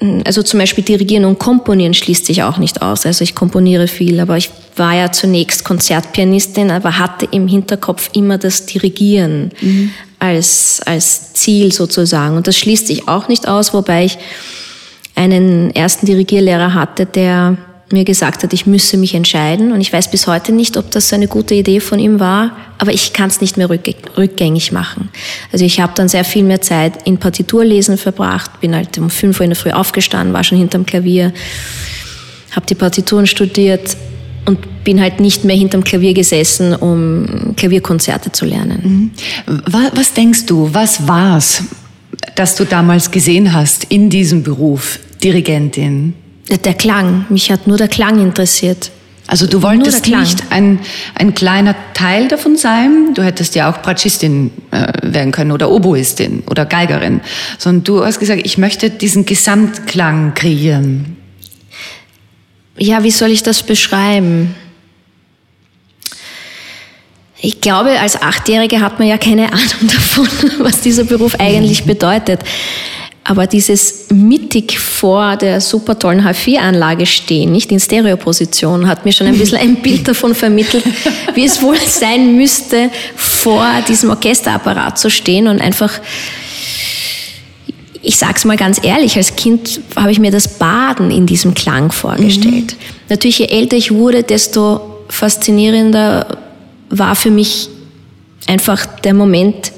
hm, 0.00 0.22
also 0.24 0.42
zum 0.42 0.60
Beispiel 0.60 0.84
Dirigieren 0.84 1.24
und 1.24 1.38
Komponieren 1.38 1.94
schließt 1.94 2.26
sich 2.26 2.42
auch 2.42 2.58
nicht 2.58 2.82
aus. 2.82 3.06
Also 3.06 3.24
ich 3.24 3.34
komponiere 3.34 3.88
viel, 3.88 4.20
aber 4.20 4.36
ich 4.36 4.50
war 4.76 4.94
ja 4.94 5.10
zunächst 5.10 5.64
Konzertpianistin, 5.64 6.70
aber 6.70 6.98
hatte 6.98 7.26
im 7.30 7.48
Hinterkopf 7.48 8.10
immer 8.12 8.38
das 8.38 8.66
Dirigieren 8.66 9.50
mhm. 9.60 9.90
als, 10.18 10.80
als 10.84 11.34
Ziel 11.34 11.72
sozusagen. 11.72 12.36
Und 12.36 12.46
das 12.46 12.56
schließt 12.56 12.86
sich 12.86 13.08
auch 13.08 13.28
nicht 13.28 13.48
aus, 13.48 13.74
wobei 13.74 14.04
ich 14.04 14.18
einen 15.14 15.74
ersten 15.74 16.06
Dirigierlehrer 16.06 16.74
hatte, 16.74 17.04
der 17.04 17.56
mir 17.90 18.04
gesagt 18.04 18.42
hat, 18.42 18.52
ich 18.52 18.66
müsse 18.66 18.96
mich 18.96 19.14
entscheiden. 19.14 19.72
Und 19.72 19.80
ich 19.80 19.92
weiß 19.92 20.10
bis 20.10 20.26
heute 20.26 20.52
nicht, 20.52 20.76
ob 20.76 20.90
das 20.90 21.12
eine 21.12 21.26
gute 21.26 21.54
Idee 21.54 21.80
von 21.80 21.98
ihm 21.98 22.20
war, 22.20 22.56
aber 22.78 22.92
ich 22.92 23.12
kann 23.12 23.28
es 23.28 23.40
nicht 23.40 23.56
mehr 23.56 23.68
rückgängig 23.70 24.72
machen. 24.72 25.08
Also 25.52 25.64
ich 25.64 25.80
habe 25.80 25.92
dann 25.94 26.08
sehr 26.08 26.24
viel 26.24 26.44
mehr 26.44 26.60
Zeit 26.60 27.06
in 27.06 27.18
Partiturlesen 27.18 27.96
verbracht, 27.96 28.60
bin 28.60 28.74
halt 28.74 28.98
um 28.98 29.10
fünf 29.10 29.40
Uhr 29.40 29.44
in 29.44 29.50
der 29.50 29.56
Früh 29.56 29.70
aufgestanden, 29.70 30.34
war 30.34 30.44
schon 30.44 30.58
hinterm 30.58 30.84
Klavier, 30.84 31.32
habe 32.52 32.66
die 32.66 32.74
Partituren 32.74 33.26
studiert 33.26 33.96
und 34.44 34.84
bin 34.84 35.00
halt 35.00 35.20
nicht 35.20 35.44
mehr 35.44 35.56
hinterm 35.56 35.84
Klavier 35.84 36.14
gesessen, 36.14 36.74
um 36.74 37.54
Klavierkonzerte 37.56 38.32
zu 38.32 38.44
lernen. 38.44 39.12
Mhm. 39.46 39.62
Was 39.94 40.12
denkst 40.12 40.46
du, 40.46 40.70
was 40.72 41.06
war's, 41.06 41.64
das 42.34 42.54
du 42.56 42.64
damals 42.64 43.10
gesehen 43.10 43.52
hast 43.52 43.84
in 43.84 44.10
diesem 44.10 44.42
Beruf, 44.42 44.98
Dirigentin? 45.22 46.14
Der 46.50 46.74
Klang. 46.74 47.26
Mich 47.28 47.50
hat 47.50 47.66
nur 47.66 47.76
der 47.76 47.88
Klang 47.88 48.20
interessiert. 48.20 48.90
Also 49.28 49.46
du 49.46 49.62
wolltest 49.62 50.06
nicht 50.06 50.42
ein, 50.48 50.78
ein 51.14 51.34
kleiner 51.34 51.76
Teil 51.92 52.28
davon 52.28 52.56
sein, 52.56 53.12
du 53.12 53.22
hättest 53.22 53.54
ja 53.54 53.70
auch 53.70 53.82
Bratschistin 53.82 54.50
äh, 54.70 54.90
werden 55.02 55.32
können 55.32 55.52
oder 55.52 55.70
Oboistin 55.70 56.42
oder 56.48 56.64
Geigerin, 56.64 57.20
sondern 57.58 57.84
du 57.84 58.04
hast 58.06 58.20
gesagt, 58.20 58.40
ich 58.42 58.56
möchte 58.56 58.88
diesen 58.88 59.26
Gesamtklang 59.26 60.32
kreieren. 60.32 61.18
Ja, 62.78 63.02
wie 63.02 63.10
soll 63.10 63.30
ich 63.30 63.42
das 63.42 63.62
beschreiben? 63.62 64.54
Ich 67.40 67.60
glaube, 67.60 68.00
als 68.00 68.20
Achtjährige 68.20 68.80
hat 68.80 68.98
man 68.98 69.08
ja 69.08 69.18
keine 69.18 69.46
Ahnung 69.52 69.88
davon, 69.92 70.28
was 70.60 70.80
dieser 70.80 71.04
Beruf 71.04 71.34
eigentlich 71.38 71.84
bedeutet. 71.84 72.40
Aber 73.28 73.46
dieses 73.46 74.06
mittig 74.08 74.78
vor 74.78 75.36
der 75.36 75.60
super 75.60 75.98
tollen 75.98 76.26
H4-Anlage 76.26 77.04
stehen, 77.04 77.52
nicht 77.52 77.70
in 77.70 77.78
Stereoposition, 77.78 78.88
hat 78.88 79.04
mir 79.04 79.12
schon 79.12 79.26
ein 79.26 79.36
bisschen 79.36 79.58
ein 79.58 79.82
Bild 79.82 80.08
davon 80.08 80.34
vermittelt, 80.34 80.82
wie 81.34 81.44
es 81.44 81.60
wohl 81.60 81.76
sein 81.76 82.36
müsste, 82.36 82.88
vor 83.16 83.66
diesem 83.86 84.08
Orchesterapparat 84.08 84.98
zu 84.98 85.10
stehen 85.10 85.46
und 85.46 85.60
einfach, 85.60 85.92
ich 88.00 88.16
sag's 88.16 88.46
mal 88.46 88.56
ganz 88.56 88.82
ehrlich, 88.82 89.14
als 89.18 89.36
Kind 89.36 89.78
habe 89.94 90.10
ich 90.10 90.18
mir 90.18 90.30
das 90.30 90.48
Baden 90.48 91.10
in 91.10 91.26
diesem 91.26 91.52
Klang 91.52 91.92
vorgestellt. 91.92 92.76
Mhm. 92.78 92.94
Natürlich, 93.10 93.40
je 93.40 93.48
älter 93.48 93.76
ich 93.76 93.92
wurde, 93.92 94.22
desto 94.22 94.80
faszinierender 95.10 96.38
war 96.88 97.14
für 97.14 97.30
mich 97.30 97.68
einfach 98.46 98.86
der 98.86 99.12
Moment, 99.12 99.72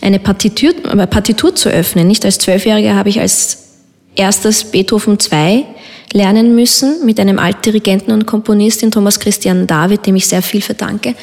eine 0.00 0.18
Partitur, 0.18 0.72
Partitur 1.06 1.54
zu 1.54 1.68
öffnen. 1.68 2.06
Nicht 2.06 2.24
als 2.24 2.38
Zwölfjähriger 2.38 2.94
habe 2.94 3.08
ich 3.08 3.20
als 3.20 3.66
erstes 4.14 4.64
Beethoven 4.64 5.18
II 5.32 5.64
lernen 6.12 6.54
müssen 6.54 7.04
mit 7.04 7.20
einem 7.20 7.38
Altdirigenten 7.38 8.12
und 8.12 8.26
Komponistin 8.26 8.90
Thomas 8.90 9.20
Christian 9.20 9.66
David, 9.66 10.06
dem 10.06 10.16
ich 10.16 10.26
sehr 10.26 10.42
viel 10.42 10.62
verdanke. 10.62 11.14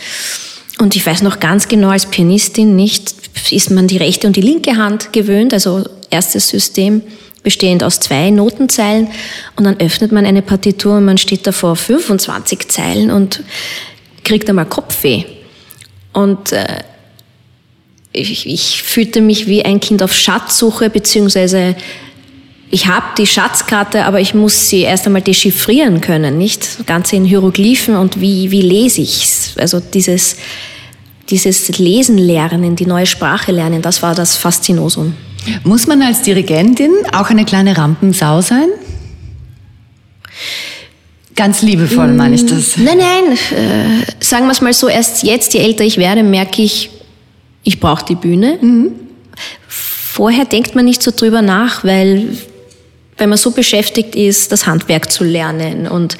Und 0.79 0.95
ich 0.95 1.05
weiß 1.05 1.21
noch 1.21 1.39
ganz 1.39 1.67
genau, 1.67 1.89
als 1.89 2.07
Pianistin 2.07 2.75
nicht, 2.75 3.13
ist 3.51 3.71
man 3.71 3.87
die 3.87 3.97
rechte 3.97 4.27
und 4.27 4.35
die 4.35 4.41
linke 4.41 4.75
Hand 4.75 5.13
gewöhnt, 5.13 5.53
also 5.53 5.83
erstes 6.09 6.49
System 6.49 7.01
bestehend 7.43 7.83
aus 7.83 7.99
zwei 7.99 8.29
Notenzeilen 8.29 9.09
und 9.57 9.65
dann 9.65 9.79
öffnet 9.79 10.11
man 10.11 10.25
eine 10.25 10.41
Partitur 10.41 10.97
und 10.97 11.05
man 11.05 11.17
steht 11.17 11.45
da 11.45 11.51
vor 11.51 11.75
25 11.75 12.69
Zeilen 12.69 13.11
und 13.11 13.43
kriegt 14.23 14.49
einmal 14.49 14.65
Kopfweh. 14.65 15.25
Und 16.13 16.53
äh, 16.53 16.83
ich, 18.13 18.47
ich 18.47 18.83
fühlte 18.83 19.21
mich 19.21 19.47
wie 19.47 19.65
ein 19.65 19.79
Kind 19.79 20.03
auf 20.03 20.13
Schatzsuche, 20.13 20.89
beziehungsweise 20.89 21.75
ich 22.69 22.87
habe 22.87 23.05
die 23.17 23.27
Schatzkarte, 23.27 24.05
aber 24.05 24.19
ich 24.19 24.33
muss 24.33 24.69
sie 24.69 24.81
erst 24.81 25.05
einmal 25.05 25.21
dechiffrieren 25.21 26.01
können, 26.01 26.37
nicht? 26.37 26.85
Ganze 26.87 27.15
in 27.15 27.25
Hieroglyphen 27.25 27.95
und 27.95 28.19
wie, 28.19 28.49
wie 28.49 28.61
lese 28.61 29.01
ich's? 29.01 29.55
Also 29.57 29.79
dieses, 29.79 30.37
dieses 31.29 31.77
Lesen 31.77 32.17
lernen, 32.17 32.75
die 32.75 32.85
neue 32.85 33.05
Sprache 33.05 33.51
lernen, 33.51 33.81
das 33.81 34.01
war 34.01 34.15
das 34.15 34.37
Faszinosum. 34.37 35.13
Muss 35.63 35.87
man 35.87 36.01
als 36.01 36.21
Dirigentin 36.21 36.91
auch 37.11 37.29
eine 37.29 37.45
kleine 37.45 37.77
Rampensau 37.77 38.41
sein? 38.41 38.69
Ganz 41.35 41.61
liebevoll 41.61 42.13
meine 42.13 42.35
ich 42.35 42.45
das. 42.45 42.77
Nein, 42.77 42.97
nein, 42.97 43.37
äh, 43.57 44.23
sagen 44.23 44.45
wir 44.45 44.51
es 44.51 44.61
mal 44.61 44.73
so, 44.73 44.87
erst 44.87 45.23
jetzt, 45.23 45.53
je 45.53 45.61
älter 45.61 45.83
ich 45.83 45.97
werde, 45.97 46.23
merke 46.23 46.61
ich, 46.61 46.89
ich 47.63 47.79
brauche 47.79 48.05
die 48.05 48.15
Bühne. 48.15 48.57
Mhm. 48.61 48.91
Vorher 49.67 50.45
denkt 50.45 50.75
man 50.75 50.85
nicht 50.85 51.01
so 51.01 51.11
drüber 51.15 51.41
nach, 51.41 51.83
weil, 51.83 52.27
weil 53.17 53.27
man 53.27 53.37
so 53.37 53.51
beschäftigt 53.51 54.15
ist, 54.15 54.51
das 54.51 54.67
Handwerk 54.67 55.11
zu 55.11 55.23
lernen 55.23 55.87
und 55.87 56.17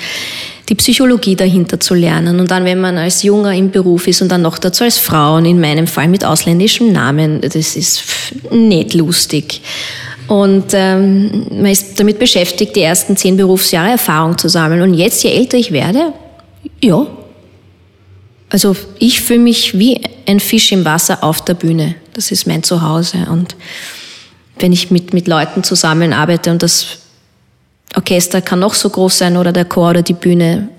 die 0.69 0.75
Psychologie 0.75 1.35
dahinter 1.35 1.79
zu 1.79 1.93
lernen. 1.93 2.39
Und 2.39 2.49
dann, 2.49 2.65
wenn 2.65 2.79
man 2.79 2.97
als 2.97 3.23
Junger 3.23 3.53
im 3.53 3.69
Beruf 3.69 4.07
ist 4.07 4.21
und 4.21 4.29
dann 4.29 4.41
noch 4.41 4.57
dazu 4.57 4.83
als 4.83 4.97
Frau 4.97 5.35
und 5.35 5.45
in 5.45 5.59
meinem 5.59 5.87
Fall 5.87 6.07
mit 6.07 6.23
ausländischem 6.23 6.91
Namen, 6.91 7.41
das 7.41 7.75
ist 7.75 8.03
nicht 8.49 8.93
lustig. 8.93 9.61
Und 10.27 10.67
ähm, 10.71 11.47
man 11.51 11.65
ist 11.65 11.99
damit 11.99 12.17
beschäftigt, 12.17 12.75
die 12.75 12.81
ersten 12.81 13.17
zehn 13.17 13.35
Berufsjahre 13.35 13.91
Erfahrung 13.91 14.37
zu 14.37 14.47
sammeln. 14.47 14.81
Und 14.81 14.93
jetzt, 14.93 15.23
je 15.23 15.31
älter 15.31 15.57
ich 15.57 15.71
werde, 15.71 16.13
ja. 16.81 17.05
Also 18.53 18.75
ich 18.99 19.19
fühle 19.21 19.39
mich 19.39 19.79
wie 19.79 19.99
ein 20.27 20.39
Fisch 20.39 20.71
im 20.71 20.85
Wasser 20.85 21.23
auf 21.23 21.43
der 21.43 21.55
Bühne. 21.55 21.95
Das 22.13 22.29
ist 22.29 22.45
mein 22.45 22.61
Zuhause. 22.61 23.25
Und 23.31 23.55
wenn 24.59 24.71
ich 24.71 24.91
mit, 24.91 25.11
mit 25.11 25.27
Leuten 25.27 25.63
zusammenarbeite 25.63 26.51
und 26.51 26.61
das 26.61 26.99
Orchester 27.95 28.41
kann 28.41 28.59
noch 28.59 28.75
so 28.75 28.91
groß 28.91 29.17
sein 29.17 29.37
oder 29.37 29.51
der 29.51 29.65
Chor 29.65 29.89
oder 29.89 30.03
die 30.03 30.13
Bühne, 30.13 30.69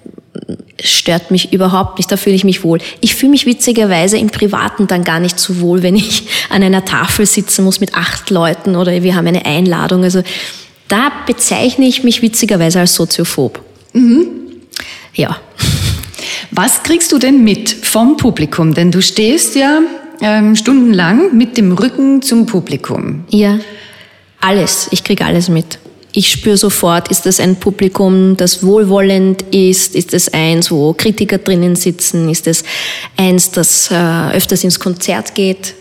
stört 0.80 1.32
mich 1.32 1.52
überhaupt 1.52 1.98
nicht, 1.98 2.12
da 2.12 2.16
fühle 2.16 2.36
ich 2.36 2.44
mich 2.44 2.62
wohl. 2.62 2.78
Ich 3.00 3.16
fühle 3.16 3.30
mich 3.30 3.44
witzigerweise 3.44 4.18
im 4.18 4.30
Privaten 4.30 4.86
dann 4.86 5.02
gar 5.02 5.18
nicht 5.18 5.40
so 5.40 5.60
wohl, 5.60 5.82
wenn 5.82 5.96
ich 5.96 6.28
an 6.50 6.62
einer 6.62 6.84
Tafel 6.84 7.26
sitzen 7.26 7.64
muss 7.64 7.80
mit 7.80 7.96
acht 7.96 8.30
Leuten 8.30 8.76
oder 8.76 9.02
wir 9.02 9.16
haben 9.16 9.26
eine 9.26 9.46
Einladung. 9.46 10.04
Also 10.04 10.22
da 10.86 11.10
bezeichne 11.26 11.86
ich 11.86 12.04
mich 12.04 12.22
witzigerweise 12.22 12.78
als 12.78 12.94
soziophob. 12.94 13.60
Mhm. 13.94 14.26
Ja. 15.12 15.40
Was 16.56 16.82
kriegst 16.84 17.10
du 17.10 17.18
denn 17.18 17.42
mit 17.42 17.68
vom 17.68 18.16
Publikum? 18.16 18.74
Denn 18.74 18.92
du 18.92 19.02
stehst 19.02 19.56
ja 19.56 19.80
ähm, 20.20 20.54
stundenlang 20.54 21.36
mit 21.36 21.56
dem 21.56 21.72
Rücken 21.72 22.22
zum 22.22 22.46
Publikum. 22.46 23.24
Ja, 23.30 23.58
alles. 24.40 24.88
Ich 24.92 25.02
kriege 25.02 25.24
alles 25.24 25.48
mit 25.48 25.78
ich 26.16 26.30
spüre 26.30 26.56
sofort, 26.56 27.08
ist 27.08 27.26
das 27.26 27.40
ein 27.40 27.56
Publikum, 27.56 28.36
das 28.36 28.62
wohlwollend 28.62 29.42
ist? 29.52 29.96
Ist 29.96 30.14
es 30.14 30.32
eins, 30.32 30.70
wo 30.70 30.92
Kritiker 30.92 31.38
drinnen 31.38 31.74
sitzen? 31.74 32.28
Ist 32.28 32.46
es 32.46 32.62
eins, 33.16 33.50
das 33.50 33.90
äh, 33.90 34.30
öfters 34.32 34.62
ins 34.62 34.78
Konzert 34.78 35.34
geht, 35.34 35.74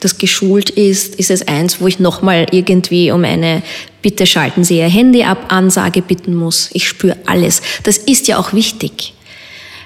das 0.00 0.16
geschult 0.16 0.70
ist? 0.70 1.16
Ist 1.16 1.30
es 1.30 1.46
eins, 1.46 1.82
wo 1.82 1.86
ich 1.86 1.98
nochmal 1.98 2.46
irgendwie 2.50 3.10
um 3.10 3.24
eine 3.24 3.62
Bitte 4.00 4.26
schalten 4.26 4.64
Sie 4.64 4.78
Ihr 4.78 4.88
Handy 4.88 5.22
ab 5.22 5.46
Ansage 5.48 6.00
bitten 6.00 6.34
muss? 6.34 6.70
Ich 6.72 6.88
spüre 6.88 7.16
alles. 7.26 7.60
Das 7.82 7.98
ist 7.98 8.26
ja 8.26 8.38
auch 8.38 8.54
wichtig. 8.54 9.13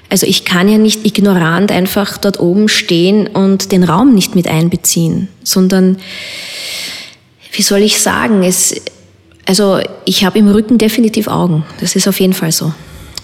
Also 0.09 0.25
ich 0.25 0.43
kann 0.43 0.67
ja 0.67 0.77
nicht 0.77 1.05
ignorant 1.05 1.71
einfach 1.71 2.17
dort 2.17 2.39
oben 2.39 2.67
stehen 2.67 3.27
und 3.27 3.71
den 3.71 3.83
Raum 3.83 4.15
nicht 4.15 4.35
mit 4.35 4.47
einbeziehen, 4.47 5.27
sondern 5.43 5.97
wie 7.51 7.61
soll 7.61 7.81
ich 7.81 7.99
sagen, 7.99 8.43
es, 8.43 8.75
also 9.45 9.79
ich 10.05 10.25
habe 10.25 10.39
im 10.39 10.47
Rücken 10.47 10.77
definitiv 10.77 11.27
Augen. 11.27 11.63
Das 11.79 11.95
ist 11.95 12.07
auf 12.07 12.19
jeden 12.19 12.33
Fall 12.33 12.51
so. 12.51 12.73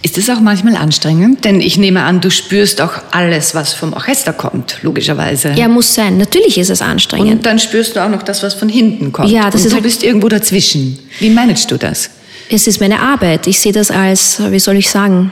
Ist 0.06 0.18
das 0.18 0.30
auch 0.30 0.40
manchmal 0.40 0.76
anstrengend? 0.76 1.44
Denn 1.46 1.62
ich 1.62 1.80
nehme 1.80 2.04
an, 2.04 2.22
du 2.22 2.30
spürst 2.30 2.80
auch 2.80 2.92
alles, 3.10 3.56
was 3.56 3.74
vom 3.74 3.94
Orchester 3.94 4.34
kommt, 4.34 4.78
logischerweise. 4.84 5.54
Ja, 5.56 5.68
muss 5.68 5.96
sein. 5.96 6.18
Natürlich 6.18 6.60
ist 6.60 6.70
es 6.70 6.84
anstrengend. 6.84 7.32
Und 7.32 7.46
dann 7.48 7.58
spürst 7.58 7.96
du 7.96 8.04
auch 8.04 8.10
noch 8.10 8.22
das, 8.22 8.44
was 8.44 8.54
von 8.54 8.70
hinten 8.70 9.12
kommt. 9.12 9.32
Ja, 9.32 9.50
das 9.50 9.62
Und 9.62 9.62
ist 9.62 9.72
du 9.72 9.74
halt 9.74 9.84
bist 9.84 10.04
irgendwo 10.04 10.30
dazwischen. 10.30 11.00
Wie 11.18 11.32
managst 11.32 11.72
du 11.72 11.78
das? 11.78 12.12
Es 12.52 12.68
ist 12.68 12.80
meine 12.80 13.00
Arbeit. 13.00 13.48
Ich 13.48 13.60
sehe 13.60 13.72
das 13.72 13.90
als, 13.90 14.40
wie 14.52 14.60
soll 14.60 14.76
ich 14.76 14.92
sagen, 14.92 15.32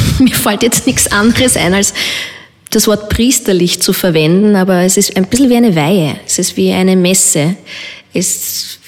mir 0.18 0.34
fällt 0.34 0.62
jetzt 0.62 0.86
nichts 0.86 1.10
anderes 1.10 1.56
ein, 1.56 1.74
als 1.74 1.94
das 2.70 2.86
Wort 2.86 3.10
priesterlich 3.10 3.80
zu 3.80 3.92
verwenden, 3.92 4.56
aber 4.56 4.80
es 4.82 4.96
ist 4.96 5.16
ein 5.16 5.26
bisschen 5.26 5.50
wie 5.50 5.56
eine 5.56 5.76
Weihe. 5.76 6.16
Es 6.26 6.38
ist 6.38 6.56
wie 6.56 6.72
eine 6.72 6.96
Messe 6.96 7.56
ist 8.14 8.78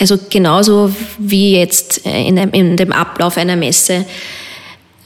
also 0.00 0.16
genauso 0.30 0.94
wie 1.18 1.56
jetzt 1.56 1.98
in, 1.98 2.36
in 2.36 2.76
dem 2.76 2.92
Ablauf 2.92 3.36
einer 3.36 3.56
Messe 3.56 4.04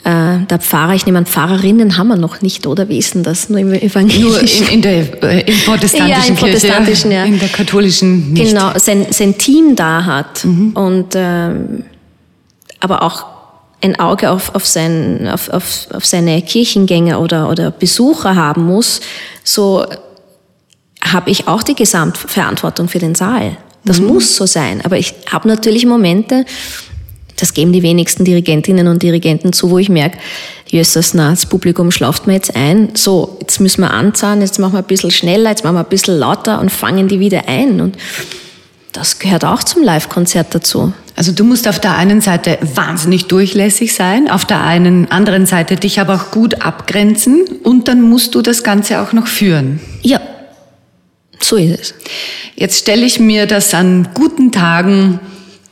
äh, 0.05 0.39
der 0.51 0.59
Pfarrer, 0.59 0.95
ich 0.95 1.07
nehme 1.07 1.19
an, 1.19 1.27
Pfarrerinnen 1.27 1.97
haben 1.97 2.09
wir 2.09 2.17
noch 2.17 2.43
nicht, 2.43 2.67
oder 2.67 2.89
wie 2.89 2.99
ist 2.99 3.15
denn 3.15 3.23
das? 3.23 3.49
Nur 3.49 3.61
im 3.61 3.73
Evangelischen? 3.73 4.65
Nur 4.65 4.69
in, 4.69 4.75
in 4.75 4.83
der 4.83 5.23
äh, 5.23 5.51
im 5.51 5.59
protestantischen, 5.61 6.09
ja, 6.09 6.25
im 6.27 6.35
protestantischen 6.35 7.11
Kirche, 7.11 7.25
ja. 7.25 7.25
in 7.25 7.39
der 7.39 7.49
katholischen 7.49 8.33
nicht. 8.33 8.51
Genau, 8.51 8.73
sein, 8.77 9.07
sein 9.11 9.39
Team 9.39 9.77
da 9.77 10.05
hat 10.05 10.45
mhm. 10.45 10.73
und 10.73 11.07
ähm, 11.15 11.85
aber 12.81 13.03
auch 13.03 13.27
ein 13.83 13.99
Auge 13.99 14.31
auf, 14.31 14.55
auf, 14.55 14.67
sein, 14.67 15.29
auf, 15.29 15.49
auf, 15.49 15.89
auf 15.93 16.07
seine 16.07 16.41
Kirchengänger 16.43 17.21
oder, 17.21 17.51
oder 17.51 17.71
Besucher 17.71 18.37
haben 18.37 18.65
muss, 18.65 19.01
so 19.45 19.85
habe 21.03 21.31
ich 21.31 21.49
auch 21.49 21.63
die 21.63 21.75
Gesamtverantwortung 21.75 22.89
für 22.89 23.01
den 23.01 23.15
Saal. 23.15 23.57
Das 23.85 24.01
mhm. 24.01 24.07
muss 24.07 24.37
so 24.37 24.47
sein. 24.47 24.81
Aber 24.85 24.99
ich 24.99 25.15
habe 25.31 25.49
natürlich 25.49 25.85
Momente, 25.85 26.45
das 27.37 27.55
geben 27.55 27.73
die 27.73 27.83
wenigsten 27.83 28.25
Dirigentinnen 28.25 28.87
und 28.87 29.03
Dirigenten 29.03 29.53
zu, 29.53 29.71
wo 29.71 29.79
ich 29.79 29.89
merke, 29.89 30.19
jösses, 30.69 31.13
na, 31.13 31.31
das 31.31 31.47
Publikum 31.47 31.91
schlaft 31.91 32.29
mir 32.29 32.35
jetzt 32.35 32.55
ein. 32.55 32.91
So, 32.95 33.37
jetzt 33.41 33.61
müssen 33.61 33.81
wir 33.81 33.91
anzahlen, 33.91 34.41
jetzt 34.41 34.61
machen 34.61 34.75
wir 34.75 34.79
ein 34.79 34.85
bisschen 34.85 35.11
schneller, 35.11 35.51
jetzt 35.51 35.65
machen 35.65 35.75
wir 35.75 35.81
ein 35.81 35.89
bisschen 35.89 36.19
lauter 36.19 36.61
und 36.61 36.71
fangen 36.71 37.09
die 37.09 37.19
wieder 37.19 37.49
ein. 37.49 37.81
Und 37.81 37.97
das 38.93 39.19
gehört 39.19 39.45
auch 39.45 39.63
zum 39.63 39.83
Live-Konzert 39.83 40.55
dazu. 40.55 40.93
Also 41.17 41.33
du 41.33 41.45
musst 41.45 41.69
auf 41.69 41.79
der 41.79 41.97
einen 41.97 42.21
Seite 42.21 42.59
wahnsinnig 42.75 43.27
durchlässig 43.27 43.95
sein, 43.95 44.31
auf 44.31 44.45
der 44.45 44.63
einen 44.63 45.11
anderen 45.11 45.47
Seite 45.47 45.77
dich 45.77 46.01
aber 46.01 46.15
auch 46.15 46.31
gut 46.31 46.63
abgrenzen 46.63 47.43
und 47.63 47.89
dann 47.89 48.03
musst 48.03 48.35
du 48.35 48.43
das 48.43 48.63
Ganze 48.63 49.01
auch 49.01 49.13
noch 49.13 49.27
führen. 49.27 49.81
Ja, 50.03 50.21
so 51.41 51.57
ist 51.57 51.81
es. 51.81 51.95
Jetzt 52.55 52.79
stelle 52.79 53.05
ich 53.05 53.19
mir 53.19 53.47
das 53.47 53.75
an 53.75 54.09
guten 54.15 54.53
Tagen 54.53 55.21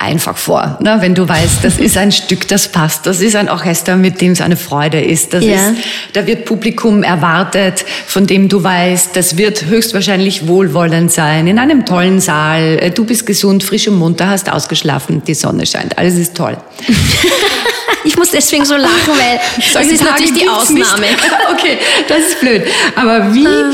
einfach 0.01 0.37
vor, 0.37 0.79
ne? 0.81 0.97
wenn 1.01 1.15
du 1.15 1.29
weißt, 1.29 1.63
das 1.63 1.79
ist 1.79 1.97
ein 1.99 2.11
Stück, 2.11 2.49
das 2.49 2.69
passt, 2.69 3.07
das 3.07 3.21
ist 3.21 3.37
ein 3.37 3.51
Orchester, 3.51 3.97
mit 3.97 4.21
dem 4.21 4.33
es 4.33 4.41
eine 4.41 4.57
Freude 4.57 5.01
ist, 5.01 5.35
das 5.35 5.45
ja. 5.45 5.71
ist, 5.71 5.81
da 6.15 6.27
wird 6.27 6.47
Publikum 6.47 7.03
erwartet, 7.03 7.85
von 8.07 8.27
dem 8.27 8.49
du 8.49 8.65
weißt, 8.65 9.15
das 9.15 9.37
wird 9.37 9.67
höchstwahrscheinlich 9.67 10.49
wohlwollend 10.49 11.13
sein, 11.13 11.47
in 11.47 11.59
einem 11.59 11.85
tollen 11.85 12.21
Saal, 12.21 12.79
äh, 12.81 12.91
du 12.91 13.05
bist 13.05 13.27
gesund, 13.27 13.63
frisch 13.63 13.89
und 13.89 13.99
munter, 13.99 14.29
hast 14.29 14.51
ausgeschlafen, 14.51 15.23
die 15.27 15.35
Sonne 15.35 15.67
scheint, 15.67 15.99
alles 15.99 16.17
ist 16.17 16.35
toll. 16.35 16.57
ich 18.05 18.17
muss 18.17 18.31
deswegen 18.31 18.65
so 18.65 18.77
lachen, 18.77 18.93
weil 19.09 19.39
das 19.73 19.87
ist 19.87 20.01
Tage 20.01 20.13
natürlich 20.13 20.33
die 20.33 20.49
Ausnahme. 20.49 21.03
Nicht. 21.03 21.19
Okay, 21.53 21.79
das 22.09 22.21
ist 22.21 22.41
blöd. 22.41 22.63
Aber 22.97 23.35
wie, 23.35 23.47
ah. 23.47 23.71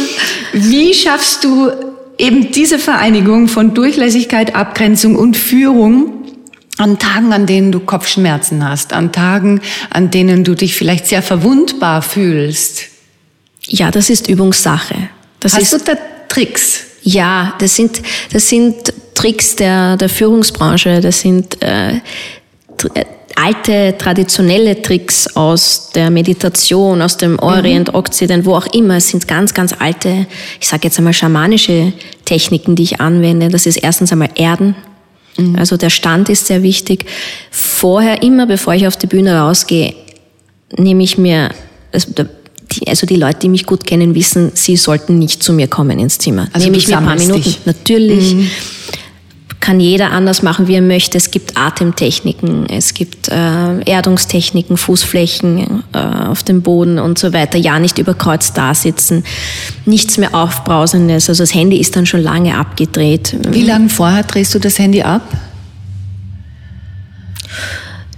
wie 0.53 0.95
schaffst 0.95 1.45
du 1.45 1.71
eben 2.19 2.53
diese 2.53 2.79
Vereinigung 2.79 3.49
von 3.49 3.75
Durchlässigkeit, 3.75 4.55
Abgrenzung 4.55 5.17
und 5.17 5.37
Führung 5.37 6.13
an 6.79 6.99
Tagen, 6.99 7.33
an 7.33 7.47
denen 7.47 7.73
du 7.73 7.81
Kopfschmerzen 7.81 8.69
hast, 8.69 8.93
an 8.93 9.13
Tagen, 9.13 9.61
an 9.91 10.11
denen 10.11 10.45
du 10.45 10.55
dich 10.55 10.75
vielleicht 10.75 11.07
sehr 11.07 11.23
verwundbar 11.23 12.03
fühlst? 12.03 12.85
Ja, 13.67 13.91
das 13.91 14.11
ist 14.11 14.29
Übungssache. 14.29 15.09
Das 15.41 15.55
hast 15.55 15.73
ist, 15.73 15.89
du 15.89 15.93
da 15.93 15.99
Tricks? 16.29 16.85
Ja, 17.03 17.55
das 17.59 17.77
sind, 17.77 18.03
das 18.33 18.49
sind 18.49 18.93
Tricks 19.15 19.57
der, 19.57 19.97
der 19.97 20.09
Führungsbranche, 20.09 21.01
das 21.01 21.21
sind 21.21 21.63
äh, 21.63 22.01
alte 23.37 23.95
traditionelle 23.97 24.81
Tricks 24.83 25.29
aus 25.37 25.91
der 25.95 26.11
Meditation, 26.11 27.01
aus 27.03 27.17
dem 27.17 27.39
Orient, 27.39 27.89
mhm. 27.89 27.95
Okzident, 27.95 28.45
wo 28.45 28.55
auch 28.55 28.67
immer. 28.75 28.97
Es 28.97 29.11
sind 29.11 29.29
ganz, 29.29 29.55
ganz 29.55 29.75
alte, 29.79 30.27
ich 30.61 30.67
sage 30.67 30.85
jetzt 30.85 30.99
einmal 30.99 31.13
schamanische 31.13 31.93
Techniken, 32.25 32.75
die 32.75 32.83
ich 32.83 33.01
anwende. 33.01 33.49
Das 33.49 33.67
ist 33.67 33.77
erstens 33.77 34.11
einmal 34.11 34.31
Erden. 34.35 34.75
Mhm. 35.37 35.57
Also 35.57 35.77
der 35.77 35.91
Stand 35.91 36.29
ist 36.29 36.47
sehr 36.47 36.63
wichtig. 36.63 37.05
Vorher 37.51 38.23
immer, 38.23 38.47
bevor 38.47 38.75
ich 38.75 38.87
auf 38.87 38.97
die 38.97 39.07
Bühne 39.07 39.39
rausgehe, 39.39 39.95
nehme 40.77 41.03
ich 41.03 41.19
mir, 41.19 41.51
also 41.93 43.07
die 43.07 43.17
Leute, 43.17 43.41
die 43.41 43.49
mich 43.51 43.67
gut 43.67 43.87
kennen, 43.87 44.15
wissen, 44.15 44.53
sie 44.55 44.77
sollten 44.77 45.19
nicht 45.19 45.43
zu 45.43 45.53
mir 45.53 45.69
kommen 45.69 45.99
ins 45.99 46.19
Zimmer. 46.19 46.49
Also 46.53 46.67
nehme 46.67 46.79
ich 46.79 46.89
mir 46.89 46.99
ein 46.99 47.05
paar 47.05 47.17
Minuten. 47.17 47.43
Dich. 47.43 47.61
Natürlich. 47.67 48.35
Mhm 48.35 48.51
kann 49.61 49.81
jeder 49.81 50.13
anders 50.13 50.43
machen, 50.43 50.69
wie 50.69 50.75
er 50.75 50.83
möchte. 50.83 51.19
Es 51.19 51.31
gibt 51.31 51.57
Atemtechniken, 51.57 52.69
es 52.69 52.95
gibt 52.95 53.29
äh, 53.29 53.81
Erdungstechniken, 53.85 54.77
Fußflächen 54.77 55.83
äh, 55.93 55.99
auf 55.99 56.43
dem 56.43 56.63
Boden 56.63 56.99
und 56.99 57.19
so 57.19 57.33
weiter. 57.33 57.59
Ja, 57.59 57.79
nicht 57.79 57.99
überkreuzt 57.99 58.57
da 58.57 58.75
sitzen, 58.75 59.25
nichts 59.85 60.19
mehr 60.19 60.35
Aufbrausendes. 60.35 61.29
Also 61.29 61.43
das 61.43 61.55
Handy 61.55 61.79
ist 61.79 61.97
dann 61.97 62.07
schon 62.07 62.23
lange 62.23 62.57
abgedreht. 62.57 63.37
Wie 63.51 63.65
lange 63.65 63.89
vorher 63.89 64.23
drehst 64.23 64.55
du 64.55 64.59
das 64.59 64.79
Handy 64.79 65.03
ab? 65.03 65.23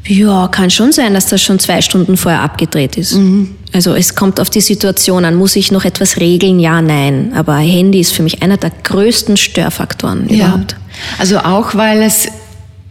Ja, 0.08 0.48
kann 0.48 0.70
schon 0.70 0.90
sein, 0.92 1.12
dass 1.12 1.26
das 1.26 1.42
schon 1.42 1.58
zwei 1.58 1.82
Stunden 1.82 2.16
vorher 2.16 2.40
abgedreht 2.40 2.96
ist. 2.96 3.14
Mhm. 3.14 3.54
Also 3.72 3.94
es 3.94 4.14
kommt 4.14 4.40
auf 4.40 4.48
die 4.48 4.62
Situation 4.62 5.26
an. 5.26 5.34
Muss 5.34 5.54
ich 5.54 5.70
noch 5.70 5.84
etwas 5.84 6.16
regeln? 6.16 6.58
Ja, 6.58 6.80
nein. 6.80 7.32
Aber 7.34 7.56
Handy 7.56 8.00
ist 8.00 8.14
für 8.14 8.22
mich 8.22 8.42
einer 8.42 8.56
der 8.56 8.72
größten 8.84 9.36
Störfaktoren 9.36 10.26
ja. 10.30 10.46
überhaupt. 10.46 10.76
Also 11.18 11.38
auch, 11.38 11.74
weil 11.74 12.02
es 12.02 12.28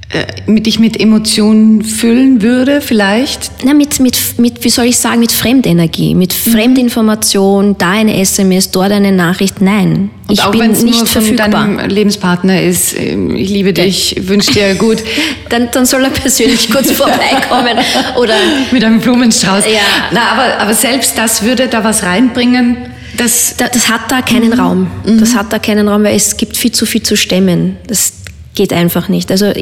äh, 0.09 0.25
mit 0.49 0.65
dich 0.67 0.79
mit 0.79 0.97
Emotionen 0.97 1.83
füllen 1.83 2.41
würde, 2.41 2.79
vielleicht? 2.79 3.51
Na, 3.65 3.73
mit, 3.73 3.99
mit, 3.99 4.17
mit, 4.37 4.63
wie 4.63 4.69
soll 4.69 4.85
ich 4.85 4.97
sagen, 4.97 5.19
mit 5.19 5.33
Fremdenergie, 5.33 6.15
mit 6.15 6.33
mhm. 6.45 6.51
Fremdinformation, 6.53 7.77
da 7.77 7.91
eine 7.91 8.17
SMS, 8.17 8.71
dort 8.71 8.93
eine 8.93 9.11
Nachricht. 9.11 9.59
Nein, 9.59 10.09
Und 10.29 10.33
ich 10.33 10.41
auch 10.41 10.51
bin 10.51 10.71
nicht 10.71 10.81
nur 10.81 11.05
verfügbar. 11.05 11.49
deinem 11.49 11.89
Lebenspartner 11.89 12.61
ist, 12.61 12.97
ähm, 12.97 13.35
ich 13.35 13.49
liebe 13.49 13.73
dich, 13.73 14.11
ja. 14.11 14.29
wünsche 14.29 14.53
dir 14.53 14.75
gut. 14.79 15.03
dann, 15.49 15.67
dann 15.73 15.85
soll 15.85 16.05
er 16.05 16.11
persönlich 16.11 16.69
kurz 16.71 16.89
vorbeikommen 16.93 17.77
oder 18.17 18.35
mit 18.71 18.85
einem 18.85 19.01
Blumenstrauß. 19.01 19.65
Ja. 19.65 19.81
Na, 20.11 20.31
aber, 20.31 20.61
aber 20.61 20.73
selbst 20.73 21.17
das 21.17 21.43
würde 21.43 21.67
da 21.67 21.83
was 21.83 22.03
reinbringen. 22.03 22.77
Das, 23.17 23.55
das 23.57 23.89
hat 23.89 24.11
da 24.11 24.21
keinen 24.21 24.51
mhm. 24.51 24.59
Raum. 24.59 24.87
Das 25.05 25.33
mhm. 25.33 25.35
hat 25.35 25.53
da 25.53 25.59
keinen 25.59 25.87
Raum, 25.87 26.03
weil 26.03 26.15
es 26.15 26.37
gibt 26.37 26.57
viel 26.57 26.71
zu 26.71 26.85
viel 26.85 27.03
zu 27.03 27.15
stemmen. 27.15 27.77
Das 27.87 28.13
geht 28.55 28.73
einfach 28.73 29.09
nicht. 29.09 29.31
Also 29.31 29.53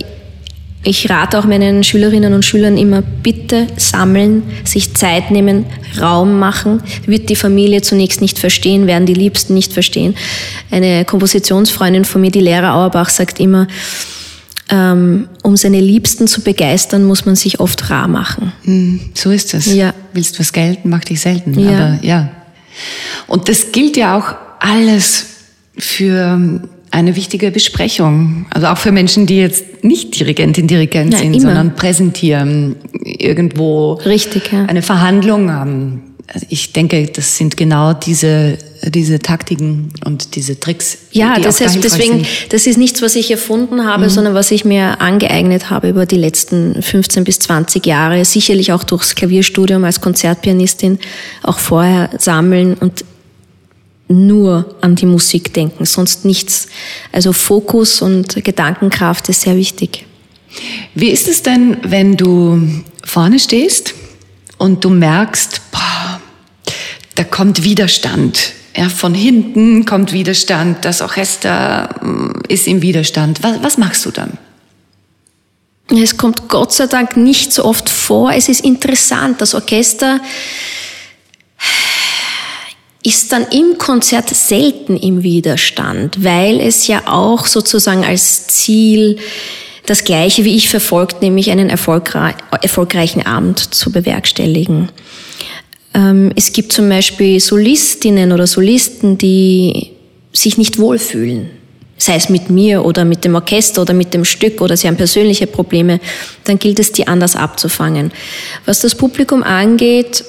ich 0.87 1.09
rate 1.09 1.39
auch 1.39 1.45
meinen 1.45 1.83
Schülerinnen 1.83 2.33
und 2.33 2.45
Schülern 2.45 2.77
immer, 2.77 3.01
bitte 3.01 3.67
sammeln, 3.75 4.43
sich 4.63 4.93
Zeit 4.93 5.31
nehmen, 5.31 5.65
Raum 5.99 6.37
machen. 6.37 6.81
Wird 7.07 7.29
die 7.29 7.35
Familie 7.35 7.81
zunächst 7.81 8.21
nicht 8.21 8.37
verstehen, 8.37 8.85
werden 8.85 9.07
die 9.07 9.15
Liebsten 9.15 9.55
nicht 9.55 9.73
verstehen. 9.73 10.15
Eine 10.69 11.03
Kompositionsfreundin 11.03 12.05
von 12.05 12.21
mir, 12.21 12.29
die 12.29 12.39
Lehrer 12.39 12.75
Auerbach, 12.75 13.09
sagt 13.09 13.39
immer, 13.39 13.67
ähm, 14.69 15.27
um 15.41 15.57
seine 15.57 15.79
Liebsten 15.79 16.27
zu 16.27 16.41
begeistern, 16.41 17.03
muss 17.03 17.25
man 17.25 17.35
sich 17.35 17.59
oft 17.59 17.89
rar 17.89 18.07
machen. 18.07 18.51
Hm, 18.63 18.99
so 19.15 19.31
ist 19.31 19.53
es. 19.55 19.73
Ja. 19.73 19.93
Willst 20.13 20.39
was 20.39 20.53
gelten, 20.53 20.89
mach 20.89 21.03
dich 21.03 21.19
selten. 21.19 21.59
Ja. 21.59 21.69
Aber 21.69 21.99
ja. 22.03 22.31
Und 23.27 23.49
das 23.49 23.71
gilt 23.71 23.97
ja 23.97 24.17
auch 24.17 24.35
alles 24.59 25.27
für 25.77 26.61
eine 26.91 27.15
wichtige 27.15 27.51
Besprechung. 27.51 28.45
Also 28.51 28.67
auch 28.67 28.77
für 28.77 28.91
Menschen, 28.91 29.25
die 29.25 29.37
jetzt 29.37 29.83
nicht 29.83 30.17
Dirigentin, 30.17 30.67
Dirigent 30.67 31.13
ja, 31.13 31.19
sind, 31.19 31.33
immer. 31.33 31.41
sondern 31.41 31.75
präsentieren, 31.75 32.75
irgendwo 33.03 33.93
Richtig, 33.93 34.51
ja. 34.51 34.65
eine 34.65 34.81
Verhandlung 34.81 35.51
haben. 35.51 36.04
Also 36.27 36.47
ich 36.49 36.73
denke, 36.73 37.05
das 37.05 37.37
sind 37.37 37.55
genau 37.55 37.93
diese, 37.93 38.57
diese 38.83 39.19
Taktiken 39.19 39.93
und 40.05 40.35
diese 40.35 40.59
Tricks. 40.59 40.97
Ja, 41.11 41.39
das 41.39 41.61
heißt, 41.61 41.83
deswegen, 41.83 42.23
sind. 42.23 42.27
das 42.49 42.65
ist 42.65 42.77
nichts, 42.77 43.01
was 43.01 43.15
ich 43.15 43.29
erfunden 43.29 43.85
habe, 43.85 44.05
mhm. 44.05 44.09
sondern 44.09 44.33
was 44.33 44.49
ich 44.49 44.65
mir 44.65 45.01
angeeignet 45.01 45.69
habe 45.69 45.89
über 45.89 46.05
die 46.05 46.17
letzten 46.17 46.81
15 46.81 47.23
bis 47.23 47.39
20 47.39 47.85
Jahre. 47.85 48.25
Sicherlich 48.25 48.71
auch 48.71 48.83
durchs 48.83 49.13
Klavierstudium 49.13 49.83
als 49.83 50.01
Konzertpianistin, 50.01 50.99
auch 51.43 51.59
vorher 51.59 52.09
sammeln 52.17 52.73
und 52.73 53.05
nur 54.07 54.75
an 54.81 54.95
die 54.95 55.05
Musik 55.05 55.53
denken, 55.53 55.85
sonst 55.85 56.25
nichts. 56.25 56.67
Also 57.11 57.33
Fokus 57.33 58.01
und 58.01 58.43
Gedankenkraft 58.43 59.29
ist 59.29 59.41
sehr 59.41 59.55
wichtig. 59.55 60.05
Wie 60.93 61.09
ist 61.09 61.27
es 61.27 61.43
denn, 61.43 61.77
wenn 61.83 62.15
du 62.15 62.61
vorne 63.03 63.39
stehst 63.39 63.93
und 64.57 64.83
du 64.83 64.89
merkst, 64.89 65.61
boah, 65.71 66.04
da 67.15 67.23
kommt 67.23 67.63
Widerstand. 67.63 68.53
Ja, 68.75 68.89
von 68.89 69.13
hinten 69.13 69.85
kommt 69.85 70.11
Widerstand, 70.11 70.83
das 70.83 71.01
Orchester 71.01 71.89
mm, 72.01 72.41
ist 72.49 72.67
im 72.67 72.81
Widerstand. 72.81 73.41
Was, 73.41 73.63
was 73.63 73.77
machst 73.77 74.05
du 74.05 74.11
dann? 74.11 74.37
Es 75.89 76.17
kommt 76.17 76.49
Gott 76.49 76.73
sei 76.73 76.87
Dank 76.87 77.15
nicht 77.15 77.53
so 77.53 77.63
oft 77.63 77.89
vor. 77.89 78.33
Es 78.33 78.49
ist 78.49 78.65
interessant. 78.65 79.39
Das 79.39 79.53
Orchester 79.53 80.19
ist 83.03 83.31
dann 83.31 83.45
im 83.51 83.77
Konzert 83.77 84.29
selten 84.29 84.97
im 84.97 85.21
Widerstand, 85.21 86.23
weil 86.23 86.59
es 86.59 86.87
ja 86.87 87.03
auch 87.05 87.45
sozusagen 87.45 88.03
als 88.03 88.47
Ziel 88.47 89.19
das 89.85 90.03
Gleiche 90.03 90.43
wie 90.43 90.55
ich 90.55 90.69
verfolgt, 90.69 91.21
nämlich 91.21 91.51
einen 91.51 91.69
erfolgreichen 91.69 93.25
Abend 93.25 93.75
zu 93.75 93.91
bewerkstelligen. 93.91 94.89
Ähm, 95.95 96.31
es 96.35 96.51
gibt 96.51 96.73
zum 96.73 96.89
Beispiel 96.89 97.39
Solistinnen 97.39 98.33
oder 98.33 98.45
Solisten, 98.45 99.17
die 99.17 99.91
sich 100.33 100.57
nicht 100.57 100.77
wohlfühlen, 100.77 101.49
sei 101.97 102.15
es 102.15 102.27
mit 102.27 102.49
mir 102.49 102.83
oder 102.83 103.05
mit 103.05 103.23
dem 103.23 103.33
Orchester 103.35 103.81
oder 103.81 103.93
mit 103.93 104.13
dem 104.13 104.25
Stück 104.25 104.59
oder 104.59 104.75
sie 104.75 104.87
haben 104.87 104.97
persönliche 104.97 105.47
Probleme, 105.47 106.01
dann 106.43 106.59
gilt 106.59 106.79
es, 106.79 106.91
die 106.91 107.07
anders 107.07 107.37
abzufangen. 107.37 108.11
Was 108.65 108.81
das 108.81 108.93
Publikum 108.93 109.41
angeht, 109.41 110.25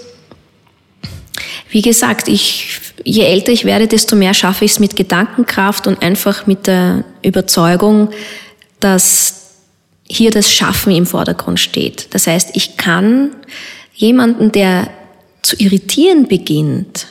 wie 1.70 1.82
gesagt, 1.82 2.28
ich, 2.28 2.78
je 3.02 3.24
älter 3.24 3.50
ich 3.50 3.64
werde, 3.64 3.88
desto 3.88 4.14
mehr 4.14 4.34
schaffe 4.34 4.64
ich 4.64 4.70
es 4.70 4.78
mit 4.78 4.94
Gedankenkraft 4.94 5.88
und 5.88 6.00
einfach 6.00 6.46
mit 6.46 6.68
der 6.68 7.04
Überzeugung, 7.22 8.10
dass 8.78 9.54
hier 10.08 10.30
das 10.30 10.52
Schaffen 10.52 10.94
im 10.94 11.06
Vordergrund 11.06 11.58
steht. 11.58 12.06
Das 12.14 12.28
heißt, 12.28 12.50
ich 12.54 12.76
kann 12.76 13.32
jemanden, 13.92 14.52
der 14.52 14.88
zu 15.46 15.56
irritieren 15.56 16.26
beginnt, 16.28 17.06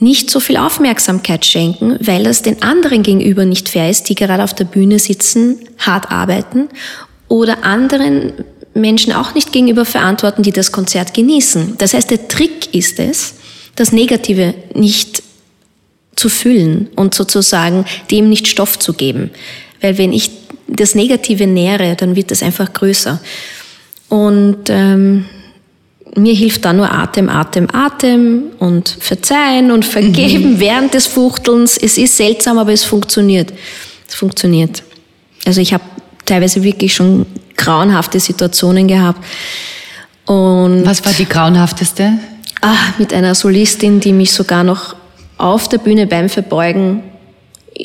nicht 0.00 0.30
so 0.30 0.40
viel 0.40 0.56
Aufmerksamkeit 0.56 1.44
schenken, 1.44 1.98
weil 2.00 2.24
das 2.24 2.42
den 2.42 2.62
anderen 2.62 3.02
gegenüber 3.02 3.44
nicht 3.44 3.68
fair 3.68 3.90
ist, 3.90 4.08
die 4.08 4.14
gerade 4.14 4.44
auf 4.44 4.54
der 4.54 4.64
Bühne 4.64 4.98
sitzen, 4.98 5.58
hart 5.78 6.10
arbeiten 6.10 6.68
oder 7.26 7.64
anderen 7.64 8.32
Menschen 8.74 9.12
auch 9.12 9.34
nicht 9.34 9.52
gegenüber 9.52 9.84
verantworten, 9.84 10.42
die 10.42 10.52
das 10.52 10.70
Konzert 10.70 11.14
genießen. 11.14 11.74
Das 11.78 11.94
heißt, 11.94 12.10
der 12.10 12.28
Trick 12.28 12.74
ist 12.74 13.00
es, 13.00 13.34
das 13.74 13.92
Negative 13.92 14.54
nicht 14.74 15.22
zu 16.14 16.28
füllen 16.28 16.88
und 16.96 17.14
sozusagen 17.14 17.84
dem 18.10 18.28
nicht 18.28 18.46
Stoff 18.48 18.78
zu 18.78 18.92
geben. 18.92 19.30
Weil 19.80 19.98
wenn 19.98 20.12
ich 20.12 20.30
das 20.68 20.94
Negative 20.94 21.46
nähere, 21.46 21.96
dann 21.96 22.16
wird 22.16 22.30
es 22.30 22.42
einfach 22.42 22.72
größer. 22.72 23.20
Und 24.08 24.68
ähm, 24.68 25.26
mir 26.18 26.34
hilft 26.34 26.64
da 26.64 26.72
nur 26.72 26.90
Atem, 26.90 27.28
Atem, 27.28 27.68
Atem 27.72 28.42
und 28.58 28.96
verzeihen 29.00 29.70
und 29.70 29.84
vergeben 29.84 30.54
mhm. 30.54 30.60
während 30.60 30.94
des 30.94 31.06
Fuchtelns. 31.06 31.76
Es 31.76 31.98
ist 31.98 32.16
seltsam, 32.16 32.58
aber 32.58 32.72
es 32.72 32.84
funktioniert. 32.84 33.52
Es 34.08 34.14
funktioniert. 34.14 34.82
Also 35.46 35.60
ich 35.60 35.72
habe 35.72 35.84
teilweise 36.24 36.62
wirklich 36.62 36.94
schon 36.94 37.26
grauenhafte 37.56 38.20
Situationen 38.20 38.88
gehabt. 38.88 39.24
Und 40.26 40.84
Was 40.84 41.04
war 41.04 41.12
die 41.12 41.26
grauenhafteste? 41.26 42.12
Ah, 42.60 42.76
mit 42.98 43.12
einer 43.12 43.34
Solistin, 43.34 44.00
die 44.00 44.12
mich 44.12 44.32
sogar 44.32 44.64
noch 44.64 44.94
auf 45.38 45.68
der 45.68 45.78
Bühne 45.78 46.06
beim 46.06 46.28
Verbeugen, 46.28 47.02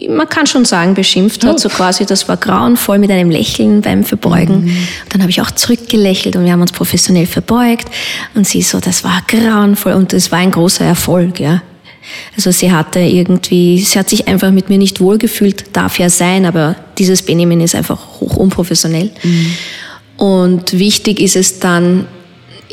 man 0.09 0.27
kann 0.27 0.47
schon 0.47 0.65
sagen, 0.65 0.93
beschimpft 0.93 1.45
hat, 1.45 1.55
oh. 1.55 1.57
so 1.57 1.69
quasi, 1.69 2.05
das 2.05 2.27
war 2.27 2.37
grauenvoll 2.37 2.97
mit 2.97 3.11
einem 3.11 3.29
Lächeln 3.29 3.81
beim 3.81 4.03
Verbeugen. 4.03 4.65
Mhm. 4.65 4.87
dann 5.09 5.21
habe 5.21 5.29
ich 5.29 5.41
auch 5.41 5.51
zurückgelächelt 5.51 6.35
und 6.35 6.45
wir 6.45 6.51
haben 6.51 6.61
uns 6.61 6.71
professionell 6.71 7.27
verbeugt 7.27 7.87
und 8.33 8.47
sie 8.47 8.61
so, 8.61 8.79
das 8.79 9.03
war 9.03 9.21
grauenvoll 9.27 9.93
und 9.93 10.13
es 10.13 10.31
war 10.31 10.39
ein 10.39 10.51
großer 10.51 10.85
Erfolg, 10.85 11.39
ja. 11.39 11.61
Also 12.35 12.51
sie 12.51 12.71
hatte 12.71 12.99
irgendwie, 12.99 13.79
sie 13.79 13.97
hat 13.97 14.09
sich 14.09 14.27
einfach 14.27 14.51
mit 14.51 14.69
mir 14.69 14.77
nicht 14.77 14.99
wohlgefühlt, 14.99 15.65
darf 15.73 15.99
ja 15.99 16.09
sein, 16.09 16.45
aber 16.45 16.75
dieses 16.97 17.21
Benehmen 17.21 17.61
ist 17.61 17.75
einfach 17.75 18.19
hoch 18.19 18.35
unprofessionell. 18.35 19.09
Mhm. 19.23 19.53
Und 20.17 20.77
wichtig 20.77 21.19
ist 21.21 21.35
es 21.35 21.59
dann, 21.59 22.07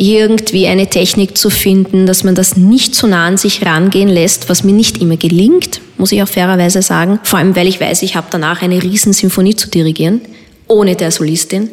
irgendwie 0.00 0.66
eine 0.66 0.86
Technik 0.86 1.36
zu 1.36 1.50
finden, 1.50 2.06
dass 2.06 2.24
man 2.24 2.34
das 2.34 2.56
nicht 2.56 2.94
zu 2.94 3.06
nah 3.06 3.26
an 3.26 3.36
sich 3.36 3.66
rangehen 3.66 4.08
lässt, 4.08 4.48
was 4.48 4.64
mir 4.64 4.72
nicht 4.72 5.02
immer 5.02 5.18
gelingt, 5.18 5.82
muss 5.98 6.10
ich 6.10 6.22
auch 6.22 6.28
fairerweise 6.28 6.80
sagen. 6.80 7.20
Vor 7.22 7.38
allem, 7.38 7.54
weil 7.54 7.68
ich 7.68 7.82
weiß, 7.82 8.02
ich 8.02 8.16
habe 8.16 8.28
danach 8.30 8.62
eine 8.62 8.82
Riesensymphonie 8.82 9.56
zu 9.56 9.68
dirigieren, 9.68 10.22
ohne 10.66 10.96
der 10.96 11.10
Solistin. 11.10 11.68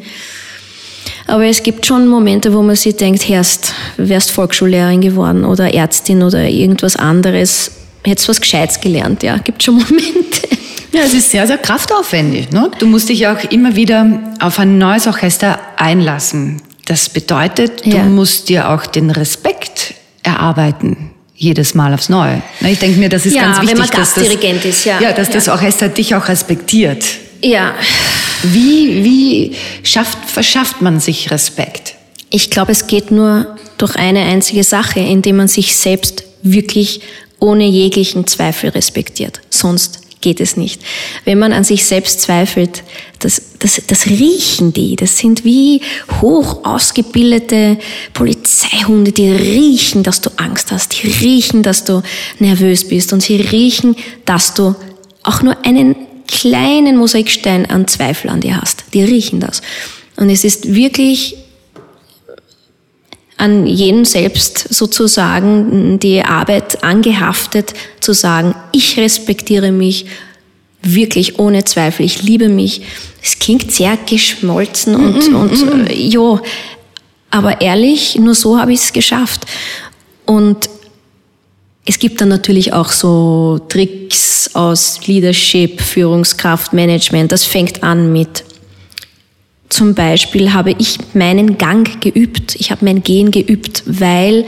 Aber 1.26 1.46
es 1.46 1.64
gibt 1.64 1.86
schon 1.86 2.06
Momente, 2.10 2.54
wo 2.54 2.62
man 2.62 2.76
sich 2.76 2.98
denkt, 2.98 3.30
Herst, 3.30 3.74
wärst 3.96 4.32
Volksschullehrerin 4.32 5.00
geworden 5.00 5.46
oder 5.46 5.74
Ärztin 5.74 6.22
oder 6.22 6.50
irgendwas 6.50 6.98
anderes, 6.98 7.72
hättest 8.04 8.28
was 8.28 8.42
Gescheites 8.42 8.82
gelernt, 8.82 9.24
ja. 9.24 9.38
Gibt 9.38 9.64
schon 9.64 9.76
Momente. 9.90 10.50
Ja, 10.92 11.04
es 11.06 11.14
ist 11.14 11.32
sehr, 11.32 11.48
sehr 11.48 11.60
kraftaufwendig. 11.60 12.52
Ne? 12.52 12.72
Du 12.80 12.88
musst 12.88 13.08
dich 13.08 13.26
auch 13.28 13.42
immer 13.52 13.78
wieder 13.78 14.36
auf 14.42 14.60
ein 14.60 14.78
neues 14.78 15.08
Orchester 15.08 15.60
einlassen. 15.78 16.62
Das 16.88 17.10
bedeutet, 17.10 17.86
du 17.86 17.90
ja. 17.90 18.04
musst 18.04 18.48
dir 18.48 18.70
auch 18.70 18.86
den 18.86 19.12
Respekt 19.12 19.94
erarbeiten 20.24 21.12
jedes 21.36 21.76
Mal 21.76 21.94
aufs 21.94 22.08
Neue. 22.08 22.42
Ich 22.62 22.80
denke 22.80 22.98
mir, 22.98 23.10
das 23.10 23.26
ist 23.26 23.36
ja, 23.36 23.44
ganz 23.44 23.58
wichtig, 23.58 23.72
wenn 23.74 23.78
man 23.80 23.90
dass, 23.90 24.14
das, 24.16 24.24
ist, 24.66 24.86
ja. 24.86 25.00
Ja, 25.02 25.12
dass 25.12 25.28
ja. 25.28 25.34
das 25.34 25.50
Orchester 25.50 25.90
dich 25.90 26.16
auch 26.16 26.30
respektiert. 26.30 27.04
Ja. 27.44 27.76
Wie, 28.42 29.04
wie 29.04 29.56
schafft, 29.84 30.18
verschafft 30.30 30.82
man 30.82 31.02
sich 31.02 31.30
Respekt? 31.30 31.96
Ich 32.30 32.50
glaube, 32.50 32.72
es 32.72 32.88
geht 32.88 33.12
nur 33.12 33.58
durch 33.78 33.96
eine 33.98 34.22
einzige 34.22 34.64
Sache, 34.64 35.02
indem 35.02 35.38
man 35.38 35.48
sich 35.50 35.76
selbst 35.76 36.24
wirklich 36.42 37.02
ohne 37.40 37.66
jeglichen 37.66 38.26
Zweifel 38.26 38.70
respektiert. 38.70 39.42
Sonst 39.50 40.07
geht 40.22 40.40
es 40.40 40.58
nicht. 40.58 40.82
Wenn 41.26 41.40
man 41.40 41.54
an 41.54 41.64
sich 41.64 41.86
selbst 41.86 42.22
zweifelt, 42.22 42.84
das, 43.20 43.42
das, 43.60 43.82
das 43.88 44.08
riechen 44.08 44.74
die. 44.74 44.96
Das 44.96 45.18
sind 45.18 45.44
wie 45.44 45.82
hoch 46.22 46.66
ausgebildete 46.66 47.78
Polizeihunde, 48.14 49.12
die 49.12 49.30
riechen, 49.30 50.04
dass 50.04 50.22
du 50.22 50.30
Angst 50.38 50.72
hast. 50.72 51.02
Die 51.02 51.08
riechen, 51.08 51.64
dass 51.64 51.84
du 51.84 52.02
nervös 52.40 52.88
bist. 52.88 53.14
Und 53.14 53.22
sie 53.22 53.38
riechen, 53.38 53.96
dass 54.26 54.54
du 54.54 54.76
auch 55.24 55.42
nur 55.42 55.66
einen 55.66 55.96
kleinen 56.28 56.98
Mosaikstein 56.98 57.66
an 57.70 57.88
Zweifel 57.88 58.30
an 58.30 58.42
dir 58.42 58.60
hast. 58.60 58.86
Die 58.94 59.04
riechen 59.04 59.40
das. 59.40 59.62
Und 60.18 60.30
es 60.30 60.44
ist 60.44 60.74
wirklich 60.74 61.36
an 63.38 63.68
jeden 63.68 64.04
selbst 64.06 64.74
sozusagen 64.74 66.00
die 66.00 66.22
Arbeit 66.22 66.84
angehaftet, 66.84 67.74
zu 68.00 68.14
sagen, 68.14 68.56
ich 68.72 68.98
respektiere 68.98 69.72
mich 69.72 70.08
wirklich 70.82 71.40
ohne 71.40 71.64
Zweifel, 71.64 72.06
ich 72.06 72.24
liebe 72.24 72.50
mich. 72.50 72.82
Es 73.22 73.40
klingt 73.40 73.72
sehr 73.72 73.98
geschmolzen 73.98 74.96
und, 74.96 75.32
mm, 75.32 75.36
und 75.36 75.90
äh, 75.90 75.94
jo, 75.94 76.40
aber 77.30 77.62
ehrlich, 77.62 78.16
nur 78.16 78.36
so 78.36 78.58
habe 78.58 78.74
ich 78.74 78.80
es 78.80 78.94
geschafft. 78.94 79.46
Und 80.26 80.70
es 81.86 82.00
gibt 82.00 82.20
dann 82.22 82.30
natürlich 82.30 82.74
auch 82.74 82.90
so 82.90 83.60
Tricks 83.70 84.50
aus 84.54 85.06
Leadership, 85.08 85.82
Führungskraft, 85.82 86.74
Management. 86.74 87.32
Das 87.32 87.46
fängt 87.46 87.84
an 87.84 88.12
mit 88.12 88.44
zum 89.70 89.96
Beispiel 89.96 90.54
habe 90.54 90.76
ich 90.78 90.98
meinen 91.14 91.58
Gang 91.58 92.00
geübt, 92.02 92.56
ich 92.56 92.72
habe 92.72 92.86
mein 92.86 93.04
Gehen 93.04 93.32
geübt, 93.32 93.84
weil 93.86 94.46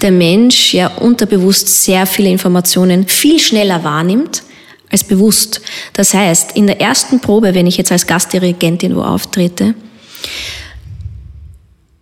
der 0.00 0.10
Mensch 0.10 0.72
ja 0.72 0.88
unterbewusst 0.88 1.84
sehr 1.84 2.06
viele 2.06 2.30
Informationen 2.30 3.06
viel 3.06 3.38
schneller 3.38 3.84
wahrnimmt 3.84 4.42
als 4.90 5.04
bewusst. 5.04 5.60
Das 5.92 6.14
heißt, 6.14 6.56
in 6.56 6.66
der 6.66 6.80
ersten 6.80 7.20
Probe, 7.20 7.54
wenn 7.54 7.66
ich 7.66 7.76
jetzt 7.76 7.92
als 7.92 8.06
Gastdirigentin 8.06 8.96
wo 8.96 9.02
auftrete, 9.02 9.74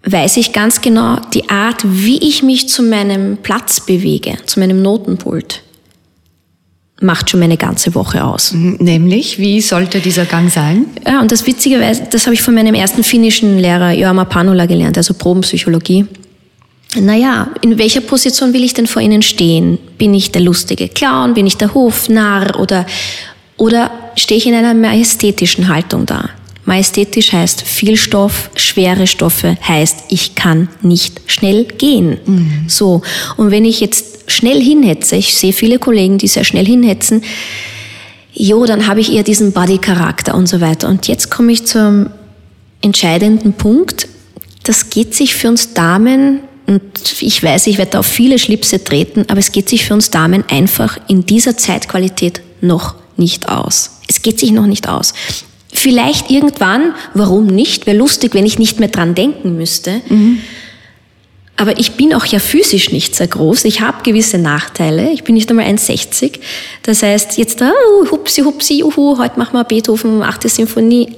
weiß 0.04 0.36
ich 0.36 0.52
ganz 0.52 0.80
genau 0.80 1.16
die 1.32 1.48
Art, 1.48 1.82
wie 1.84 2.18
ich 2.18 2.42
mich 2.42 2.68
zu 2.68 2.82
meinem 2.82 3.38
Platz 3.38 3.80
bewege, 3.80 4.36
zu 4.46 4.60
meinem 4.60 4.82
Notenpult 4.82 5.62
macht 7.02 7.30
schon 7.30 7.40
meine 7.40 7.56
ganze 7.56 7.94
Woche 7.94 8.24
aus. 8.24 8.52
Mhm, 8.52 8.76
nämlich, 8.80 9.38
wie 9.38 9.60
sollte 9.60 10.00
dieser 10.00 10.24
Gang 10.24 10.50
sein? 10.50 10.86
Ja, 11.06 11.20
und 11.20 11.32
das 11.32 11.46
Witzige, 11.46 11.80
das 12.10 12.26
habe 12.26 12.34
ich 12.34 12.42
von 12.42 12.54
meinem 12.54 12.74
ersten 12.74 13.02
finnischen 13.02 13.58
Lehrer 13.58 13.92
Jorma 13.92 14.24
Panula 14.24 14.66
gelernt, 14.66 14.96
also 14.96 15.14
Probenpsychologie. 15.14 16.06
Naja, 17.00 17.48
in 17.62 17.78
welcher 17.78 18.02
Position 18.02 18.52
will 18.52 18.64
ich 18.64 18.74
denn 18.74 18.86
vor 18.86 19.00
Ihnen 19.00 19.22
stehen? 19.22 19.78
Bin 19.96 20.12
ich 20.12 20.30
der 20.30 20.42
lustige 20.42 20.88
Clown? 20.88 21.34
Bin 21.34 21.46
ich 21.46 21.56
der 21.56 21.72
Hofnarr? 21.72 22.60
Oder, 22.60 22.86
oder 23.56 23.90
stehe 24.16 24.38
ich 24.38 24.46
in 24.46 24.54
einer 24.54 24.74
majestätischen 24.74 25.68
Haltung 25.68 26.04
da? 26.04 26.28
Majestätisch 26.64 27.32
heißt 27.32 27.62
viel 27.62 27.96
Stoff, 27.96 28.50
schwere 28.54 29.06
Stoffe 29.06 29.58
heißt, 29.66 30.04
ich 30.10 30.34
kann 30.34 30.68
nicht 30.80 31.20
schnell 31.26 31.64
gehen. 31.64 32.18
Mhm. 32.24 32.64
So. 32.68 33.02
Und 33.36 33.50
wenn 33.50 33.64
ich 33.64 33.80
jetzt 33.80 34.30
schnell 34.30 34.62
hinhetze, 34.62 35.16
ich 35.16 35.34
sehe 35.34 35.52
viele 35.52 35.78
Kollegen, 35.78 36.18
die 36.18 36.28
sehr 36.28 36.44
schnell 36.44 36.66
hinhetzen, 36.66 37.22
jo, 38.32 38.64
dann 38.64 38.86
habe 38.86 39.00
ich 39.00 39.12
eher 39.12 39.24
diesen 39.24 39.52
Body-Charakter 39.52 40.34
und 40.34 40.46
so 40.48 40.60
weiter. 40.60 40.88
Und 40.88 41.08
jetzt 41.08 41.30
komme 41.30 41.52
ich 41.52 41.66
zum 41.66 42.10
entscheidenden 42.80 43.54
Punkt. 43.54 44.08
Das 44.62 44.90
geht 44.90 45.14
sich 45.14 45.34
für 45.34 45.48
uns 45.48 45.74
Damen, 45.74 46.40
und 46.66 46.82
ich 47.20 47.42
weiß, 47.42 47.66
ich 47.66 47.78
werde 47.78 47.98
auf 47.98 48.06
viele 48.06 48.38
Schlipse 48.38 48.82
treten, 48.82 49.24
aber 49.28 49.40
es 49.40 49.52
geht 49.52 49.68
sich 49.68 49.84
für 49.84 49.94
uns 49.94 50.10
Damen 50.10 50.44
einfach 50.48 50.98
in 51.08 51.26
dieser 51.26 51.56
Zeitqualität 51.56 52.40
noch 52.60 52.94
nicht 53.16 53.48
aus. 53.48 53.98
Es 54.08 54.22
geht 54.22 54.38
sich 54.38 54.52
noch 54.52 54.66
nicht 54.66 54.88
aus. 54.88 55.12
Vielleicht 55.72 56.30
irgendwann, 56.30 56.94
warum 57.14 57.46
nicht? 57.46 57.86
Wäre 57.86 57.96
lustig, 57.96 58.34
wenn 58.34 58.46
ich 58.46 58.58
nicht 58.58 58.78
mehr 58.78 58.90
dran 58.90 59.14
denken 59.14 59.56
müsste. 59.56 60.02
Mhm. 60.08 60.38
Aber 61.56 61.78
ich 61.78 61.92
bin 61.92 62.14
auch 62.14 62.26
ja 62.26 62.38
physisch 62.38 62.92
nicht 62.92 63.14
sehr 63.14 63.28
groß. 63.28 63.64
Ich 63.64 63.80
habe 63.80 64.02
gewisse 64.02 64.38
Nachteile. 64.38 65.10
Ich 65.12 65.24
bin 65.24 65.34
nicht 65.34 65.48
einmal 65.50 65.66
1,60. 65.66 66.40
Das 66.82 67.02
heißt, 67.02 67.38
jetzt, 67.38 67.62
oh, 67.62 68.10
hupsi, 68.10 68.42
hupsi, 68.42 68.80
juhu, 68.80 69.18
heute 69.18 69.38
machen 69.38 69.54
wir 69.54 69.64
Beethoven, 69.64 70.22
8. 70.22 70.48
Symphonie 70.48 71.08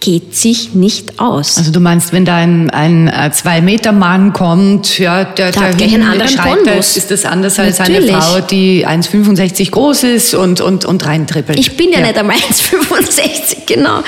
geht 0.00 0.34
sich 0.34 0.74
nicht 0.74 1.20
aus. 1.20 1.58
Also 1.58 1.70
du 1.70 1.80
meinst, 1.80 2.12
wenn 2.12 2.24
da 2.24 2.36
ein, 2.36 2.70
ein 2.70 3.08
äh, 3.08 3.30
Zwei-Meter-Mann 3.30 4.32
kommt, 4.32 4.98
ja, 4.98 5.24
der, 5.24 5.52
der 5.52 5.74
gleich 5.74 5.94
einen 5.94 6.04
anderen 6.04 6.28
schreitet, 6.28 6.96
ist 6.96 7.10
das 7.10 7.24
anders 7.26 7.58
als 7.58 7.78
Natürlich. 7.78 8.10
eine 8.10 8.22
Frau, 8.22 8.40
die 8.40 8.86
1,65 8.86 9.70
groß 9.70 10.04
ist 10.04 10.34
und, 10.34 10.60
und, 10.60 10.86
und 10.86 11.04
reintrippelt. 11.04 11.58
Ich 11.58 11.76
bin 11.76 11.92
ja, 11.92 12.00
ja. 12.00 12.06
nicht 12.06 12.18
einmal 12.18 12.36
1,65, 12.50 13.66
genau. 13.66 14.02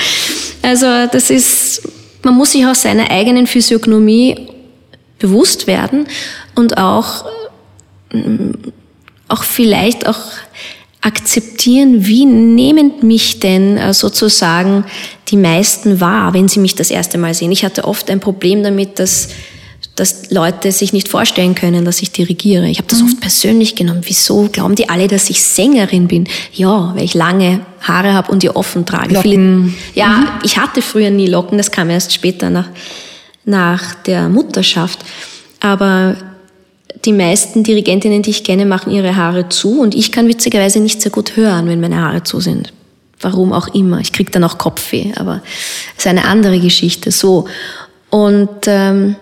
Also 0.63 0.87
das 1.11 1.29
ist, 1.29 1.83
man 2.23 2.35
muss 2.35 2.51
sich 2.51 2.65
auch 2.65 2.75
seiner 2.75 3.11
eigenen 3.11 3.45
Physiognomie 3.45 4.47
bewusst 5.19 5.67
werden 5.67 6.07
und 6.55 6.77
auch, 6.77 7.25
auch 9.27 9.43
vielleicht 9.43 10.07
auch 10.07 10.19
akzeptieren, 11.03 12.05
wie 12.05 12.25
nehmen 12.25 12.93
mich 13.01 13.39
denn 13.39 13.77
äh, 13.77 13.93
sozusagen 13.93 14.85
die 15.27 15.37
meisten 15.37 15.99
wahr, 15.99 16.33
wenn 16.33 16.47
sie 16.47 16.61
mich 16.61 16.75
das 16.75 16.89
erste 16.89 17.17
Mal 17.17 17.33
sehen. 17.33 17.51
Ich 17.51 17.65
hatte 17.65 17.83
oft 17.83 18.09
ein 18.09 18.21
Problem 18.21 18.63
damit, 18.63 18.99
dass, 18.99 19.27
dass 19.95 20.31
Leute 20.31 20.71
sich 20.71 20.93
nicht 20.93 21.09
vorstellen 21.09 21.55
können, 21.55 21.83
dass 21.83 22.01
ich 22.01 22.11
dirigiere. 22.11 22.69
Ich 22.69 22.77
habe 22.77 22.87
das 22.87 22.99
mhm. 22.99 23.07
oft 23.07 23.19
persönlich 23.19 23.75
genommen. 23.75 24.01
Wieso 24.05 24.47
glauben 24.49 24.75
die 24.75 24.87
alle, 24.87 25.09
dass 25.09 25.29
ich 25.29 25.43
Sängerin 25.43 26.07
bin? 26.07 26.25
Ja, 26.53 26.93
weil 26.95 27.03
ich 27.03 27.13
lange 27.13 27.65
Haare 27.81 28.13
habe 28.13 28.31
und 28.31 28.41
die 28.41 28.49
offen 28.49 28.85
trage. 28.85 29.19
Viele, 29.21 29.73
ja, 29.93 30.07
mhm. 30.07 30.27
ich 30.43 30.57
hatte 30.57 30.81
früher 30.81 31.09
nie 31.09 31.27
Locken, 31.27 31.57
das 31.57 31.69
kam 31.69 31.89
erst 31.89 32.13
später 32.13 32.49
nach, 32.49 32.69
nach 33.43 33.95
der 33.95 34.29
Mutterschaft. 34.29 34.99
Aber 35.59 36.15
die 37.05 37.13
meisten 37.13 37.63
Dirigentinnen, 37.63 38.21
die 38.21 38.29
ich 38.29 38.43
kenne, 38.43 38.65
machen 38.65 38.91
ihre 38.91 39.15
Haare 39.15 39.49
zu 39.49 39.81
und 39.81 39.95
ich 39.95 40.11
kann 40.11 40.27
witzigerweise 40.27 40.79
nicht 40.79 41.01
sehr 41.01 41.11
gut 41.11 41.35
hören, 41.35 41.67
wenn 41.67 41.81
meine 41.81 42.01
Haare 42.01 42.23
zu 42.23 42.39
sind. 42.39 42.71
Warum 43.19 43.53
auch 43.53 43.73
immer. 43.73 43.99
Ich 43.99 44.11
kriege 44.11 44.31
dann 44.31 44.43
auch 44.43 44.57
Kopfweh, 44.57 45.13
aber 45.15 45.41
es 45.97 46.03
ist 46.03 46.07
eine 46.07 46.25
andere 46.25 46.59
Geschichte. 46.59 47.11
So. 47.11 47.47
Und 48.09 48.67
ähm, 48.67 49.15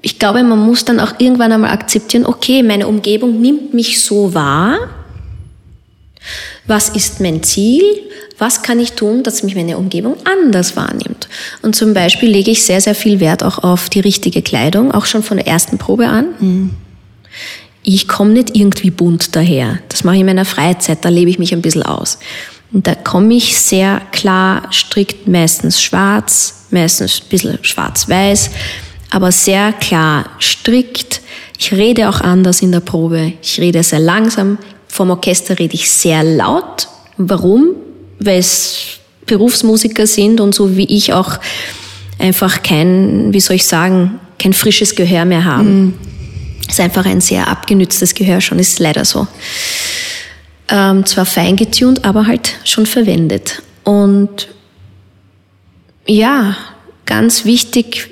ich 0.00 0.18
glaube, 0.18 0.42
man 0.42 0.64
muss 0.64 0.84
dann 0.84 1.00
auch 1.00 1.14
irgendwann 1.18 1.52
einmal 1.52 1.70
akzeptieren, 1.70 2.26
okay, 2.26 2.62
meine 2.62 2.86
Umgebung 2.86 3.40
nimmt 3.40 3.74
mich 3.74 4.00
so 4.02 4.34
wahr. 4.34 4.78
Was 6.66 6.88
ist 6.88 7.20
mein 7.20 7.42
Ziel? 7.42 7.82
Was 8.38 8.62
kann 8.62 8.80
ich 8.80 8.92
tun, 8.92 9.22
dass 9.22 9.42
mich 9.42 9.54
meine 9.54 9.78
Umgebung 9.78 10.16
anders 10.24 10.76
wahrnimmt? 10.76 11.28
Und 11.62 11.74
zum 11.74 11.94
Beispiel 11.94 12.28
lege 12.28 12.50
ich 12.50 12.62
sehr, 12.62 12.80
sehr 12.80 12.94
viel 12.94 13.20
Wert 13.20 13.42
auch 13.42 13.58
auf 13.62 13.88
die 13.88 14.00
richtige 14.00 14.42
Kleidung, 14.42 14.92
auch 14.92 15.06
schon 15.06 15.22
von 15.22 15.38
der 15.38 15.46
ersten 15.46 15.78
Probe 15.78 16.06
an. 16.06 16.26
Mhm. 16.38 16.70
Ich 17.82 18.08
komme 18.08 18.32
nicht 18.32 18.56
irgendwie 18.56 18.90
bunt 18.90 19.36
daher. 19.36 19.78
Das 19.88 20.02
mache 20.04 20.16
ich 20.16 20.20
in 20.20 20.26
meiner 20.26 20.44
Freizeit, 20.44 21.04
da 21.04 21.08
lebe 21.08 21.30
ich 21.30 21.38
mich 21.38 21.52
ein 21.52 21.62
bisschen 21.62 21.84
aus. 21.84 22.18
Und 22.72 22.86
da 22.86 22.94
komme 22.94 23.34
ich 23.34 23.56
sehr 23.56 24.02
klar, 24.10 24.68
strikt, 24.72 25.28
meistens 25.28 25.80
schwarz, 25.80 26.66
meistens 26.70 27.22
ein 27.22 27.28
bisschen 27.28 27.58
schwarz-weiß, 27.62 28.50
aber 29.10 29.30
sehr 29.30 29.72
klar, 29.72 30.30
strikt. 30.40 31.20
Ich 31.58 31.72
rede 31.72 32.08
auch 32.08 32.20
anders 32.20 32.60
in 32.60 32.72
der 32.72 32.80
Probe. 32.80 33.32
Ich 33.40 33.60
rede 33.60 33.82
sehr 33.82 34.00
langsam. 34.00 34.58
Vom 34.88 35.10
Orchester 35.10 35.58
rede 35.58 35.74
ich 35.74 35.90
sehr 35.90 36.22
laut. 36.22 36.88
Warum? 37.16 37.70
Weil 38.18 38.38
es 38.38 38.98
Berufsmusiker 39.26 40.06
sind 40.06 40.40
und 40.40 40.54
so 40.54 40.76
wie 40.76 40.84
ich 40.84 41.12
auch 41.12 41.38
einfach 42.18 42.62
kein, 42.62 43.32
wie 43.32 43.40
soll 43.40 43.56
ich 43.56 43.66
sagen, 43.66 44.20
kein 44.38 44.52
frisches 44.52 44.94
Gehör 44.94 45.24
mehr 45.24 45.44
haben. 45.44 45.84
Mhm. 45.84 45.94
Ist 46.68 46.80
einfach 46.80 47.06
ein 47.06 47.20
sehr 47.20 47.48
abgenütztes 47.48 48.14
Gehör 48.14 48.40
schon, 48.40 48.58
ist 48.58 48.78
leider 48.78 49.04
so. 49.04 49.26
Ähm, 50.68 51.06
zwar 51.06 51.26
fein 51.26 51.56
getuned, 51.56 52.04
aber 52.04 52.26
halt 52.26 52.54
schon 52.64 52.86
verwendet. 52.86 53.62
Und 53.84 54.48
ja, 56.06 56.56
ganz 57.04 57.44
wichtig 57.44 58.10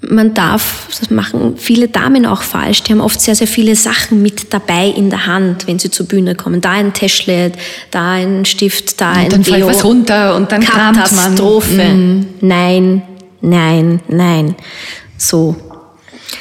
man 0.00 0.34
darf, 0.34 0.88
das 1.00 1.10
machen 1.10 1.54
viele 1.56 1.88
Damen 1.88 2.26
auch 2.26 2.42
falsch, 2.42 2.82
die 2.82 2.92
haben 2.92 3.00
oft 3.00 3.20
sehr, 3.20 3.34
sehr 3.34 3.46
viele 3.46 3.74
Sachen 3.74 4.22
mit 4.22 4.52
dabei 4.52 4.88
in 4.88 5.10
der 5.10 5.26
Hand, 5.26 5.66
wenn 5.66 5.78
sie 5.78 5.90
zur 5.90 6.06
Bühne 6.06 6.34
kommen. 6.34 6.60
Da 6.60 6.72
ein 6.72 6.92
Täschle, 6.92 7.52
da 7.90 8.12
ein 8.12 8.44
Stift, 8.44 9.00
da 9.00 9.12
und 9.12 9.18
ein 9.18 9.28
dann 9.30 9.42
Deo. 9.42 9.54
fällt 9.54 9.66
was 9.66 9.84
runter 9.84 10.36
und 10.36 10.52
dann 10.52 10.62
Katastrophe. 10.62 11.84
Mhm. 11.84 12.26
Nein, 12.40 13.02
nein, 13.40 14.00
nein. 14.08 14.54
So. 15.16 15.56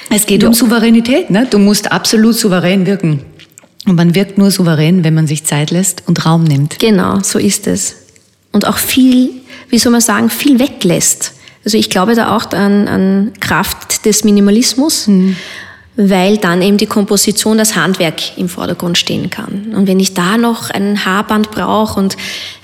Es 0.09 0.25
geht 0.25 0.43
ja. 0.43 0.47
um 0.47 0.53
Souveränität, 0.53 1.29
ne? 1.29 1.47
Du 1.49 1.57
musst 1.57 1.91
absolut 1.91 2.35
souverän 2.35 2.85
wirken. 2.85 3.21
Und 3.87 3.95
man 3.95 4.15
wirkt 4.15 4.37
nur 4.37 4.51
souverän, 4.51 5.03
wenn 5.03 5.13
man 5.13 5.27
sich 5.27 5.43
Zeit 5.45 5.71
lässt 5.71 6.03
und 6.07 6.25
Raum 6.25 6.43
nimmt. 6.43 6.79
Genau, 6.79 7.19
so 7.21 7.39
ist 7.39 7.67
es. 7.67 7.95
Und 8.51 8.65
auch 8.65 8.77
viel, 8.77 9.31
wie 9.69 9.77
soll 9.77 9.91
man 9.91 10.01
sagen, 10.01 10.29
viel 10.29 10.59
weglässt. 10.59 11.34
Also 11.65 11.77
ich 11.77 11.89
glaube 11.89 12.15
da 12.15 12.35
auch 12.35 12.51
an, 12.51 12.87
an 12.87 13.33
Kraft 13.39 14.05
des 14.05 14.23
Minimalismus. 14.23 15.07
Mhm. 15.07 15.35
weil 15.97 16.35
dann 16.35 16.61
eben 16.61 16.75
die 16.75 16.87
Komposition, 16.87 17.57
das 17.57 17.77
Handwerk 17.77 18.37
im 18.37 18.49
Vordergrund 18.49 18.97
stehen 18.97 19.29
kann. 19.29 19.73
Und 19.73 19.87
wenn 19.87 19.97
ich 19.97 20.13
da 20.13 20.37
noch 20.37 20.69
ein 20.69 21.05
Haarband 21.05 21.51
brauche 21.51 21.97
und 21.97 22.17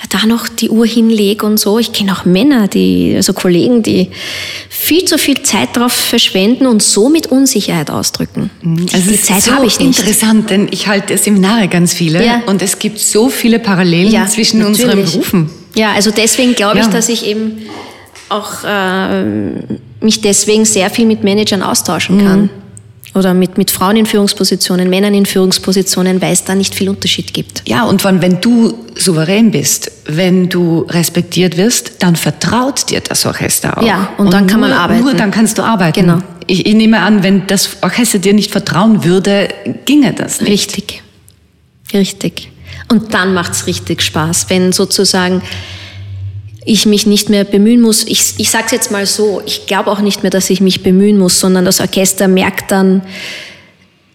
da 0.09 0.25
noch 0.25 0.49
die 0.49 0.69
Uhr 0.69 0.85
hinlege 0.85 1.45
und 1.45 1.57
so, 1.57 1.79
ich 1.79 1.93
kenne 1.93 2.11
auch 2.11 2.25
Männer, 2.25 2.67
die, 2.67 3.13
also 3.15 3.31
Kollegen, 3.31 3.83
die 3.83 4.11
viel 4.69 5.05
zu 5.05 5.17
viel 5.17 5.41
Zeit 5.43 5.77
darauf 5.77 5.93
verschwenden 5.93 6.67
und 6.67 6.83
somit 6.83 7.27
Unsicherheit 7.27 7.89
ausdrücken. 7.89 8.49
Also 8.93 9.09
die 9.09 9.21
Zeit 9.21 9.43
so 9.43 9.53
habe 9.53 9.65
ich 9.65 9.79
nicht. 9.79 9.99
interessant, 9.99 10.49
denn 10.49 10.67
ich 10.69 10.87
halte 10.87 11.17
Seminare 11.17 11.69
ganz 11.69 11.93
viele 11.93 12.25
ja. 12.25 12.41
und 12.47 12.61
es 12.61 12.79
gibt 12.79 12.99
so 12.99 13.29
viele 13.29 13.59
Parallelen 13.59 14.11
ja, 14.11 14.27
zwischen 14.27 14.59
natürlich. 14.59 14.81
unseren 14.81 15.05
Berufen. 15.05 15.49
Ja, 15.75 15.93
also 15.93 16.11
deswegen 16.11 16.53
glaube 16.53 16.79
ja. 16.79 16.83
ich, 16.83 16.89
dass 16.91 17.07
ich 17.07 17.25
eben 17.25 17.61
auch 18.31 18.63
äh, 18.63 19.23
mich 19.99 20.21
deswegen 20.21 20.65
sehr 20.65 20.89
viel 20.89 21.05
mit 21.05 21.23
Managern 21.23 21.61
austauschen 21.61 22.25
kann. 22.25 22.41
Mhm 22.41 22.49
oder 23.13 23.33
mit, 23.33 23.57
mit 23.57 23.71
Frauen 23.71 23.97
in 23.97 24.05
Führungspositionen, 24.05 24.89
Männern 24.89 25.13
in 25.13 25.25
Führungspositionen, 25.25 26.21
weil 26.21 26.33
es 26.33 26.43
da 26.43 26.55
nicht 26.55 26.73
viel 26.73 26.89
Unterschied 26.89 27.33
gibt. 27.33 27.63
Ja, 27.67 27.83
und 27.83 28.03
wenn, 28.03 28.21
wenn 28.21 28.39
du 28.39 28.85
souverän 28.95 29.51
bist, 29.51 29.91
wenn 30.05 30.47
du 30.47 30.85
respektiert 30.89 31.57
wirst, 31.57 31.93
dann 31.99 32.15
vertraut 32.15 32.89
dir 32.89 33.01
das 33.01 33.25
Orchester 33.25 33.77
auch. 33.77 33.85
Ja, 33.85 34.09
und, 34.17 34.27
und 34.27 34.33
dann 34.33 34.47
kann 34.47 34.61
nur, 34.61 34.69
man 34.69 34.77
arbeiten. 34.77 35.01
Nur 35.01 35.13
dann 35.13 35.31
kannst 35.31 35.57
du 35.57 35.63
arbeiten. 35.63 35.99
Genau. 35.99 36.19
Ich, 36.47 36.65
ich 36.65 36.73
nehme 36.73 36.99
an, 37.01 37.23
wenn 37.23 37.47
das 37.47 37.77
Orchester 37.81 38.19
dir 38.19 38.33
nicht 38.33 38.51
vertrauen 38.51 39.03
würde, 39.03 39.49
ginge 39.85 40.13
das 40.13 40.39
nicht. 40.39 40.51
Richtig. 40.51 41.03
Richtig. 41.93 42.49
Und 42.87 43.13
dann 43.13 43.33
macht's 43.33 43.67
richtig 43.67 44.01
Spaß, 44.01 44.49
wenn 44.49 44.71
sozusagen 44.71 45.41
ich 46.65 46.85
mich 46.85 47.07
nicht 47.07 47.29
mehr 47.29 47.43
bemühen 47.43 47.81
muss. 47.81 48.03
Ich, 48.03 48.35
ich 48.37 48.49
sage 48.49 48.65
es 48.67 48.71
jetzt 48.71 48.91
mal 48.91 49.05
so, 49.05 49.41
ich 49.45 49.65
glaube 49.65 49.89
auch 49.89 49.99
nicht 49.99 50.23
mehr, 50.23 50.29
dass 50.29 50.49
ich 50.49 50.61
mich 50.61 50.83
bemühen 50.83 51.17
muss, 51.17 51.39
sondern 51.39 51.65
das 51.65 51.79
Orchester 51.79 52.27
merkt 52.27 52.71
dann 52.71 53.01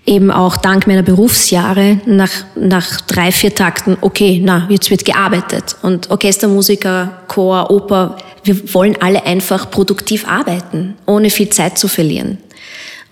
eben 0.07 0.31
auch 0.31 0.57
dank 0.57 0.87
meiner 0.87 1.03
Berufsjahre 1.03 2.01
nach, 2.07 2.31
nach 2.55 3.01
drei, 3.03 3.33
vier 3.33 3.55
Takten, 3.55 3.97
okay, 4.01 4.41
na, 4.43 4.67
jetzt 4.71 4.91
wird 4.91 5.05
gearbeitet. 5.05 5.77
Und 5.83 6.11
Orchestermusiker, 6.11 7.23
Chor, 7.27 7.71
Oper, 7.71 8.17
wir 8.45 8.73
wollen 8.73 8.97
alle 9.01 9.27
einfach 9.27 9.71
produktiv 9.71 10.27
arbeiten, 10.29 10.95
ohne 11.07 11.31
viel 11.31 11.51
Zeit 11.51 11.77
zu 11.77 11.89
verlieren. 11.89 12.39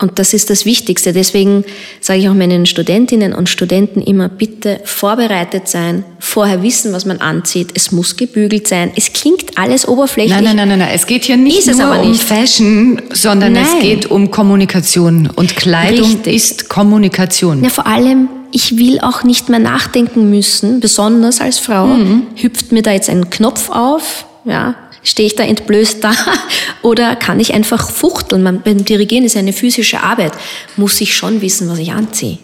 Und 0.01 0.19
das 0.19 0.35
ist 0.35 0.51
das 0.51 0.67
Wichtigste. 0.67 1.13
Deswegen 1.13 1.65
sage 2.01 2.21
ich 2.21 2.29
auch 2.29 2.35
meinen 2.35 2.67
Studentinnen 2.67 3.33
und 3.33 3.49
Studenten 3.49 4.01
immer, 4.03 4.29
bitte 4.29 4.81
vorbereitet 4.85 5.69
sein, 5.69 6.05
vorher 6.19 6.63
wissen, 6.63 6.93
was 6.93 7.05
man 7.05 7.19
anzieht. 7.19 7.71
Es 7.75 7.93
muss 7.93 8.17
gebügelt 8.17 8.67
sein. 8.67 8.91
Es 8.97 9.13
klingt 9.13 9.57
alles 9.57 9.87
oberflächlich. 9.87 10.35
Nein, 10.35 10.45
nein, 10.45 10.57
nein, 10.57 10.69
nein. 10.71 10.79
nein. 10.81 10.91
Es 10.93 11.07
geht 11.07 11.25
hier 11.25 11.37
nicht 11.37 11.69
ist 11.69 11.79
nur 11.79 12.01
um 12.01 12.11
nicht. 12.11 12.23
Fashion, 12.23 13.01
sondern 13.13 13.53
nein. 13.53 13.65
es 13.65 13.83
geht 13.83 14.07
um 14.11 14.31
Kommunikation. 14.31 15.31
Und 15.35 15.55
Kleidung 15.55 16.11
Richtig. 16.11 16.35
ist 16.35 16.69
Kommunikation. 16.69 17.63
Ja, 17.63 17.71
vor 17.71 17.87
allem, 17.87 18.29
ich 18.51 18.77
will 18.77 18.99
auch 19.01 19.23
nicht 19.23 19.49
mehr 19.49 19.61
nachdenken 19.61 20.29
müssen, 20.29 20.81
besonders 20.81 21.41
als 21.41 21.61
Frau. 21.61 21.87
Mhm. 21.87 22.27
Hüpft 22.35 22.73
mir 22.73 22.83
da 22.83 22.91
jetzt 22.91 23.09
ein 23.09 23.31
Knopf 23.31 23.71
auf? 23.71 24.27
Ja, 24.45 24.75
Stehe 25.05 25.27
ich 25.27 25.37
da 25.37 25.45
entblößt 25.45 26.03
da 26.03 26.13
oder 26.83 27.15
kann 27.15 27.39
ich 27.39 27.55
einfach 27.55 27.91
fuchteln? 27.91 28.43
Man, 28.43 28.63
beim 28.63 28.85
Dirigieren 28.85 29.25
ist 29.25 29.37
eine 29.37 29.53
physische 29.53 30.03
Arbeit. 30.03 30.33
Muss 30.77 31.01
ich 31.01 31.15
schon 31.15 31.41
wissen, 31.41 31.69
was 31.69 31.79
ich 31.79 31.93
anziehe. 31.93 32.39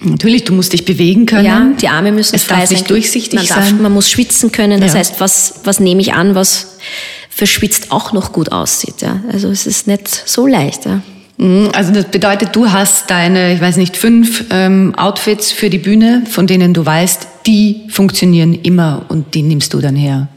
Natürlich, 0.00 0.44
du 0.44 0.52
musst 0.52 0.72
dich 0.72 0.84
bewegen 0.84 1.26
können. 1.26 1.44
Ja, 1.44 1.68
die 1.80 1.88
Arme 1.88 2.12
müssen 2.12 2.34
es 2.34 2.44
frei 2.44 2.60
darf 2.60 2.66
sein. 2.68 2.78
nicht 2.78 2.90
durchsichtig 2.90 3.38
man 3.38 3.46
darf, 3.46 3.64
sein. 3.64 3.82
Man 3.82 3.92
muss 3.92 4.10
schwitzen 4.10 4.52
können. 4.52 4.80
Das 4.80 4.92
ja. 4.92 4.98
heißt, 4.98 5.20
was, 5.20 5.60
was 5.64 5.80
nehme 5.80 6.00
ich 6.00 6.12
an, 6.12 6.34
was 6.34 6.76
verschwitzt 7.30 7.92
auch 7.92 8.12
noch 8.12 8.32
gut 8.32 8.52
aussieht. 8.52 9.00
Ja. 9.00 9.20
Also 9.32 9.48
es 9.48 9.66
ist 9.66 9.86
nicht 9.86 10.08
so 10.08 10.46
leicht. 10.46 10.84
Ja. 10.84 11.00
Mhm, 11.38 11.70
also 11.74 11.92
das 11.92 12.06
bedeutet, 12.06 12.54
du 12.54 12.70
hast 12.70 13.10
deine, 13.10 13.54
ich 13.54 13.60
weiß 13.60 13.76
nicht, 13.76 13.96
fünf 13.96 14.44
ähm, 14.50 14.94
Outfits 14.96 15.52
für 15.52 15.70
die 15.70 15.78
Bühne, 15.78 16.22
von 16.28 16.46
denen 16.46 16.74
du 16.74 16.84
weißt, 16.84 17.26
die 17.46 17.82
funktionieren 17.88 18.54
immer 18.54 19.06
und 19.08 19.34
die 19.34 19.42
nimmst 19.42 19.72
du 19.74 19.80
dann 19.80 19.96
her. 19.96 20.28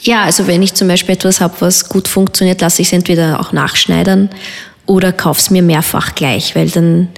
Ja, 0.00 0.22
also 0.22 0.46
wenn 0.46 0.62
ich 0.62 0.74
zum 0.74 0.88
Beispiel 0.88 1.14
etwas 1.14 1.40
habe, 1.40 1.54
was 1.60 1.88
gut 1.88 2.08
funktioniert, 2.08 2.60
lasse 2.60 2.82
ich 2.82 2.88
es 2.88 2.92
entweder 2.92 3.40
auch 3.40 3.52
nachschneidern 3.52 4.30
oder 4.88 5.12
kaufe 5.12 5.38
es 5.38 5.50
mir 5.50 5.62
mehrfach 5.62 6.14
gleich, 6.14 6.56
weil 6.56 6.70
dann 6.70 7.08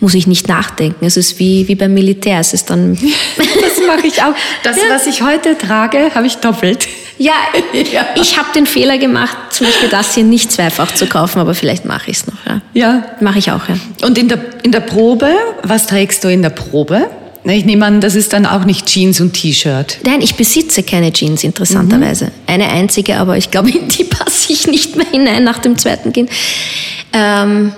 muss 0.00 0.14
ich 0.14 0.26
nicht 0.26 0.48
nachdenken. 0.48 1.04
Es 1.04 1.16
ist 1.16 1.38
wie, 1.38 1.68
wie 1.68 1.76
beim 1.76 1.94
Militär. 1.94 2.40
Es 2.40 2.52
ist 2.52 2.68
dann. 2.68 2.94
das 3.36 3.86
mache 3.86 4.06
ich 4.08 4.22
auch. 4.22 4.34
Das, 4.64 4.76
ja. 4.76 4.82
was 4.90 5.06
ich 5.06 5.22
heute 5.22 5.56
trage, 5.56 6.10
habe 6.14 6.26
ich 6.26 6.38
doppelt. 6.38 6.88
Ja, 7.18 7.34
ja. 7.92 8.06
ich 8.16 8.36
habe 8.36 8.48
den 8.52 8.66
Fehler 8.66 8.98
gemacht, 8.98 9.36
zum 9.50 9.68
Beispiel 9.68 9.88
das 9.88 10.14
hier 10.14 10.24
nicht 10.24 10.50
zweifach 10.50 10.92
zu 10.92 11.06
kaufen, 11.06 11.38
aber 11.38 11.54
vielleicht 11.54 11.84
mache 11.84 12.10
ich 12.10 12.16
es 12.16 12.26
noch. 12.26 12.34
Ja, 12.44 12.60
ja. 12.74 13.04
mache 13.20 13.38
ich 13.38 13.52
auch. 13.52 13.68
Ja. 13.68 13.76
Und 14.04 14.18
in 14.18 14.26
der, 14.26 14.40
in 14.64 14.72
der 14.72 14.80
Probe, 14.80 15.32
was 15.62 15.86
trägst 15.86 16.24
du 16.24 16.28
in 16.28 16.42
der 16.42 16.50
Probe? 16.50 17.08
Ich 17.44 17.64
nehme 17.64 17.84
an, 17.84 18.00
das 18.00 18.14
ist 18.14 18.32
dann 18.32 18.46
auch 18.46 18.64
nicht 18.64 18.86
Jeans 18.86 19.20
und 19.20 19.32
T-Shirt. 19.32 19.98
Nein, 20.04 20.20
ich 20.20 20.36
besitze 20.36 20.82
keine 20.82 21.12
Jeans, 21.12 21.42
interessanterweise. 21.42 22.26
Mhm. 22.26 22.30
Eine 22.46 22.68
einzige, 22.68 23.16
aber 23.16 23.36
ich 23.36 23.50
glaube, 23.50 23.70
in 23.76 23.88
die 23.88 24.04
passe 24.04 24.52
ich 24.52 24.66
nicht 24.66 24.96
mehr 24.96 25.06
hinein 25.10 25.42
nach 25.42 25.58
dem 25.58 25.76
zweiten 25.76 26.12
Kind. 26.12 26.30
Ähm, 27.12 27.72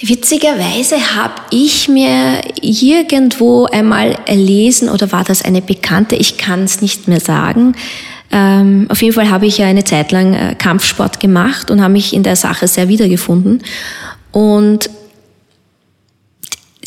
witzigerweise 0.00 0.96
habe 1.16 1.34
ich 1.50 1.88
mir 1.88 2.40
irgendwo 2.60 3.66
einmal 3.66 4.16
erlesen, 4.26 4.88
oder 4.88 5.10
war 5.10 5.24
das 5.24 5.42
eine 5.42 5.60
Bekannte, 5.60 6.14
ich 6.14 6.36
kann 6.36 6.64
es 6.64 6.80
nicht 6.80 7.08
mehr 7.08 7.20
sagen, 7.20 7.74
ähm, 8.32 8.86
auf 8.88 9.02
jeden 9.02 9.14
Fall 9.14 9.28
habe 9.28 9.46
ich 9.46 9.58
ja 9.58 9.66
eine 9.66 9.82
Zeit 9.82 10.12
lang 10.12 10.34
äh, 10.34 10.54
Kampfsport 10.54 11.18
gemacht 11.18 11.70
und 11.70 11.82
habe 11.82 11.94
mich 11.94 12.14
in 12.14 12.22
der 12.22 12.36
Sache 12.36 12.68
sehr 12.68 12.88
wiedergefunden. 12.88 13.62
Und 14.30 14.88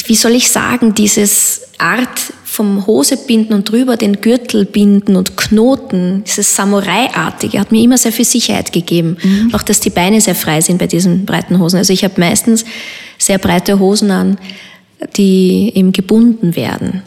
wie 0.06 0.16
soll 0.16 0.34
ich 0.34 0.50
sagen, 0.50 0.94
dieses 0.94 1.62
Art 1.78 2.34
vom 2.54 2.86
Hose 2.86 3.18
binden 3.18 3.54
und 3.54 3.70
drüber 3.70 3.98
den 3.98 4.22
Gürtel 4.22 4.66
binden 4.66 5.16
und 5.16 5.38
Knoten, 5.38 6.24
dieses 6.24 6.56
Samurai-artige, 6.56 7.60
hat 7.60 7.72
mir 7.72 7.84
immer 7.84 7.98
sehr 7.98 8.12
viel 8.12 8.26
Sicherheit 8.26 8.72
gegeben. 8.72 9.18
Mhm. 9.24 9.56
Auch, 9.56 9.64
dass 9.64 9.80
die 9.80 9.90
Beine 9.90 10.22
sehr 10.22 10.36
frei 10.36 10.62
sind 10.62 10.78
bei 10.78 10.86
diesen 10.86 11.26
breiten 11.26 11.60
Hosen. 11.60 11.78
Also 11.78 11.94
ich 11.94 12.04
habe 12.04 12.20
meistens 12.20 12.64
sehr 13.18 13.40
breite 13.40 13.80
Hosen 13.80 14.12
an, 14.12 14.38
die 15.18 15.72
eben 15.74 15.92
gebunden 15.94 16.56
werden. 16.56 17.02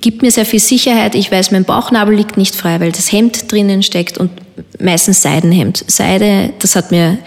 Gibt 0.00 0.22
mir 0.22 0.30
sehr 0.30 0.46
viel 0.46 0.60
Sicherheit. 0.60 1.14
Ich 1.16 1.32
weiß, 1.32 1.50
mein 1.50 1.64
Bauchnabel 1.64 2.14
liegt 2.14 2.36
nicht 2.36 2.54
frei, 2.54 2.78
weil 2.78 2.92
das 2.92 3.10
Hemd 3.10 3.50
drinnen 3.50 3.82
steckt 3.82 4.16
und 4.16 4.30
meistens 4.78 5.22
Seidenhemd. 5.22 5.84
Seide, 5.88 6.52
das 6.60 6.76
hat 6.76 6.92
mir 6.92 7.18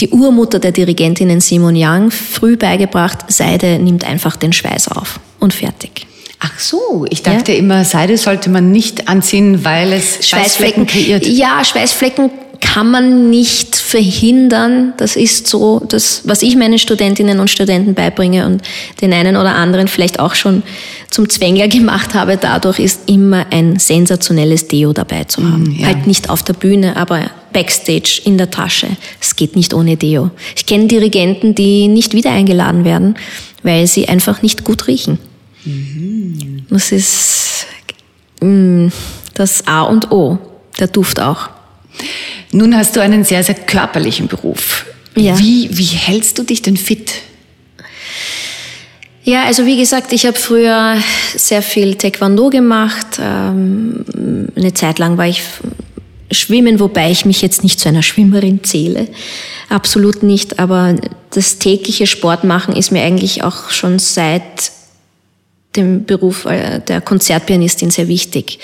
die 0.00 0.08
Urmutter 0.10 0.58
der 0.58 0.72
Dirigentinnen 0.72 1.40
Simon 1.40 1.74
Young 1.76 2.10
früh 2.10 2.56
beigebracht, 2.56 3.18
Seide 3.28 3.78
nimmt 3.78 4.04
einfach 4.04 4.36
den 4.36 4.52
Schweiß 4.52 4.88
auf 4.88 5.20
und 5.40 5.52
fertig. 5.52 6.06
Ach 6.40 6.58
so, 6.58 7.04
ich 7.10 7.22
dachte 7.22 7.52
ja? 7.52 7.58
immer, 7.58 7.84
Seide 7.84 8.16
sollte 8.16 8.48
man 8.48 8.70
nicht 8.70 9.08
anziehen, 9.08 9.64
weil 9.64 9.92
es 9.92 10.28
Schweißflecken, 10.28 10.86
Schweißflecken 10.86 10.86
kreiert. 10.86 11.26
Ja, 11.26 11.64
Schweißflecken 11.64 12.30
kann 12.60 12.90
man 12.90 13.30
nicht 13.30 13.76
verhindern. 13.76 14.94
Das 14.96 15.16
ist 15.16 15.46
so, 15.46 15.80
das, 15.88 16.22
was 16.24 16.42
ich 16.42 16.56
meinen 16.56 16.78
Studentinnen 16.78 17.40
und 17.40 17.48
Studenten 17.48 17.94
beibringe 17.94 18.46
und 18.46 18.62
den 19.00 19.12
einen 19.12 19.36
oder 19.36 19.54
anderen 19.54 19.88
vielleicht 19.88 20.18
auch 20.18 20.34
schon 20.34 20.62
zum 21.10 21.28
Zwängler 21.28 21.68
gemacht 21.68 22.14
habe. 22.14 22.36
Dadurch 22.36 22.78
ist 22.78 23.02
immer 23.06 23.46
ein 23.50 23.78
sensationelles 23.78 24.68
Deo 24.68 24.92
dabei 24.92 25.24
zu 25.24 25.42
haben. 25.42 25.64
Mm, 25.64 25.80
ja. 25.80 25.86
Halt 25.86 26.06
nicht 26.06 26.30
auf 26.30 26.42
der 26.42 26.54
Bühne, 26.54 26.96
aber 26.96 27.30
backstage 27.52 28.20
in 28.24 28.38
der 28.38 28.50
Tasche. 28.50 28.88
Es 29.20 29.36
geht 29.36 29.56
nicht 29.56 29.72
ohne 29.72 29.96
Deo. 29.96 30.30
Ich 30.56 30.66
kenne 30.66 30.86
Dirigenten, 30.86 31.54
die 31.54 31.88
nicht 31.88 32.14
wieder 32.14 32.30
eingeladen 32.30 32.84
werden, 32.84 33.16
weil 33.62 33.86
sie 33.86 34.08
einfach 34.08 34.42
nicht 34.42 34.64
gut 34.64 34.86
riechen. 34.86 35.18
Mhm. 35.64 36.66
Das 36.70 36.92
ist 36.92 37.66
mm, 38.40 38.88
das 39.34 39.66
A 39.66 39.82
und 39.82 40.10
O, 40.10 40.38
der 40.78 40.88
Duft 40.88 41.20
auch. 41.20 41.48
Nun 42.52 42.76
hast 42.76 42.96
du 42.96 43.00
einen 43.00 43.24
sehr, 43.24 43.42
sehr 43.42 43.54
körperlichen 43.54 44.28
Beruf. 44.28 44.86
Ja. 45.16 45.38
Wie, 45.38 45.68
wie 45.72 45.84
hältst 45.84 46.38
du 46.38 46.42
dich 46.42 46.62
denn 46.62 46.76
fit? 46.76 47.12
Ja, 49.24 49.44
also 49.44 49.66
wie 49.66 49.76
gesagt, 49.76 50.12
ich 50.12 50.24
habe 50.24 50.38
früher 50.38 50.96
sehr 51.36 51.60
viel 51.60 51.96
Taekwondo 51.96 52.48
gemacht. 52.48 53.18
Ähm, 53.20 54.04
eine 54.56 54.72
Zeit 54.72 54.98
lang 54.98 55.18
war 55.18 55.26
ich 55.26 55.42
schwimmen, 56.30 56.80
wobei 56.80 57.10
ich 57.10 57.24
mich 57.24 57.42
jetzt 57.42 57.62
nicht 57.62 57.78
zu 57.78 57.88
einer 57.88 58.02
Schwimmerin 58.02 58.64
zähle. 58.64 59.08
Absolut 59.68 60.22
nicht. 60.22 60.58
Aber 60.58 60.96
das 61.30 61.58
tägliche 61.58 62.06
Sportmachen 62.06 62.74
ist 62.74 62.90
mir 62.90 63.02
eigentlich 63.02 63.42
auch 63.42 63.70
schon 63.70 63.98
seit 63.98 64.72
dem 65.76 66.06
Beruf 66.06 66.46
äh, 66.46 66.80
der 66.80 67.00
Konzertpianistin 67.00 67.90
sehr 67.90 68.08
wichtig 68.08 68.58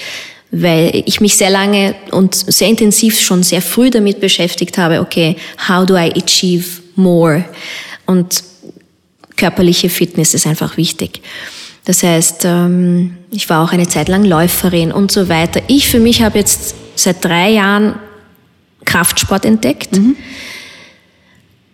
weil 0.57 1.03
ich 1.07 1.21
mich 1.21 1.37
sehr 1.37 1.51
lange 1.51 1.95
und 2.13 2.35
sehr 2.35 2.69
intensiv 2.69 3.21
schon 3.21 3.43
sehr 3.43 3.61
früh 3.61 3.91
damit 3.91 4.21
beschäftigt 4.21 4.79
habe, 4.79 5.01
okay, 5.01 5.37
how 5.69 5.85
do 5.85 5.97
I 5.97 6.13
achieve 6.13 6.65
more? 6.95 7.45
Und 8.07 8.45
körperliche 9.37 9.89
Fitness 9.89 10.33
ist 10.33 10.47
einfach 10.47 10.77
wichtig. 10.77 11.23
Das 11.85 12.03
heißt, 12.03 12.45
ähm, 12.45 13.17
ich 13.31 13.51
war 13.51 13.65
auch 13.65 13.73
eine 13.73 13.89
Zeit 13.89 14.09
lang 14.09 14.25
Läuferin 14.25 14.93
und 14.93 15.11
so 15.11 15.29
weiter. 15.29 15.61
Ich 15.67 15.89
für 15.89 15.99
mich 15.99 16.23
habe 16.23 16.39
jetzt 16.39 16.75
seit 16.95 17.25
drei 17.25 17.51
Jahren 17.51 17.97
Kraftsport 18.85 19.45
entdeckt. 19.45 19.97
Mhm. 19.97 20.17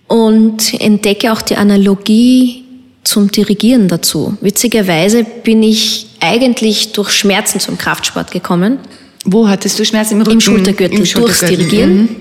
und 0.08 0.74
entdecke 0.80 1.32
auch 1.32 1.40
die 1.40 1.54
Analogie 1.54 2.64
zum 3.04 3.30
Dirigieren 3.30 3.88
dazu. 3.88 4.36
Witzigerweise 4.40 5.24
bin 5.24 5.62
ich 5.62 6.06
eigentlich 6.20 6.92
durch 6.92 7.10
Schmerzen 7.10 7.60
zum 7.60 7.78
Kraftsport 7.78 8.30
gekommen. 8.30 8.78
Wo 9.24 9.48
hattest 9.48 9.78
du 9.78 9.84
Schmerzen? 9.84 10.14
Im 10.14 10.20
Rücken? 10.20 10.32
Im 10.32 10.40
Schultergürtel, 10.40 10.98
Im 10.98 11.04
durchs 11.04 11.40
Dirigieren. 11.40 12.02
Mhm. 12.02 12.16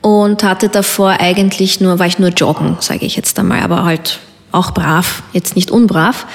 Und 0.00 0.42
hatte 0.44 0.68
davor 0.68 1.16
eigentlich 1.18 1.80
nur, 1.80 1.98
war 1.98 2.06
ich 2.06 2.18
nur 2.18 2.30
joggen, 2.30 2.76
sage 2.80 3.04
ich 3.04 3.16
jetzt 3.16 3.38
einmal, 3.38 3.60
aber 3.60 3.84
halt 3.84 4.20
auch 4.52 4.72
brav, 4.72 5.22
jetzt 5.32 5.56
nicht 5.56 5.70
unbrav. 5.70 6.26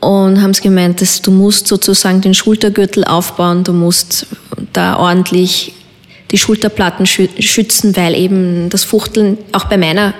Und 0.00 0.42
haben 0.42 0.50
es 0.50 0.60
gemeint, 0.60 1.00
dass 1.00 1.22
du 1.22 1.30
musst 1.30 1.66
sozusagen 1.66 2.20
den 2.20 2.34
Schultergürtel 2.34 3.04
aufbauen, 3.04 3.64
du 3.64 3.72
musst 3.72 4.26
da 4.72 4.98
ordentlich 4.98 5.72
die 6.30 6.38
Schulterplatten 6.38 7.06
schützen, 7.06 7.96
weil 7.96 8.14
eben 8.14 8.68
das 8.68 8.84
Fuchteln 8.84 9.38
auch 9.52 9.64
bei 9.64 9.76
meiner 9.76 10.14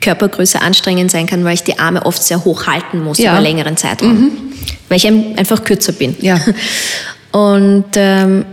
Körpergröße 0.00 0.60
anstrengend 0.60 1.10
sein 1.10 1.26
kann, 1.26 1.44
weil 1.44 1.54
ich 1.54 1.64
die 1.64 1.78
Arme 1.78 2.06
oft 2.06 2.22
sehr 2.22 2.44
hoch 2.44 2.66
halten 2.66 3.02
muss 3.02 3.18
ja. 3.18 3.32
über 3.32 3.40
längeren 3.40 3.76
Zeitraum, 3.76 4.20
mhm. 4.20 4.32
weil 4.88 4.98
ich 4.98 5.06
einfach 5.06 5.64
kürzer 5.64 5.92
bin. 5.92 6.16
Ja. 6.20 6.40
Und 7.32 7.86
ähm, 7.94 8.44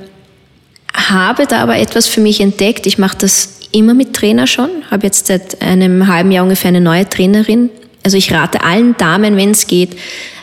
habe 0.93 1.45
da 1.45 1.59
aber 1.61 1.77
etwas 1.77 2.07
für 2.07 2.21
mich 2.21 2.41
entdeckt. 2.41 2.85
Ich 2.85 2.97
mache 2.97 3.17
das 3.17 3.59
immer 3.71 3.93
mit 3.93 4.13
Trainer 4.13 4.47
schon, 4.47 4.69
habe 4.89 5.05
jetzt 5.05 5.27
seit 5.27 5.61
einem 5.61 6.07
halben 6.07 6.31
Jahr 6.31 6.43
ungefähr 6.43 6.69
eine 6.69 6.81
neue 6.81 7.07
Trainerin. 7.07 7.69
Also 8.03 8.17
ich 8.17 8.31
rate 8.31 8.63
allen 8.63 8.95
Damen, 8.97 9.35
wenn 9.35 9.51
es 9.51 9.67
geht, 9.67 9.97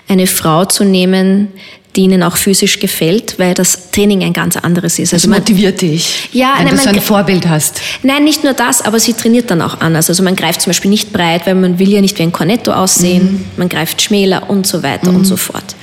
eine 0.09 0.26
Frau 0.26 0.64
zu 0.64 0.84
nehmen, 0.84 1.48
die 1.97 2.03
ihnen 2.03 2.22
auch 2.22 2.36
physisch 2.36 2.78
gefällt, 2.78 3.38
weil 3.38 3.55
das 3.55 3.90
Training 3.90 4.22
ein 4.22 4.32
ganz 4.32 4.57
anderes 4.57 4.99
ist. 4.99 5.12
Also, 5.12 5.28
also 5.28 5.40
motiviert 5.40 5.82
dich, 5.82 6.30
ja, 6.32 6.55
wenn 6.57 6.66
nein, 6.66 6.76
du 6.76 6.82
so 6.82 6.88
ein 6.88 7.01
Vorbild 7.01 7.49
hast. 7.49 7.80
Nein, 8.03 8.24
nicht 8.24 8.45
nur 8.45 8.55
das, 8.55 8.82
aber 8.82 8.99
sie 8.99 9.12
trainiert 9.12 9.51
dann 9.51 9.61
auch 9.61 9.80
anders. 9.80 10.09
Also 10.09 10.22
man 10.22 10.34
greift 10.34 10.62
zum 10.62 10.70
Beispiel 10.70 10.90
nicht 10.90 11.12
breit, 11.12 11.47
weil 11.47 11.55
man 11.55 11.78
will 11.78 11.90
ja 11.90 12.01
nicht 12.01 12.18
wie 12.18 12.22
ein 12.22 12.32
Cornetto 12.32 12.72
aussehen. 12.72 13.24
Mhm. 13.24 13.45
Man 13.57 13.68
greift 13.68 14.01
schmäler 14.01 14.49
und 14.49 14.66
so 14.66 14.82
weiter 14.82 15.11
mhm. 15.11 15.18
und 15.18 15.24
so 15.24 15.36
fort. 15.36 15.74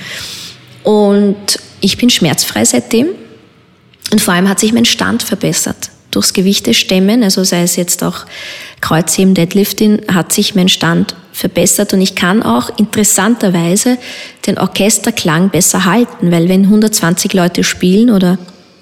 Und 0.82 1.36
ich 1.80 1.96
bin 1.96 2.10
schmerzfrei 2.10 2.64
seitdem. 2.64 3.08
Und 4.12 4.20
vor 4.20 4.34
allem 4.34 4.48
hat 4.48 4.58
sich 4.58 4.72
mein 4.72 4.84
Stand 4.84 5.22
verbessert. 5.22 5.90
Durchs 6.10 6.32
Gewichte 6.32 6.74
stemmen, 6.74 7.22
also 7.22 7.44
sei 7.44 7.62
es 7.62 7.76
jetzt 7.76 8.02
auch 8.02 8.26
Kreuzheben, 8.80 9.34
Deadlifting, 9.34 10.02
hat 10.12 10.32
sich 10.32 10.54
mein 10.54 10.68
Stand 10.68 11.14
verbessert 11.32 11.92
und 11.92 12.00
ich 12.00 12.14
kann 12.14 12.42
auch 12.42 12.76
interessanterweise 12.78 13.96
den 14.46 14.58
Orchesterklang 14.58 15.50
besser 15.50 15.84
halten, 15.84 16.30
weil 16.30 16.48
wenn 16.48 16.64
120 16.64 17.32
Leute 17.32 17.64
spielen 17.64 18.10
oder 18.10 18.38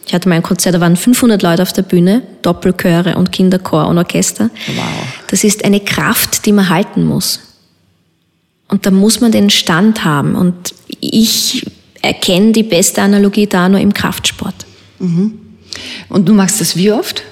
ich 0.06 0.14
hatte 0.14 0.28
mal 0.28 0.36
ein 0.36 0.42
Konzert, 0.42 0.74
da 0.74 0.80
waren 0.80 0.96
500 0.96 1.42
Leute 1.42 1.60
auf 1.60 1.74
der 1.74 1.82
Bühne, 1.82 2.22
Doppelchöre 2.40 3.16
und 3.16 3.30
Kinderchor 3.30 3.86
und 3.88 3.98
Orchester. 3.98 4.48
Wow. 4.74 4.84
Das 5.26 5.44
ist 5.44 5.66
eine 5.66 5.80
Kraft, 5.80 6.46
die 6.46 6.52
man 6.52 6.70
halten 6.70 7.04
muss. 7.04 7.40
Und 8.68 8.86
da 8.86 8.90
muss 8.90 9.20
man 9.20 9.32
den 9.32 9.50
Stand 9.50 10.04
haben. 10.04 10.34
Und 10.34 10.74
ich 11.00 11.66
erkenne 12.00 12.52
die 12.52 12.62
beste 12.62 13.02
Analogie 13.02 13.46
da 13.46 13.68
nur 13.68 13.80
im 13.80 13.92
Kraftsport. 13.92 14.54
Mhm. 14.98 15.47
Und 16.08 16.28
du 16.28 16.34
machst 16.34 16.60
das 16.60 16.76
wie 16.76 16.92
oft? 16.92 17.22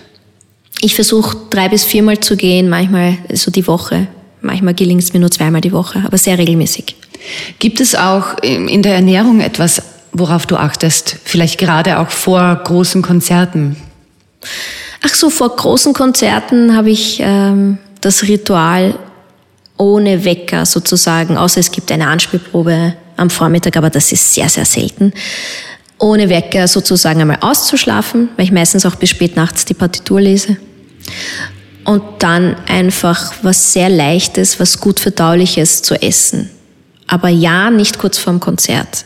Ich 0.80 0.94
versuche 0.94 1.36
drei 1.50 1.68
bis 1.68 1.84
viermal 1.84 2.20
zu 2.20 2.36
gehen, 2.36 2.68
manchmal 2.68 3.18
so 3.32 3.50
die 3.50 3.66
Woche. 3.66 4.08
Manchmal 4.42 4.74
gelingt 4.74 5.02
es 5.02 5.12
mir 5.12 5.20
nur 5.20 5.30
zweimal 5.30 5.60
die 5.60 5.72
Woche, 5.72 6.02
aber 6.04 6.18
sehr 6.18 6.38
regelmäßig. 6.38 6.96
Gibt 7.58 7.80
es 7.80 7.94
auch 7.94 8.38
in 8.42 8.82
der 8.82 8.94
Ernährung 8.94 9.40
etwas, 9.40 9.82
worauf 10.12 10.46
du 10.46 10.56
achtest? 10.56 11.16
Vielleicht 11.24 11.58
gerade 11.58 11.98
auch 11.98 12.10
vor 12.10 12.54
großen 12.64 13.02
Konzerten? 13.02 13.76
Ach 15.02 15.14
so, 15.14 15.30
vor 15.30 15.54
großen 15.54 15.92
Konzerten 15.92 16.76
habe 16.76 16.90
ich 16.90 17.18
ähm, 17.20 17.78
das 18.00 18.24
Ritual 18.24 18.98
ohne 19.76 20.24
Wecker 20.24 20.64
sozusagen, 20.66 21.36
außer 21.36 21.60
es 21.60 21.70
gibt 21.70 21.90
eine 21.92 22.08
Anspielprobe 22.08 22.94
am 23.16 23.30
Vormittag, 23.30 23.76
aber 23.76 23.90
das 23.90 24.12
ist 24.12 24.34
sehr, 24.34 24.48
sehr 24.48 24.64
selten. 24.64 25.12
Ohne 25.98 26.28
Wecker 26.28 26.68
sozusagen 26.68 27.20
einmal 27.20 27.38
auszuschlafen, 27.40 28.28
weil 28.36 28.44
ich 28.44 28.52
meistens 28.52 28.84
auch 28.84 28.96
bis 28.96 29.10
spät 29.10 29.36
nachts 29.36 29.64
die 29.64 29.74
Partitur 29.74 30.20
lese 30.20 30.56
und 31.86 32.02
dann 32.18 32.56
einfach 32.66 33.32
was 33.42 33.72
sehr 33.72 33.88
Leichtes, 33.88 34.58
was 34.58 34.80
gut 34.80 35.00
Verdauliches 35.00 35.82
zu 35.82 35.94
essen. 35.94 36.50
Aber 37.06 37.28
ja, 37.28 37.70
nicht 37.70 37.98
kurz 37.98 38.18
vorm 38.18 38.40
Konzert. 38.40 39.04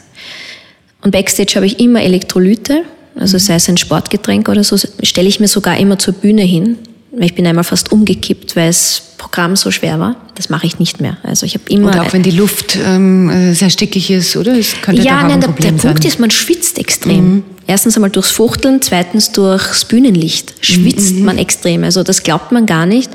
Und 1.03 1.13
backstage 1.13 1.53
habe 1.57 1.67
ich 1.67 1.79
immer 1.79 2.03
Elektrolyte, 2.03 2.83
also 3.15 3.39
sei 3.39 3.55
es 3.55 3.69
ein 3.69 3.77
Sportgetränk 3.77 4.49
oder 4.49 4.65
so, 4.65 4.77
stelle 5.03 5.29
ich 5.29 5.41
mir 5.41 5.49
sogar 5.49 5.77
immer 5.79 5.99
zur 5.99 6.15
Bühne 6.15 6.43
hin. 6.43 6.79
Ich 7.19 7.35
bin 7.35 7.47
einmal 7.47 7.65
fast 7.65 7.91
umgekippt, 7.91 8.55
weil 8.57 8.69
das 8.69 9.03
Programm 9.19 9.57
so 9.57 9.71
schwer 9.71 9.99
war. 9.99 10.17
Das 10.37 10.49
mache 10.49 10.67
ich 10.67 10.79
nicht 10.79 11.01
mehr. 11.01 11.17
Also 11.23 11.45
ich 11.45 11.55
habe 11.55 11.65
immer. 11.69 11.89
Und 11.89 11.99
auch 11.99 12.13
wenn 12.13 12.23
die 12.23 12.31
Luft 12.31 12.79
ähm, 12.83 13.53
sehr 13.55 13.71
stickig 13.71 14.11
ist, 14.11 14.37
oder? 14.37 14.57
Das 14.57 14.81
könnte 14.81 15.03
ja, 15.03 15.23
nein, 15.23 15.41
der, 15.41 15.51
der 15.51 15.73
Punkt 15.73 16.05
ist, 16.05 16.21
man 16.21 16.31
schwitzt 16.31 16.79
extrem. 16.79 17.35
Mhm. 17.35 17.43
Erstens 17.67 17.97
einmal 17.97 18.11
durchs 18.11 18.31
Fuchteln, 18.31 18.81
zweitens 18.81 19.33
durchs 19.33 19.85
Bühnenlicht 19.85 20.55
schwitzt 20.61 21.17
mhm. 21.17 21.25
man 21.25 21.39
extrem. 21.39 21.85
Also 21.85 22.03
das 22.03 22.23
glaubt 22.23 22.53
man 22.53 22.67
gar 22.67 22.87
nicht. 22.87 23.11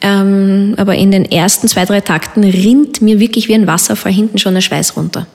Ähm, 0.00 0.74
aber 0.76 0.94
in 0.94 1.10
den 1.10 1.24
ersten 1.24 1.66
zwei, 1.66 1.84
drei 1.84 2.00
Takten 2.00 2.44
rinnt 2.44 3.02
mir 3.02 3.18
wirklich 3.18 3.48
wie 3.48 3.54
ein 3.54 3.66
Wasserfall 3.66 4.12
hinten 4.12 4.38
schon 4.38 4.54
der 4.54 4.60
Schweiß 4.60 4.96
runter. 4.96 5.26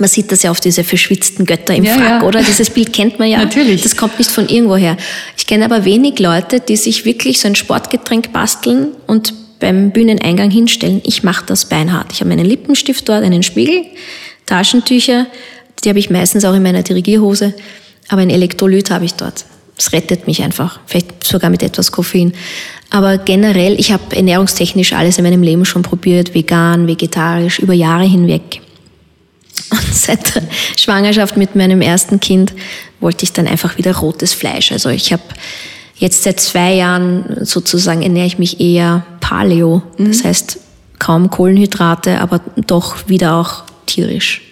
Man 0.00 0.08
sieht 0.08 0.32
das 0.32 0.42
ja 0.42 0.50
auf 0.50 0.60
diese 0.60 0.82
verschwitzten 0.82 1.44
Götter 1.44 1.74
im 1.74 1.84
ja, 1.84 1.94
Frack, 1.94 2.22
ja. 2.22 2.26
oder? 2.26 2.42
Dieses 2.42 2.70
Bild 2.70 2.92
kennt 2.92 3.18
man 3.18 3.28
ja. 3.28 3.38
Natürlich. 3.38 3.82
Das 3.82 3.96
kommt 3.96 4.18
nicht 4.18 4.30
von 4.30 4.48
irgendwoher. 4.48 4.96
Ich 5.36 5.46
kenne 5.46 5.64
aber 5.64 5.84
wenig 5.84 6.18
Leute, 6.18 6.60
die 6.60 6.76
sich 6.76 7.04
wirklich 7.04 7.40
so 7.40 7.48
ein 7.48 7.54
Sportgetränk 7.54 8.32
basteln 8.32 8.88
und 9.06 9.34
beim 9.60 9.90
Bühneneingang 9.90 10.50
hinstellen. 10.50 11.02
Ich 11.04 11.22
mache 11.22 11.44
das 11.46 11.66
beinhart. 11.66 12.12
Ich 12.12 12.20
habe 12.20 12.30
meinen 12.30 12.46
Lippenstift 12.46 13.08
dort, 13.08 13.22
einen 13.22 13.42
Spiegel, 13.42 13.84
Taschentücher, 14.46 15.26
die 15.84 15.88
habe 15.88 15.98
ich 15.98 16.10
meistens 16.10 16.44
auch 16.44 16.54
in 16.54 16.62
meiner 16.62 16.82
Dirigierhose, 16.82 17.54
aber 18.08 18.22
ein 18.22 18.30
Elektrolyt 18.30 18.90
habe 18.90 19.04
ich 19.04 19.14
dort. 19.14 19.44
Das 19.76 19.92
rettet 19.92 20.26
mich 20.26 20.42
einfach, 20.42 20.80
vielleicht 20.86 21.24
sogar 21.24 21.48
mit 21.48 21.62
etwas 21.62 21.90
Koffein. 21.90 22.34
Aber 22.90 23.16
generell, 23.16 23.78
ich 23.78 23.92
habe 23.92 24.14
ernährungstechnisch 24.14 24.92
alles 24.92 25.16
in 25.16 25.24
meinem 25.24 25.42
Leben 25.42 25.64
schon 25.64 25.82
probiert, 25.82 26.34
vegan, 26.34 26.86
vegetarisch, 26.86 27.60
über 27.60 27.72
Jahre 27.72 28.04
hinweg. 28.04 28.60
Und 29.70 29.94
seit 29.94 30.34
der 30.34 30.42
Schwangerschaft 30.76 31.36
mit 31.36 31.54
meinem 31.54 31.80
ersten 31.80 32.20
Kind 32.20 32.52
wollte 33.00 33.24
ich 33.24 33.32
dann 33.32 33.46
einfach 33.46 33.78
wieder 33.78 33.96
rotes 33.96 34.34
Fleisch. 34.34 34.72
Also 34.72 34.88
ich 34.88 35.12
habe 35.12 35.22
jetzt 35.96 36.22
seit 36.22 36.40
zwei 36.40 36.74
Jahren 36.74 37.44
sozusagen 37.44 38.02
ernähre 38.02 38.26
ich 38.26 38.38
mich 38.38 38.60
eher 38.60 39.04
Paleo. 39.20 39.82
Das 39.98 40.22
mhm. 40.22 40.24
heißt 40.24 40.58
kaum 40.98 41.30
Kohlenhydrate, 41.30 42.20
aber 42.20 42.40
doch 42.56 43.08
wieder 43.08 43.36
auch 43.36 43.64
tierisch. 43.86 44.42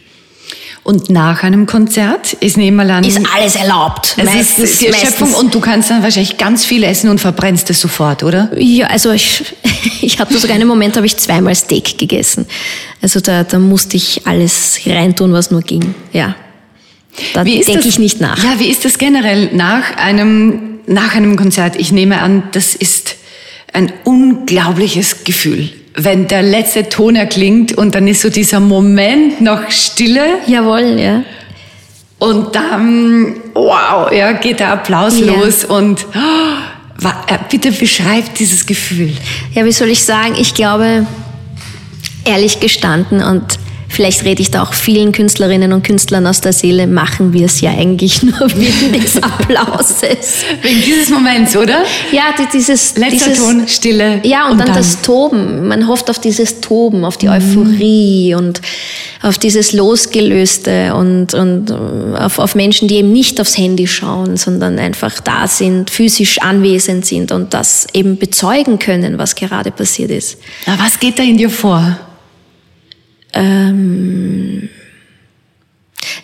Und 0.89 1.11
nach 1.11 1.43
einem 1.43 1.67
Konzert 1.67 2.33
ist 2.33 2.57
nehme 2.57 2.79
mal 2.79 2.91
an. 2.91 3.05
Ist 3.05 3.21
alles 3.37 3.57
erlaubt. 3.57 4.15
Es 4.17 4.25
meistens, 4.25 4.71
ist 4.71 4.81
die 4.81 4.87
Erschöpfung 4.87 5.35
und 5.35 5.55
du 5.55 5.61
kannst 5.61 5.91
dann 5.91 6.03
wahrscheinlich 6.03 6.39
ganz 6.39 6.65
viel 6.65 6.83
essen 6.83 7.11
und 7.11 7.21
verbrennst 7.21 7.69
es 7.69 7.79
sofort, 7.79 8.23
oder? 8.23 8.51
Ja, 8.59 8.87
also 8.87 9.13
ich, 9.13 9.45
ich 10.01 10.19
hatte 10.19 10.39
sogar 10.39 10.57
einen 10.57 10.67
Moment, 10.67 10.97
habe 10.97 11.05
ich 11.05 11.19
zweimal 11.19 11.55
Steak 11.55 11.99
gegessen. 11.99 12.47
Also 13.03 13.21
da, 13.21 13.45
da 13.45 13.59
musste 13.59 13.99
ich 13.99 14.27
alles 14.27 14.81
reintun, 14.87 15.31
was 15.35 15.51
nur 15.51 15.61
ging. 15.61 15.95
Ja. 16.15 16.35
Da 17.35 17.45
denke 17.45 17.87
ich 17.87 17.99
nicht 17.99 18.23
nach. 18.23 18.43
Ja, 18.43 18.59
wie 18.59 18.71
ist 18.71 18.87
das 18.87 18.97
generell 18.97 19.55
nach 19.55 19.95
einem, 19.99 20.79
nach 20.87 21.15
einem 21.15 21.37
Konzert? 21.37 21.77
Ich 21.77 21.93
nehme 21.93 22.23
an, 22.23 22.45
das 22.53 22.75
ist 22.75 23.17
ein 23.75 23.93
unglaubliches 24.05 25.25
Gefühl 25.25 25.69
wenn 26.01 26.29
der 26.29 26.43
letzte 26.43 26.89
Ton 26.89 27.17
erklingt 27.17 27.77
und 27.77 27.95
dann 27.95 28.07
ist 28.07 28.23
so 28.23 28.31
dieser 28.31 28.61
Moment 28.61 29.41
noch 29.41 29.71
Stille. 29.71 30.39
Jawohl, 30.47 30.99
ja. 30.99 31.25
Und 32.19 32.55
dann, 32.55 33.37
wow, 33.55 34.11
ja, 34.13 34.33
geht 34.33 34.61
der 34.61 34.73
Applaus 34.73 35.19
ja. 35.19 35.27
los 35.27 35.65
und 35.65 36.07
oh, 36.15 37.09
bitte 37.51 37.73
beschreibt 37.73 38.39
dieses 38.39 38.67
Gefühl. 38.67 39.13
Ja, 39.55 39.65
wie 39.65 39.73
soll 39.73 39.89
ich 39.89 40.05
sagen? 40.05 40.35
Ich 40.39 40.55
glaube, 40.55 41.07
ehrlich 42.25 42.61
gestanden 42.61 43.23
und 43.23 43.59
vielleicht 43.89 44.25
rede 44.25 44.43
ich 44.43 44.51
da 44.51 44.63
auch 44.63 44.75
vielen 44.75 45.13
Künstlerinnen 45.13 45.73
und 45.73 45.83
Künstlern 45.83 46.27
aus 46.27 46.41
der 46.41 46.53
Seele, 46.53 46.87
machen 46.87 47.33
wir 47.33 47.47
es 47.47 47.61
ja 47.61 47.71
eigentlich 47.71 48.23
nur 48.23 48.41
wegen 48.55 48.93
des 48.93 49.23
Applauses. 49.23 50.45
Wegen 50.63 50.83
dieses 50.83 51.11
Moments, 51.11 51.57
oder? 51.57 51.83
Ja, 52.13 52.35
dieses... 52.53 52.97
Letzter 52.97 53.31
dieses, 53.31 53.39
Ton, 53.39 53.69
Stille. 53.69 54.21
Ja, 54.25 54.47
und, 54.47 54.53
und 54.53 54.59
dann, 54.59 54.67
dann, 54.69 54.77
das 54.77 55.03
Toben. 55.03 55.69
Man 55.69 55.89
hofft 55.89 56.11
auf 56.11 56.19
dieses 56.19 56.61
Toben, 56.61 57.05
auf 57.05 57.17
die 57.17 57.27
mhm. 57.27 57.33
Euphorie 57.33 58.35
und 58.35 58.61
auf 59.23 59.39
dieses 59.39 59.73
Losgelöste 59.73 60.95
und, 60.95 61.35
und 61.35 61.73
auf, 61.73 62.39
auf 62.39 62.55
Menschen, 62.55 62.89
die 62.89 62.97
eben 62.97 63.13
nicht 63.13 63.41
aufs 63.41 63.59
Handy 63.59 63.87
schauen, 63.87 64.37
sondern 64.37 64.79
einfach 64.79 65.21
da 65.21 65.49
sind, 65.49 65.91
physisch 65.91 66.39
anwesend 66.41 67.05
sind 67.07 67.33
und 67.33 67.55
das 67.55 67.87
eben 67.93 68.19
bezeugen 68.19 68.79
können, 68.79 69.19
was 69.19 69.35
gerade 69.35 69.71
passiert 69.71 70.11
ist. 70.11 70.39
Na, 70.67 70.79
was 70.79 71.01
geht 71.01 71.19
da 71.19 71.23
in 71.23 71.37
dir 71.37 71.51
vor? 71.51 71.99
Ähm, 73.33 74.69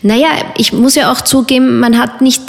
naja, 0.02 0.28
ich 0.56 0.72
muss 0.72 0.94
ja 0.94 1.12
auch 1.12 1.20
zugeben, 1.22 1.80
man 1.80 1.98
hat 1.98 2.20
nicht 2.20 2.42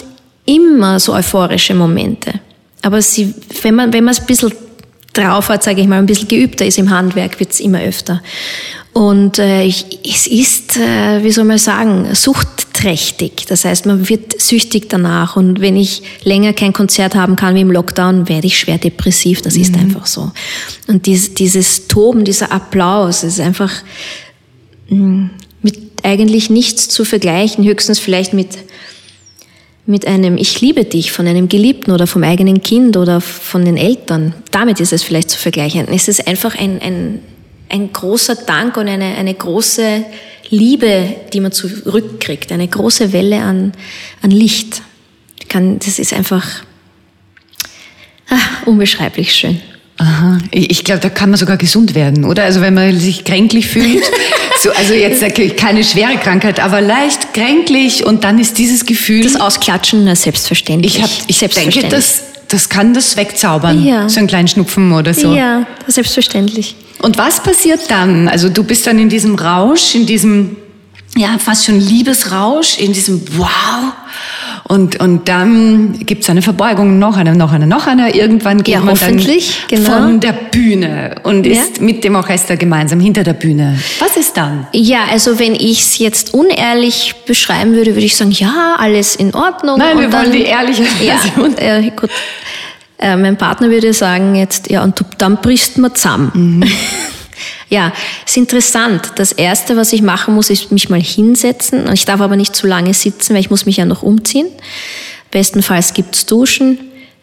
immer 0.46 1.00
so 1.00 1.14
euphorische 1.14 1.74
Momente. 1.74 2.40
Aber 2.82 3.02
sie, 3.02 3.34
wenn 3.64 3.76
man 3.76 3.94
wenn 3.94 4.04
man 4.04 4.14
es 4.14 4.20
ein 4.20 4.28
bisschen 4.28 4.54
drauf 5.14 5.50
hat, 5.50 5.64
sage 5.64 5.82
ich 5.82 5.88
mal, 5.88 5.98
ein 5.98 6.06
bisschen 6.06 6.28
geübter 6.28 6.66
ist 6.66 6.78
im 6.78 6.90
Handwerk, 6.90 7.40
wird 7.40 7.52
es 7.52 7.60
immer 7.60 7.82
öfter. 7.82 8.22
Und 8.94 9.40
äh, 9.40 9.64
ich, 9.64 10.00
es 10.06 10.26
ist, 10.26 10.78
äh, 10.78 11.22
wie 11.22 11.32
soll 11.32 11.44
man 11.44 11.58
sagen, 11.58 12.16
suchtträchtig. 12.16 13.46
Das 13.48 13.66
heißt, 13.66 13.86
man 13.86 14.08
wird 14.08 14.40
süchtig 14.42 14.90
danach. 14.90 15.36
Und 15.36 15.60
wenn 15.60 15.76
ich 15.76 16.02
länger 16.24 16.54
kein 16.54 16.72
Konzert 16.72 17.14
haben 17.14 17.36
kann 17.36 17.56
wie 17.56 17.62
im 17.62 17.72
Lockdown, 17.72 18.30
werde 18.30 18.48
ich 18.48 18.58
schwer 18.58 18.78
depressiv. 18.78 19.42
Das 19.42 19.56
mhm. 19.56 19.62
ist 19.62 19.76
einfach 19.76 20.06
so. 20.06 20.32
Und 20.88 21.08
dies, 21.08 21.34
dieses 21.34 21.88
Toben, 21.88 22.24
dieser 22.24 22.54
Applaus, 22.54 23.24
ist 23.24 23.42
einfach 23.42 23.72
mit 24.88 25.78
eigentlich 26.04 26.50
nichts 26.50 26.88
zu 26.88 27.06
vergleichen, 27.06 27.66
höchstens 27.66 28.00
vielleicht 28.00 28.34
mit 28.34 28.50
mit 29.88 30.08
einem 30.08 30.38
Ich 30.38 30.62
liebe 30.62 30.84
dich 30.84 31.12
von 31.12 31.28
einem 31.28 31.48
Geliebten 31.48 31.92
oder 31.92 32.08
vom 32.08 32.24
eigenen 32.24 32.62
Kind 32.62 32.98
oder 32.98 33.22
von 33.22 33.66
den 33.66 33.78
Eltern. 33.78 34.34
Damit 34.52 34.80
ist 34.80 34.94
es 34.94 35.04
vielleicht 35.04 35.30
zu 35.30 35.38
vergleichen. 35.38 35.88
Es 35.90 36.08
ist 36.08 36.28
einfach 36.28 36.58
ein, 36.58 36.82
ein, 36.82 37.20
ein 37.70 37.94
großer 37.94 38.36
Dank 38.36 38.78
und 38.78 38.88
eine, 38.88 39.16
eine 39.16 39.34
große 39.34 40.04
Liebe, 40.50 41.16
die 41.34 41.40
man 41.40 41.52
zurückkriegt, 41.52 42.52
eine 42.52 42.68
große 42.68 43.14
Welle 43.14 43.42
an, 43.42 43.74
an 44.22 44.32
Licht. 44.32 44.82
Kann, 45.50 45.78
das 45.80 46.00
ist 46.00 46.14
einfach 46.14 46.64
ach, 48.30 48.66
unbeschreiblich 48.66 49.34
schön. 49.34 49.62
Aha. 49.98 50.40
Ich 50.52 50.84
glaube, 50.84 51.00
da 51.00 51.10
kann 51.10 51.30
man 51.30 51.40
sogar 51.40 51.58
gesund 51.58 51.96
werden, 51.96 52.26
oder? 52.26 52.44
Also 52.44 52.60
wenn 52.60 52.74
man 52.74 53.00
sich 53.00 53.24
kränklich 53.24 53.68
fühlt, 53.68 54.04
so, 54.66 54.72
also 54.72 54.94
jetzt 54.94 55.24
keine 55.58 55.84
schwere 55.84 56.18
Krankheit, 56.18 56.60
aber 56.60 56.82
leicht 56.82 57.34
kränklich 57.34 58.04
und 58.06 58.24
dann 58.24 58.40
ist 58.40 58.58
dieses 58.58 58.86
Gefühl. 58.86 59.24
Das 59.24 59.40
Ausklatschen, 59.40 60.06
na, 60.06 60.16
selbstverständlich. 60.16 60.98
Ich, 60.98 61.04
hab, 61.04 61.10
ich 61.28 61.38
selbstverständlich. 61.38 61.82
denke, 61.84 61.96
das, 61.96 62.24
das 62.48 62.70
kann 62.70 62.94
das 62.94 63.16
wegzaubern. 63.16 63.86
Ja. 63.86 64.10
So 64.10 64.20
einen 64.20 64.28
kleinen 64.28 64.48
Schnupfen 64.48 64.92
oder 64.92 65.14
so. 65.14 65.36
Ja, 65.36 65.68
selbstverständlich. 65.88 66.76
Und 67.02 67.18
was 67.18 67.44
passiert 67.44 67.82
dann? 67.90 68.28
Also 68.28 68.50
du 68.50 68.64
bist 68.64 68.88
dann 68.88 68.98
in 68.98 69.10
diesem 69.10 69.36
Rausch, 69.36 69.94
in 69.94 70.08
diesem, 70.08 70.56
ja, 71.16 71.38
fast 71.38 71.66
schon 71.66 71.80
Liebesrausch, 71.80 72.80
in 72.80 72.92
diesem 72.92 73.22
Wow. 73.38 73.94
Und, 74.68 75.00
und 75.00 75.30
dann 75.30 75.94
gibt's 76.00 76.28
eine 76.28 76.42
Verbeugung, 76.42 76.98
noch 76.98 77.18
eine, 77.18 77.36
noch 77.36 77.52
eine, 77.52 77.68
noch 77.68 77.86
eine. 77.86 78.16
Irgendwann 78.16 78.64
geht 78.64 78.74
ja, 78.74 78.80
man 78.82 78.98
dann 78.98 79.18
genau. 79.68 79.92
von 79.92 80.20
der 80.20 80.34
Bühne 80.34 81.16
und 81.22 81.46
ja. 81.46 81.54
ist 81.62 81.82
mit 81.82 82.04
dem 82.04 82.16
Orchester 82.16 82.58
gemeinsam 82.58 83.00
hinter 83.00 83.24
der 83.24 83.34
Bühne. 83.34 83.78
Was 84.00 84.18
ist 84.18 84.36
dann? 84.36 84.66
Ja, 84.72 85.02
also 85.12 85.38
wenn 85.38 85.54
ich 85.54 85.82
es 85.82 86.00
jetzt 86.00 86.34
unehrlich 86.34 87.14
beschreiben 87.28 87.74
würde, 87.74 87.92
würde 87.92 88.08
ich 88.08 88.16
sagen, 88.16 88.32
ja, 88.32 88.76
alles 88.80 89.16
in 89.16 89.36
Ordnung. 89.36 89.78
Nein, 89.78 90.00
wir 90.00 90.12
wollen 90.12 90.32
die 90.32 90.44
ehrliche 90.44 90.84
Version. 90.84 91.56
Ja, 91.60 91.78
äh, 91.78 91.92
gut. 91.92 92.10
Äh, 92.98 93.18
mein 93.18 93.38
Partner 93.38 93.70
würde 93.70 93.94
sagen 93.94 94.34
jetzt, 94.34 94.72
ja, 94.72 94.84
und 94.84 95.00
dann 95.20 95.38
brichst 95.38 95.78
man 95.78 95.94
zusammen. 95.94 96.32
Mhm. 96.34 96.64
Ja, 97.70 97.94
ist 98.26 98.38
interessant. 98.38 99.14
Das 99.16 99.32
erste, 99.32 99.76
was 99.76 99.92
ich 99.94 100.02
machen 100.02 100.36
muss, 100.36 100.50
ist 100.50 100.72
mich 100.72 100.90
mal 100.90 101.02
hinsetzen. 101.02 101.92
Ich 101.94 102.06
darf 102.06 102.22
aber 102.22 102.36
nicht 102.36 102.56
zu 102.56 102.68
lange 102.68 102.94
sitzen, 102.94 103.34
weil 103.34 103.42
ich 103.42 103.50
muss 103.50 103.66
mich 103.66 103.78
ja 103.78 103.86
noch 103.86 104.04
umziehen. 104.04 104.48
Bestenfalls 105.32 105.94
gibt's 105.94 106.26
Duschen. 106.26 106.78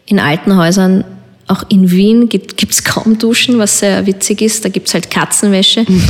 In 0.05 0.19
alten 0.19 0.57
Häusern, 0.57 1.05
auch 1.47 1.63
in 1.69 1.89
Wien, 1.91 2.27
gibt 2.27 2.61
es 2.61 2.83
kaum 2.83 3.17
Duschen, 3.17 3.57
was 3.57 3.79
sehr 3.79 4.05
witzig 4.05 4.41
ist. 4.41 4.65
Da 4.65 4.69
gibt's 4.69 4.93
halt 4.93 5.09
Katzenwäsche. 5.09 5.85
Mhm. 5.87 6.03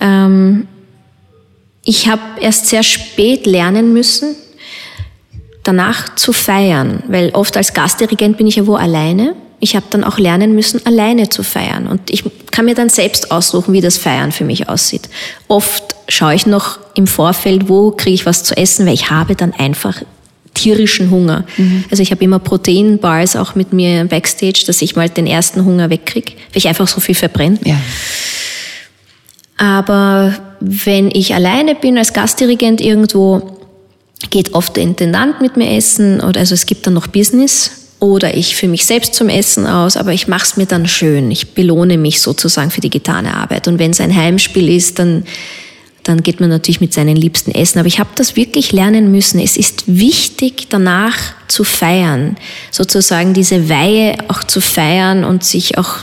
Ähm, 0.00 0.68
ich 1.84 2.08
habe 2.08 2.22
erst 2.40 2.66
sehr 2.66 2.82
spät 2.82 3.46
lernen 3.46 3.92
müssen, 3.92 4.36
danach 5.64 6.14
zu 6.14 6.32
feiern, 6.32 7.02
weil 7.08 7.30
oft 7.30 7.56
als 7.56 7.74
Gastdirigent 7.74 8.36
bin 8.36 8.46
ich 8.46 8.56
ja 8.56 8.66
wo 8.66 8.76
alleine 8.76 9.34
ich 9.60 9.76
habe 9.76 9.86
dann 9.90 10.04
auch 10.04 10.18
lernen 10.18 10.54
müssen, 10.54 10.84
alleine 10.86 11.28
zu 11.28 11.42
feiern. 11.42 11.86
Und 11.86 12.10
ich 12.10 12.24
kann 12.50 12.64
mir 12.64 12.74
dann 12.74 12.88
selbst 12.88 13.30
aussuchen, 13.30 13.72
wie 13.72 13.82
das 13.82 13.98
Feiern 13.98 14.32
für 14.32 14.44
mich 14.44 14.68
aussieht. 14.68 15.08
Oft 15.48 15.94
schaue 16.08 16.34
ich 16.34 16.46
noch 16.46 16.78
im 16.94 17.06
Vorfeld, 17.06 17.68
wo 17.68 17.90
kriege 17.90 18.14
ich 18.14 18.26
was 18.26 18.42
zu 18.42 18.56
essen, 18.56 18.86
weil 18.86 18.94
ich 18.94 19.10
habe 19.10 19.36
dann 19.36 19.52
einfach 19.52 20.02
tierischen 20.54 21.10
Hunger. 21.10 21.44
Mhm. 21.56 21.84
Also 21.90 22.02
ich 22.02 22.10
habe 22.10 22.24
immer 22.24 22.38
Proteinbars 22.38 23.36
auch 23.36 23.54
mit 23.54 23.72
mir 23.72 24.04
backstage, 24.06 24.64
dass 24.66 24.82
ich 24.82 24.96
mal 24.96 25.08
den 25.08 25.26
ersten 25.26 25.64
Hunger 25.64 25.90
wegkriege, 25.90 26.32
weil 26.32 26.56
ich 26.56 26.68
einfach 26.68 26.88
so 26.88 27.00
viel 27.00 27.14
verbrenne. 27.14 27.58
Ja. 27.64 27.76
Aber 29.58 30.34
wenn 30.60 31.10
ich 31.10 31.34
alleine 31.34 31.74
bin 31.74 31.98
als 31.98 32.14
Gastdirigent 32.14 32.80
irgendwo, 32.80 33.58
geht 34.30 34.54
oft 34.54 34.76
der 34.76 34.84
Intendant 34.84 35.40
mit 35.40 35.56
mir 35.56 35.76
essen 35.76 36.20
oder 36.20 36.40
also 36.40 36.54
es 36.54 36.66
gibt 36.66 36.86
dann 36.86 36.94
noch 36.94 37.06
Business 37.06 37.79
oder 38.00 38.34
ich 38.34 38.56
für 38.56 38.66
mich 38.66 38.86
selbst 38.86 39.14
zum 39.14 39.28
Essen 39.28 39.66
aus, 39.66 39.96
aber 39.96 40.12
ich 40.12 40.26
mache 40.26 40.44
es 40.44 40.56
mir 40.56 40.66
dann 40.66 40.88
schön. 40.88 41.30
Ich 41.30 41.54
belohne 41.54 41.98
mich 41.98 42.20
sozusagen 42.20 42.70
für 42.70 42.80
die 42.80 42.90
getane 42.90 43.34
Arbeit. 43.34 43.68
Und 43.68 43.78
wenn 43.78 43.90
es 43.90 44.00
ein 44.00 44.14
Heimspiel 44.14 44.70
ist, 44.70 44.98
dann, 44.98 45.24
dann 46.02 46.22
geht 46.22 46.40
man 46.40 46.48
natürlich 46.48 46.80
mit 46.80 46.94
seinen 46.94 47.14
Liebsten 47.14 47.50
essen. 47.52 47.78
Aber 47.78 47.88
ich 47.88 48.00
habe 48.00 48.10
das 48.14 48.36
wirklich 48.36 48.72
lernen 48.72 49.12
müssen. 49.12 49.38
Es 49.38 49.58
ist 49.58 49.84
wichtig, 49.86 50.68
danach 50.70 51.14
zu 51.46 51.62
feiern, 51.62 52.36
sozusagen 52.70 53.34
diese 53.34 53.68
Weihe 53.68 54.16
auch 54.28 54.44
zu 54.44 54.62
feiern 54.62 55.22
und 55.22 55.44
sich 55.44 55.76
auch 55.76 55.96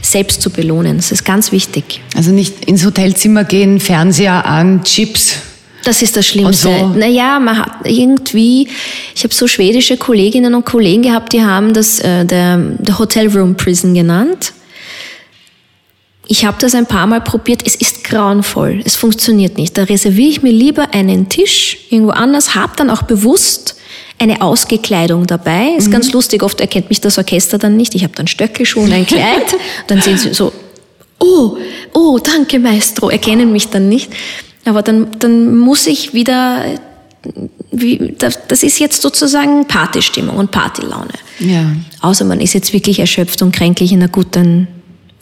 selbst 0.00 0.40
zu 0.40 0.48
belohnen. 0.48 0.96
Das 0.96 1.12
ist 1.12 1.24
ganz 1.26 1.52
wichtig. 1.52 2.00
Also 2.16 2.30
nicht 2.30 2.64
ins 2.64 2.86
Hotelzimmer 2.86 3.44
gehen, 3.44 3.80
Fernseher 3.80 4.46
an, 4.46 4.82
Chips 4.82 5.36
das 5.84 6.02
ist 6.02 6.16
das 6.16 6.26
Schlimmste. 6.26 6.68
Und 6.68 6.94
so. 6.94 6.98
Naja, 6.98 7.38
man 7.38 7.58
hat 7.58 7.72
irgendwie, 7.84 8.68
ich 9.14 9.24
habe 9.24 9.34
so 9.34 9.46
schwedische 9.46 9.96
Kolleginnen 9.96 10.54
und 10.54 10.64
Kollegen 10.64 11.02
gehabt, 11.02 11.32
die 11.32 11.42
haben 11.42 11.72
das 11.72 12.00
äh, 12.00 12.24
der, 12.24 12.58
der 12.58 12.98
Hotel 12.98 13.28
Room 13.28 13.56
Prison 13.56 13.94
genannt. 13.94 14.52
Ich 16.26 16.44
habe 16.44 16.56
das 16.58 16.74
ein 16.74 16.86
paar 16.86 17.06
Mal 17.06 17.20
probiert. 17.20 17.62
Es 17.66 17.74
ist 17.74 18.04
grauenvoll. 18.04 18.80
Es 18.84 18.96
funktioniert 18.96 19.58
nicht. 19.58 19.76
Da 19.76 19.84
reserviere 19.84 20.30
ich 20.30 20.42
mir 20.42 20.52
lieber 20.52 20.94
einen 20.94 21.28
Tisch 21.28 21.76
irgendwo 21.90 22.12
anders, 22.12 22.54
habe 22.54 22.72
dann 22.76 22.88
auch 22.88 23.02
bewusst 23.02 23.76
eine 24.18 24.40
Ausgekleidung 24.40 25.26
dabei. 25.26 25.74
Ist 25.76 25.88
mhm. 25.88 25.92
ganz 25.92 26.12
lustig. 26.12 26.42
Oft 26.42 26.60
erkennt 26.60 26.88
mich 26.88 27.00
das 27.00 27.18
Orchester 27.18 27.58
dann 27.58 27.76
nicht. 27.76 27.94
Ich 27.94 28.04
habe 28.04 28.14
dann 28.14 28.26
Stöckelschuhe 28.26 28.84
und 28.84 28.92
ein 28.92 29.06
Kleid. 29.06 29.56
dann 29.86 30.00
sehen 30.00 30.16
sie 30.16 30.32
so, 30.32 30.52
oh, 31.18 31.56
oh, 31.92 32.18
danke 32.18 32.58
Maestro, 32.58 33.10
erkennen 33.10 33.52
mich 33.52 33.68
dann 33.68 33.88
nicht. 33.88 34.10
Aber 34.64 34.82
dann, 34.82 35.08
dann 35.18 35.58
muss 35.58 35.86
ich 35.86 36.14
wieder, 36.14 36.64
wie, 37.70 38.14
das 38.18 38.62
ist 38.62 38.78
jetzt 38.78 39.02
sozusagen 39.02 39.66
Partystimmung 39.66 40.36
und 40.36 40.50
Partylaune. 40.50 41.12
Ja. 41.38 41.64
Außer 42.00 42.24
man 42.24 42.40
ist 42.40 42.54
jetzt 42.54 42.72
wirklich 42.72 42.98
erschöpft 42.98 43.42
und 43.42 43.54
kränklich, 43.54 43.92
in 43.92 44.02
einer 44.02 44.10
guten 44.10 44.68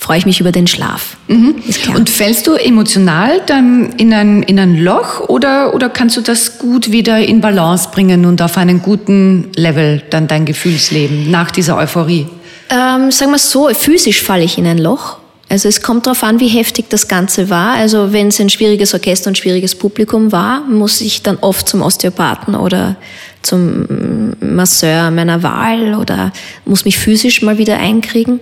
freue 0.03 0.19
ich 0.19 0.27
mich 0.27 0.41
über 0.41 0.51
den 0.51 0.67
Schlaf. 0.67 1.17
Mhm. 1.29 1.55
Und 1.95 2.11
fällst 2.11 2.49
du 2.49 2.55
emotional 2.55 3.41
dann 3.47 3.93
in 3.93 4.13
ein, 4.13 4.43
in 4.43 4.59
ein 4.59 4.77
Loch 4.77 5.21
oder, 5.29 5.75
oder 5.75 5.89
kannst 5.89 6.17
du 6.17 6.21
das 6.21 6.59
gut 6.59 6.91
wieder 6.91 7.21
in 7.21 7.41
Balance 7.41 7.89
bringen 7.93 8.27
und 8.27 8.43
auf 8.43 8.59
einen 8.59 8.83
guten 8.83 9.51
Level 9.55 10.03
dann 10.11 10.27
dein 10.27 10.45
Gefühlsleben 10.45 11.31
nach 11.31 11.53
dieser 11.53 11.77
Euphorie? 11.77 12.27
Ähm, 12.69 13.13
sagen 13.13 13.31
wir 13.31 13.39
so, 13.39 13.69
physisch 13.69 14.23
falle 14.23 14.43
ich 14.43 14.59
in 14.59 14.67
ein 14.67 14.79
Loch 14.79 15.19
also 15.53 15.69
es 15.69 15.83
kommt 15.83 16.07
darauf 16.07 16.23
an, 16.23 16.41
wie 16.41 16.49
heftig 16.49 16.87
das 16.89 17.09
Ganze 17.09 17.51
war. 17.51 17.75
Also 17.75 18.15
wenn 18.15 18.29
es 18.29 18.41
ein 18.41 18.49
schwieriges 18.49 18.95
Orchester 18.95 19.29
und 19.29 19.37
schwieriges 19.37 19.75
Publikum 19.75 20.33
war, 20.33 20.63
muss 20.63 21.03
ich 21.03 21.21
dann 21.21 21.37
oft 21.43 21.69
zum 21.69 21.83
Osteopathen 21.83 22.55
oder 22.55 22.97
zum 23.43 24.33
Masseur 24.41 25.11
meiner 25.11 25.43
Wahl 25.43 25.95
oder 25.95 26.33
muss 26.65 26.87
mich 26.87 26.97
physisch 26.97 27.43
mal 27.43 27.59
wieder 27.59 27.77
einkriegen. 27.77 28.41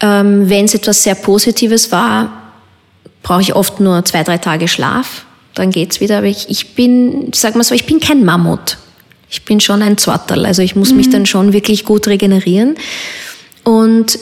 Ähm, 0.00 0.50
wenn 0.50 0.64
es 0.64 0.74
etwas 0.74 1.04
sehr 1.04 1.14
Positives 1.14 1.92
war, 1.92 2.42
brauche 3.22 3.42
ich 3.42 3.54
oft 3.54 3.78
nur 3.78 4.04
zwei, 4.04 4.24
drei 4.24 4.38
Tage 4.38 4.66
Schlaf. 4.66 5.26
Dann 5.54 5.70
geht's 5.70 6.00
wieder. 6.00 6.18
Aber 6.18 6.26
ich, 6.26 6.50
ich 6.50 6.74
bin, 6.74 7.30
sag 7.32 7.54
mal 7.54 7.62
so, 7.62 7.72
ich 7.72 7.86
bin 7.86 8.00
kein 8.00 8.24
Mammut. 8.24 8.78
Ich 9.30 9.44
bin 9.44 9.60
schon 9.60 9.80
ein 9.80 9.96
Zotterl. 9.96 10.44
Also 10.44 10.60
ich 10.60 10.74
muss 10.74 10.90
mhm. 10.90 10.96
mich 10.96 11.10
dann 11.10 11.24
schon 11.24 11.52
wirklich 11.52 11.84
gut 11.84 12.08
regenerieren. 12.08 12.74
Und 13.62 14.18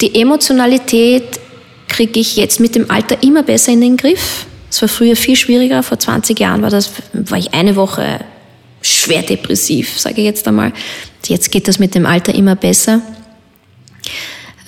die 0.00 0.20
Emotionalität 0.20 1.40
kriege 1.88 2.20
ich 2.20 2.36
jetzt 2.36 2.60
mit 2.60 2.74
dem 2.74 2.90
Alter 2.90 3.22
immer 3.22 3.42
besser 3.42 3.72
in 3.72 3.80
den 3.80 3.96
Griff. 3.96 4.46
Es 4.70 4.80
war 4.82 4.88
früher 4.88 5.16
viel 5.16 5.36
schwieriger. 5.36 5.82
Vor 5.82 5.98
20 5.98 6.38
Jahren 6.38 6.62
war 6.62 6.70
das, 6.70 6.90
war 7.12 7.38
ich 7.38 7.54
eine 7.54 7.76
Woche 7.76 8.20
schwer 8.82 9.22
depressiv, 9.22 9.98
sage 9.98 10.16
ich 10.18 10.24
jetzt 10.24 10.46
einmal. 10.46 10.72
Jetzt 11.26 11.50
geht 11.50 11.68
das 11.68 11.78
mit 11.78 11.94
dem 11.94 12.06
Alter 12.06 12.34
immer 12.34 12.54
besser. 12.54 13.02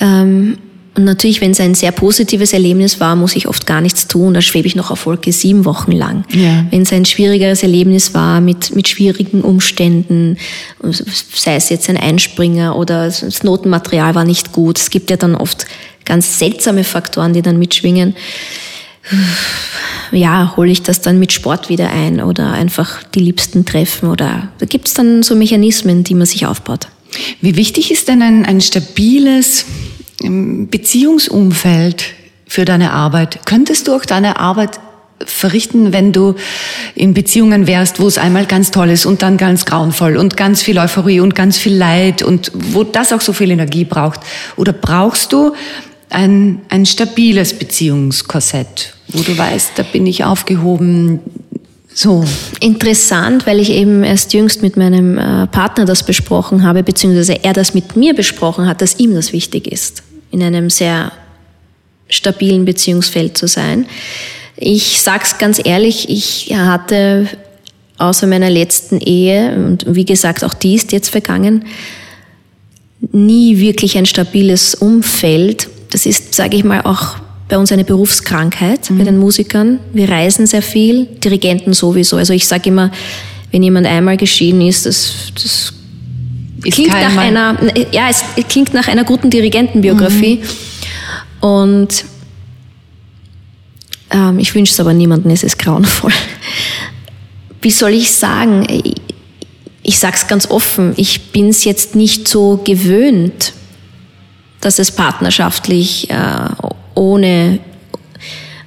Ähm, 0.00 0.58
und 0.96 1.04
natürlich, 1.04 1.40
wenn 1.40 1.52
es 1.52 1.60
ein 1.60 1.74
sehr 1.74 1.92
positives 1.92 2.52
Erlebnis 2.52 2.98
war, 2.98 3.14
muss 3.14 3.36
ich 3.36 3.46
oft 3.46 3.66
gar 3.66 3.80
nichts 3.80 4.08
tun. 4.08 4.34
Da 4.34 4.40
schwebe 4.40 4.66
ich 4.66 4.74
noch 4.74 4.90
auf 4.90 5.06
Wolke 5.06 5.32
sieben 5.32 5.64
Wochen 5.64 5.92
lang. 5.92 6.24
Ja. 6.32 6.66
Wenn 6.70 6.82
es 6.82 6.92
ein 6.92 7.04
schwierigeres 7.04 7.62
Erlebnis 7.62 8.12
war 8.12 8.40
mit, 8.40 8.74
mit 8.74 8.88
schwierigen 8.88 9.42
Umständen, 9.42 10.36
sei 10.82 11.54
es 11.54 11.68
jetzt 11.68 11.88
ein 11.88 11.96
Einspringer 11.96 12.76
oder 12.76 13.06
das 13.06 13.42
Notenmaterial 13.44 14.16
war 14.16 14.24
nicht 14.24 14.52
gut. 14.52 14.78
Es 14.78 14.90
gibt 14.90 15.10
ja 15.10 15.16
dann 15.16 15.36
oft 15.36 15.64
ganz 16.04 16.38
seltsame 16.40 16.82
Faktoren, 16.82 17.34
die 17.34 17.42
dann 17.42 17.58
mitschwingen. 17.58 18.16
Ja, 20.10 20.54
hole 20.56 20.72
ich 20.72 20.82
das 20.82 21.00
dann 21.00 21.20
mit 21.20 21.32
Sport 21.32 21.68
wieder 21.68 21.90
ein 21.90 22.20
oder 22.20 22.52
einfach 22.52 23.02
die 23.14 23.20
Liebsten 23.20 23.64
treffen 23.64 24.08
oder 24.08 24.48
da 24.58 24.66
gibt 24.66 24.88
es 24.88 24.94
dann 24.94 25.22
so 25.22 25.36
Mechanismen, 25.36 26.04
die 26.04 26.14
man 26.14 26.26
sich 26.26 26.46
aufbaut. 26.46 26.88
Wie 27.40 27.56
wichtig 27.56 27.90
ist 27.90 28.08
denn 28.08 28.22
ein, 28.22 28.44
ein 28.44 28.60
stabiles 28.60 29.64
Beziehungsumfeld 30.22 32.04
für 32.46 32.64
deine 32.64 32.92
Arbeit? 32.92 33.40
Könntest 33.46 33.88
du 33.88 33.94
auch 33.94 34.04
deine 34.04 34.38
Arbeit 34.38 34.80
verrichten, 35.24 35.92
wenn 35.92 36.12
du 36.12 36.34
in 36.94 37.14
Beziehungen 37.14 37.66
wärst, 37.66 38.00
wo 38.00 38.06
es 38.06 38.18
einmal 38.18 38.46
ganz 38.46 38.70
toll 38.70 38.90
ist 38.90 39.06
und 39.06 39.22
dann 39.22 39.36
ganz 39.36 39.66
grauenvoll 39.66 40.16
und 40.16 40.36
ganz 40.36 40.62
viel 40.62 40.78
Euphorie 40.78 41.20
und 41.20 41.34
ganz 41.34 41.58
viel 41.58 41.74
Leid 41.74 42.22
und 42.22 42.50
wo 42.54 42.84
das 42.84 43.12
auch 43.12 43.20
so 43.20 43.32
viel 43.32 43.50
Energie 43.50 43.84
braucht? 43.84 44.20
Oder 44.56 44.72
brauchst 44.72 45.32
du 45.32 45.54
ein, 46.08 46.62
ein 46.68 46.86
stabiles 46.86 47.54
Beziehungskorsett, 47.54 48.94
wo 49.08 49.22
du 49.22 49.36
weißt, 49.36 49.72
da 49.76 49.82
bin 49.82 50.06
ich 50.06 50.24
aufgehoben, 50.24 51.20
so. 51.92 52.24
Interessant, 52.60 53.46
weil 53.46 53.58
ich 53.58 53.70
eben 53.70 54.04
erst 54.04 54.32
jüngst 54.32 54.62
mit 54.62 54.76
meinem 54.76 55.18
äh, 55.18 55.46
Partner 55.48 55.84
das 55.84 56.04
besprochen 56.04 56.62
habe, 56.62 56.82
beziehungsweise 56.82 57.44
er 57.44 57.52
das 57.52 57.74
mit 57.74 57.96
mir 57.96 58.14
besprochen 58.14 58.66
hat, 58.66 58.80
dass 58.80 58.98
ihm 58.98 59.14
das 59.14 59.32
wichtig 59.32 59.66
ist, 59.66 60.02
in 60.30 60.42
einem 60.42 60.70
sehr 60.70 61.12
stabilen 62.08 62.64
Beziehungsfeld 62.64 63.36
zu 63.38 63.46
sein. 63.46 63.86
Ich 64.56 65.00
sag's 65.00 65.38
ganz 65.38 65.60
ehrlich, 65.64 66.08
ich 66.08 66.54
hatte 66.54 67.28
außer 67.98 68.26
meiner 68.26 68.50
letzten 68.50 68.98
Ehe, 68.98 69.54
und 69.54 69.84
wie 69.86 70.04
gesagt, 70.04 70.42
auch 70.42 70.54
die 70.54 70.74
ist 70.74 70.92
jetzt 70.92 71.10
vergangen, 71.10 71.64
nie 73.12 73.58
wirklich 73.58 73.96
ein 73.96 74.06
stabiles 74.06 74.74
Umfeld. 74.74 75.68
Das 75.90 76.06
ist, 76.06 76.34
sage 76.34 76.56
ich 76.56 76.64
mal, 76.64 76.82
auch 76.82 77.16
bei 77.48 77.58
uns 77.58 77.72
eine 77.72 77.84
Berufskrankheit, 77.84 78.90
mhm. 78.90 78.98
bei 78.98 79.04
den 79.04 79.18
Musikern. 79.18 79.80
Wir 79.92 80.08
reisen 80.08 80.46
sehr 80.46 80.62
viel, 80.62 81.06
Dirigenten 81.06 81.72
sowieso. 81.72 82.16
Also 82.16 82.32
ich 82.32 82.46
sage 82.46 82.68
immer, 82.70 82.90
wenn 83.50 83.62
jemand 83.62 83.86
einmal 83.86 84.16
geschieden 84.16 84.60
ist, 84.62 84.86
das, 84.86 85.32
das 85.34 85.72
klingt 86.62 86.92
nach 86.92 87.16
einer, 87.16 87.56
ja, 87.92 88.08
es 88.08 88.24
klingt 88.48 88.74
nach 88.74 88.88
einer 88.88 89.04
guten 89.04 89.30
Dirigentenbiografie. 89.30 90.36
Mhm. 90.36 91.48
Und 91.48 92.04
ähm, 94.10 94.38
ich 94.38 94.54
wünsche 94.54 94.72
es 94.72 94.80
aber 94.80 94.92
niemandem, 94.92 95.30
es 95.30 95.42
ist 95.42 95.58
grauenvoll. 95.58 96.12
Wie 97.62 97.70
soll 97.70 97.92
ich 97.92 98.10
sagen? 98.10 98.66
Ich 99.82 99.98
sage 99.98 100.16
es 100.16 100.26
ganz 100.26 100.50
offen, 100.50 100.94
ich 100.96 101.32
bin 101.32 101.48
es 101.48 101.64
jetzt 101.64 101.94
nicht 101.94 102.28
so 102.28 102.60
gewöhnt, 102.64 103.52
dass 104.60 104.78
es 104.78 104.90
partnerschaftlich 104.90 106.10
äh, 106.10 106.48
ohne, 106.94 107.60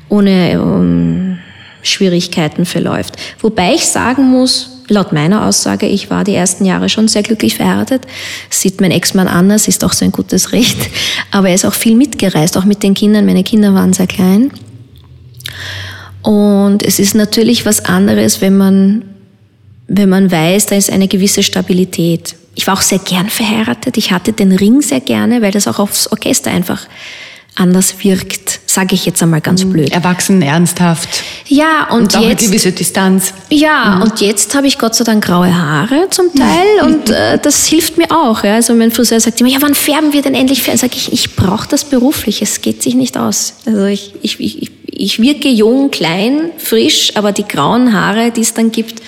ohne 0.09 0.61
um, 0.61 0.81
ähm, 0.81 1.39
Schwierigkeiten 1.83 2.65
verläuft. 2.65 3.17
Wobei 3.39 3.75
ich 3.75 3.85
sagen 3.85 4.29
muss, 4.29 4.72
laut 4.93 5.11
meiner 5.11 5.45
Aussage, 5.45 5.87
ich 5.87 6.09
war 6.09 6.23
die 6.23 6.35
ersten 6.35 6.65
Jahre 6.65 6.87
schon 6.87 7.07
sehr 7.07 7.23
glücklich 7.23 7.55
verheiratet. 7.55 8.03
sieht 8.49 8.79
mein 8.79 8.91
Ex-Mann 8.91 9.27
anders, 9.27 9.67
ist 9.67 9.83
auch 9.83 9.93
so 9.93 10.05
ein 10.05 10.11
gutes 10.11 10.53
Recht. 10.53 10.77
Aber 11.31 11.49
er 11.49 11.55
ist 11.55 11.65
auch 11.65 11.73
viel 11.73 11.95
mitgereist, 11.95 12.57
auch 12.57 12.65
mit 12.65 12.83
den 12.83 12.93
Kindern. 12.93 13.25
Meine 13.25 13.43
Kinder 13.43 13.73
waren 13.73 13.93
sehr 13.93 14.07
klein. 14.07 14.51
Und 16.21 16.83
es 16.83 16.99
ist 16.99 17.15
natürlich 17.15 17.65
was 17.65 17.83
anderes, 17.83 18.39
wenn 18.39 18.55
man, 18.55 19.03
wenn 19.87 20.09
man 20.09 20.31
weiß, 20.31 20.67
da 20.67 20.75
ist 20.75 20.89
eine 20.89 21.09
gewisse 21.09 21.43
Stabilität. 21.43 22.35
Ich 22.55 22.67
war 22.67 22.75
auch 22.75 22.81
sehr 22.81 22.99
gern 22.99 23.29
verheiratet. 23.29 23.97
Ich 23.97 24.11
hatte 24.11 24.31
den 24.31 24.53
Ring 24.53 24.81
sehr 24.81 25.01
gerne, 25.01 25.41
weil 25.41 25.51
das 25.51 25.67
auch 25.67 25.79
aufs 25.79 26.07
Orchester 26.07 26.51
einfach 26.51 26.87
anders 27.55 27.95
wirkt, 28.03 28.61
sage 28.74 28.95
ich 28.95 29.05
jetzt 29.05 29.21
einmal 29.21 29.41
ganz 29.41 29.63
mhm. 29.63 29.74
blöd. 29.74 29.91
Erwachsen, 29.91 30.41
ernsthaft. 30.41 31.09
Ja, 31.47 31.88
und, 31.89 32.01
und 32.01 32.17
auch 32.17 32.21
jetzt, 32.21 32.41
eine 32.41 32.49
gewisse 32.49 32.71
Distanz. 32.71 33.34
Ja, 33.49 33.95
mhm. 33.95 34.01
und 34.03 34.21
jetzt 34.21 34.55
habe 34.55 34.67
ich 34.67 34.78
Gott 34.78 34.95
sei 34.95 35.03
Dank 35.03 35.24
graue 35.24 35.55
Haare 35.55 36.07
zum 36.09 36.34
Teil 36.34 36.82
mhm. 36.82 36.88
und 36.88 37.09
äh, 37.09 37.38
das 37.38 37.67
hilft 37.67 37.97
mir 37.97 38.11
auch. 38.11 38.43
Ja. 38.43 38.55
Also 38.55 38.74
mein 38.74 38.91
Friseur 38.91 39.19
sagt 39.19 39.39
immer, 39.41 39.49
ja, 39.49 39.57
wann 39.61 39.76
färben 39.76 40.13
wir 40.13 40.21
denn 40.21 40.36
endlich 40.36 40.63
Färben? 40.63 40.80
Sag 40.80 40.95
ich, 40.95 41.13
ich 41.13 41.36
brauche 41.36 41.67
das 41.67 41.86
beruflich, 41.86 42.41
es 42.41 42.61
geht 42.61 42.84
sich 42.84 42.95
nicht 42.95 43.17
aus. 43.17 43.55
Also 43.65 43.86
ich, 43.86 44.13
ich, 44.21 44.39
ich, 44.39 44.71
ich 44.86 45.19
wirke 45.21 45.49
jung, 45.49 45.91
klein, 45.91 46.51
frisch, 46.57 47.11
aber 47.15 47.32
die 47.32 47.47
grauen 47.47 47.93
Haare, 47.93 48.32
die 48.32 48.41
es 48.41 48.53
dann 48.53 48.71
gibt, 48.71 49.01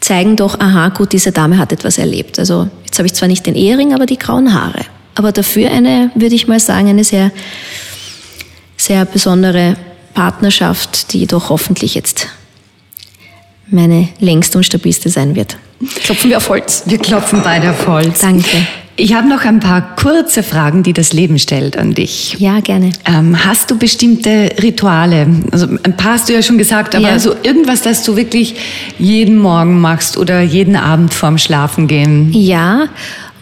zeigen 0.00 0.36
doch, 0.36 0.58
aha, 0.58 0.88
gut, 0.88 1.12
diese 1.12 1.32
Dame 1.32 1.58
hat 1.58 1.72
etwas 1.72 1.98
erlebt. 1.98 2.38
Also 2.38 2.68
jetzt 2.84 2.98
habe 2.98 3.06
ich 3.06 3.14
zwar 3.14 3.28
nicht 3.28 3.46
den 3.46 3.54
Ehering, 3.54 3.94
aber 3.94 4.06
die 4.06 4.18
grauen 4.18 4.54
Haare 4.54 4.84
aber 5.14 5.32
dafür 5.32 5.70
eine, 5.70 6.10
würde 6.14 6.34
ich 6.34 6.48
mal 6.48 6.60
sagen, 6.60 6.88
eine 6.88 7.04
sehr, 7.04 7.30
sehr 8.82 9.04
besondere 9.04 9.76
Partnerschaft, 10.14 11.12
die 11.12 11.26
doch 11.26 11.50
hoffentlich 11.50 11.94
jetzt 11.94 12.28
meine 13.68 14.08
längste 14.18 14.58
und 14.58 14.64
stabilste 14.64 15.08
sein 15.08 15.34
wird. 15.34 15.56
Klopfen 16.04 16.30
wir 16.30 16.36
auf 16.36 16.48
Holz. 16.48 16.82
Wir 16.86 16.98
klopfen 16.98 17.40
beide 17.42 17.70
auf 17.70 17.86
Holz. 17.86 18.20
Danke. 18.20 18.66
Ich 18.96 19.14
habe 19.14 19.26
noch 19.26 19.44
ein 19.44 19.58
paar 19.58 19.96
kurze 19.96 20.42
Fragen, 20.42 20.82
die 20.82 20.92
das 20.92 21.14
Leben 21.14 21.38
stellt 21.38 21.78
an 21.78 21.94
dich. 21.94 22.36
Ja, 22.38 22.60
gerne. 22.60 22.92
Ähm, 23.06 23.42
hast 23.42 23.70
du 23.70 23.78
bestimmte 23.78 24.50
Rituale? 24.62 25.26
Also 25.50 25.66
ein 25.82 25.96
paar 25.96 26.12
hast 26.12 26.28
du 26.28 26.34
ja 26.34 26.42
schon 26.42 26.58
gesagt, 26.58 26.94
aber 26.94 27.08
ja. 27.08 27.18
so 27.18 27.34
irgendwas, 27.42 27.80
das 27.80 28.04
du 28.04 28.16
wirklich 28.16 28.54
jeden 28.98 29.38
Morgen 29.38 29.80
machst 29.80 30.18
oder 30.18 30.42
jeden 30.42 30.76
Abend 30.76 31.14
vorm 31.14 31.38
Schlafengehen? 31.38 32.32
Ja, 32.34 32.88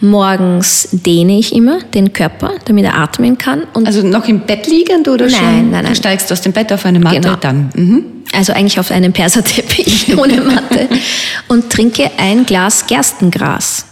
Morgens 0.01 0.89
dehne 0.91 1.37
ich 1.37 1.53
immer 1.55 1.79
den 1.93 2.11
Körper, 2.11 2.53
damit 2.65 2.85
er 2.85 2.97
atmen 2.97 3.37
kann. 3.37 3.63
Und 3.73 3.85
also 3.85 4.05
noch 4.05 4.27
im 4.27 4.41
Bett 4.41 4.67
liegend 4.67 5.07
oder 5.07 5.25
nein, 5.25 5.35
schon? 5.35 5.71
Nein, 5.71 5.83
nein, 5.83 5.85
Du 5.85 5.95
steigst 5.95 6.31
aus 6.31 6.41
dem 6.41 6.51
Bett 6.51 6.73
auf 6.73 6.85
eine 6.85 6.99
Matte 6.99 7.21
genau. 7.21 7.35
dann? 7.35 7.69
Mhm. 7.75 8.05
Also 8.33 8.53
eigentlich 8.53 8.79
auf 8.79 8.91
einen 8.91 9.13
Perserteppich 9.13 10.17
ohne 10.17 10.41
Matte. 10.41 10.89
und 11.47 11.69
trinke 11.69 12.09
ein 12.17 12.45
Glas 12.45 12.87
Gerstengras. 12.87 13.85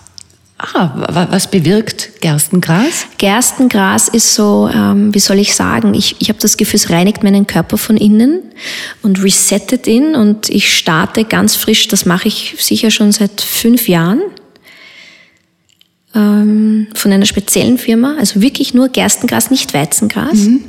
Ah, 0.58 1.26
was 1.30 1.50
bewirkt 1.50 2.20
Gerstengras? 2.20 3.06
Gerstengras 3.18 4.10
ist 4.10 4.36
so, 4.36 4.70
ähm, 4.74 5.14
wie 5.14 5.20
soll 5.20 5.40
ich 5.40 5.56
sagen, 5.56 5.94
ich, 5.94 6.18
ich 6.20 6.28
habe 6.28 6.40
das 6.40 6.58
Gefühl, 6.58 6.76
es 6.76 6.90
reinigt 6.90 7.24
meinen 7.24 7.48
Körper 7.48 7.78
von 7.78 7.96
innen 7.96 8.42
und 9.02 9.24
resettet 9.24 9.88
ihn 9.88 10.16
und 10.16 10.50
ich 10.50 10.76
starte 10.76 11.24
ganz 11.24 11.56
frisch, 11.56 11.88
das 11.88 12.06
mache 12.06 12.28
ich 12.28 12.56
sicher 12.60 12.92
schon 12.92 13.14
seit 13.14 13.40
fünf 13.40 13.88
Jahren 13.88 14.20
ähm, 16.16 16.88
von 16.94 17.12
einer 17.12 17.26
speziellen 17.26 17.78
Firma, 17.78 18.16
also 18.18 18.42
wirklich 18.42 18.74
nur 18.74 18.90
Gerstengras, 18.90 19.52
nicht 19.52 19.74
Weizengras. 19.74 20.34
Mhm. 20.34 20.64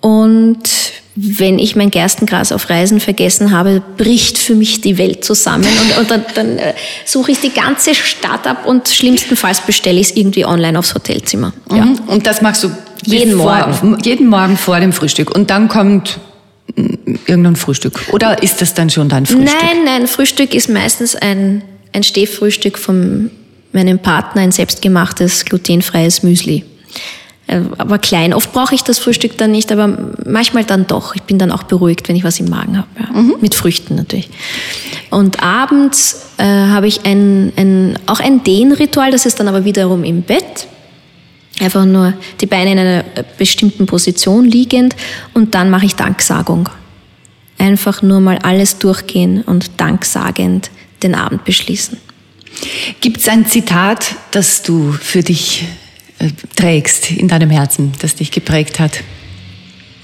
Und 0.00 0.68
wenn 1.14 1.58
ich 1.58 1.76
mein 1.76 1.90
Gerstengras 1.90 2.52
auf 2.52 2.70
Reisen 2.70 2.98
vergessen 2.98 3.50
habe, 3.50 3.82
bricht 3.96 4.38
für 4.38 4.54
mich 4.54 4.80
die 4.80 4.96
Welt 4.96 5.24
zusammen 5.24 5.66
und, 5.66 5.98
und 5.98 6.10
dann, 6.10 6.24
dann 6.34 6.58
äh, 6.58 6.74
suche 7.04 7.32
ich 7.32 7.40
die 7.40 7.52
ganze 7.52 7.94
Stadt 7.94 8.46
ab 8.46 8.66
und 8.66 8.88
schlimmstenfalls 8.88 9.60
bestelle 9.60 10.00
ich 10.00 10.10
es 10.10 10.16
irgendwie 10.16 10.46
online 10.46 10.78
aufs 10.78 10.94
Hotelzimmer. 10.94 11.52
Mhm. 11.70 11.76
Ja. 11.76 11.94
Und 12.06 12.26
das 12.26 12.40
machst 12.40 12.64
du 12.64 12.70
jeden 13.04 13.34
Morgen? 13.34 13.98
Jeden 14.02 14.28
Morgen 14.28 14.56
vor 14.56 14.80
dem 14.80 14.92
Frühstück. 14.92 15.34
Und 15.34 15.50
dann 15.50 15.68
kommt 15.68 16.18
mm, 16.76 17.14
irgendein 17.26 17.56
Frühstück. 17.56 18.00
Oder 18.12 18.42
ist 18.42 18.62
das 18.62 18.74
dann 18.74 18.90
schon 18.90 19.08
dein 19.08 19.26
Frühstück? 19.26 19.50
Nein, 19.60 19.84
nein, 19.84 20.06
Frühstück 20.06 20.54
ist 20.54 20.68
meistens 20.68 21.14
ein, 21.14 21.62
ein 21.92 22.04
Stehfrühstück 22.04 22.78
vom 22.78 23.30
meinem 23.72 23.98
Partner 23.98 24.42
ein 24.42 24.52
selbstgemachtes 24.52 25.44
glutenfreies 25.44 26.22
Müsli. 26.22 26.64
Äh, 27.46 27.60
aber 27.78 27.98
klein. 27.98 28.34
Oft 28.34 28.52
brauche 28.52 28.74
ich 28.74 28.82
das 28.82 28.98
Frühstück 28.98 29.36
dann 29.38 29.50
nicht, 29.50 29.72
aber 29.72 30.12
manchmal 30.24 30.64
dann 30.64 30.86
doch. 30.86 31.14
Ich 31.14 31.22
bin 31.22 31.38
dann 31.38 31.50
auch 31.50 31.64
beruhigt, 31.64 32.08
wenn 32.08 32.16
ich 32.16 32.24
was 32.24 32.40
im 32.40 32.48
Magen 32.48 32.78
habe. 32.78 32.88
Ja. 32.98 33.20
Mhm. 33.20 33.36
Mit 33.40 33.54
Früchten 33.54 33.94
natürlich. 33.94 34.30
Und 35.10 35.42
abends 35.42 36.26
äh, 36.38 36.44
habe 36.44 36.86
ich 36.86 37.04
ein, 37.04 37.52
ein, 37.56 37.98
auch 38.06 38.20
ein 38.20 38.42
Dehnritual, 38.44 39.10
das 39.10 39.26
ist 39.26 39.40
dann 39.40 39.48
aber 39.48 39.64
wiederum 39.64 40.04
im 40.04 40.22
Bett. 40.22 40.66
Einfach 41.60 41.84
nur 41.84 42.14
die 42.40 42.46
Beine 42.46 42.72
in 42.72 42.78
einer 42.78 43.04
bestimmten 43.36 43.86
Position 43.86 44.46
liegend 44.46 44.96
und 45.34 45.54
dann 45.54 45.70
mache 45.70 45.84
ich 45.84 45.94
Danksagung. 45.94 46.68
Einfach 47.58 48.02
nur 48.02 48.20
mal 48.20 48.38
alles 48.38 48.78
durchgehen 48.78 49.42
und 49.42 49.70
danksagend 49.76 50.70
den 51.02 51.14
Abend 51.14 51.44
beschließen. 51.44 51.98
Gibt 53.00 53.18
es 53.18 53.28
ein 53.28 53.46
Zitat, 53.46 54.14
das 54.30 54.62
du 54.62 54.92
für 54.92 55.22
dich 55.22 55.64
äh, 56.18 56.28
trägst 56.56 57.10
in 57.10 57.28
deinem 57.28 57.50
Herzen, 57.50 57.92
das 58.00 58.14
dich 58.14 58.30
geprägt 58.30 58.78
hat? 58.78 59.00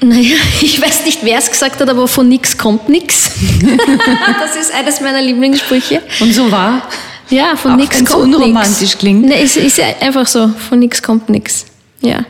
Naja, 0.01 0.37
ich 0.61 0.81
weiß 0.81 1.05
nicht, 1.05 1.21
wer 1.23 1.39
es 1.39 1.51
gesagt 1.51 1.81
hat, 1.81 1.89
aber 1.89 2.09
von 2.09 2.29
nichts 2.29 2.57
kommt 2.57 2.89
nichts. 2.89 3.31
das 4.41 4.57
ist 4.57 4.73
eines 4.75 5.01
meiner 5.01 5.23
Lieblingssprüche. 5.23 6.03
Und 6.21 6.33
so 6.33 6.51
war? 6.51 6.83
Ja, 7.31 7.57
von 7.57 7.77
nichts 7.77 8.05
kommt 8.05 8.29
nichts. 8.29 8.37
unromantisch 8.37 8.81
nix. 8.81 8.99
klingt. 8.99 9.27
Nee, 9.27 9.43
es 9.43 9.57
ist 9.57 9.81
einfach 10.01 10.27
so, 10.27 10.49
von 10.49 10.79
nichts 10.79 11.03
kommt 11.03 11.29
nichts. 11.29 11.67
Ja. 12.01 12.25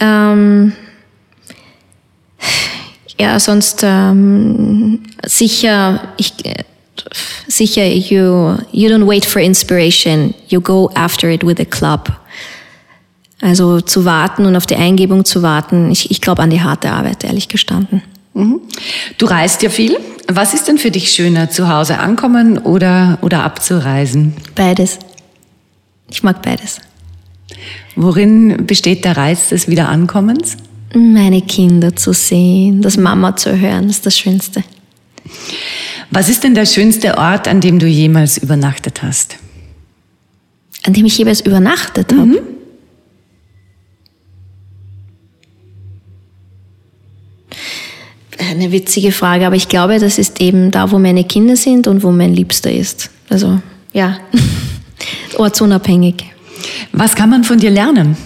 Ähm, 0.00 0.72
ja, 3.20 3.38
sonst 3.40 3.80
ähm, 3.82 5.00
sicher, 5.26 6.14
ich, 6.16 6.44
äh, 6.46 6.64
sicher, 7.48 7.84
you, 7.84 8.56
you 8.72 8.88
don't 8.88 9.06
wait 9.06 9.24
for 9.24 9.40
inspiration, 9.40 10.34
you 10.48 10.60
go 10.60 10.90
after 10.94 11.30
it 11.30 11.44
with 11.44 11.60
a 11.60 11.64
club. 11.64 12.12
Also 13.40 13.80
zu 13.80 14.04
warten 14.04 14.46
und 14.46 14.56
auf 14.56 14.66
die 14.66 14.76
Eingebung 14.76 15.24
zu 15.24 15.42
warten, 15.42 15.90
ich, 15.90 16.10
ich 16.10 16.20
glaube 16.20 16.42
an 16.42 16.50
die 16.50 16.60
harte 16.60 16.90
Arbeit, 16.90 17.24
ehrlich 17.24 17.48
gestanden. 17.48 18.02
Mhm. 18.34 18.60
Du 19.16 19.26
reist 19.26 19.62
ja 19.62 19.70
viel. 19.70 19.96
Was 20.26 20.54
ist 20.54 20.68
denn 20.68 20.78
für 20.78 20.90
dich 20.90 21.10
schöner, 21.10 21.50
zu 21.50 21.68
Hause 21.68 21.98
ankommen 21.98 22.58
oder, 22.58 23.18
oder 23.22 23.44
abzureisen? 23.44 24.34
Beides. 24.54 24.98
Ich 26.10 26.22
mag 26.22 26.42
beides. 26.42 26.80
Worin 27.96 28.66
besteht 28.66 29.04
der 29.04 29.16
Reiz 29.16 29.48
des 29.48 29.68
Wiederankommens? 29.68 30.56
Meine 30.94 31.42
Kinder 31.42 31.94
zu 31.96 32.12
sehen, 32.12 32.82
das 32.82 32.96
Mama 32.96 33.36
zu 33.36 33.58
hören, 33.58 33.88
ist 33.88 34.06
das 34.06 34.18
Schönste. 34.18 34.62
Was 36.10 36.28
ist 36.28 36.44
denn 36.44 36.54
der 36.54 36.66
schönste 36.66 37.18
Ort, 37.18 37.48
an 37.48 37.60
dem 37.60 37.78
du 37.78 37.86
jemals 37.86 38.38
übernachtet 38.38 39.02
hast? 39.02 39.36
An 40.84 40.92
dem 40.94 41.04
ich 41.04 41.18
jeweils 41.18 41.40
übernachtet 41.40 42.12
habe? 42.12 42.26
Mhm. 42.26 42.38
Eine 48.38 48.72
witzige 48.72 49.12
Frage, 49.12 49.46
aber 49.46 49.56
ich 49.56 49.68
glaube, 49.68 49.98
das 49.98 50.18
ist 50.18 50.40
eben 50.40 50.70
da, 50.70 50.90
wo 50.90 50.98
meine 50.98 51.24
Kinder 51.24 51.56
sind 51.56 51.86
und 51.86 52.02
wo 52.02 52.10
mein 52.12 52.32
Liebster 52.34 52.72
ist. 52.72 53.10
Also 53.28 53.60
ja, 53.92 54.18
ortsunabhängig. 55.36 56.24
Was 56.92 57.14
kann 57.14 57.30
man 57.30 57.44
von 57.44 57.58
dir 57.58 57.70
lernen? 57.70 58.16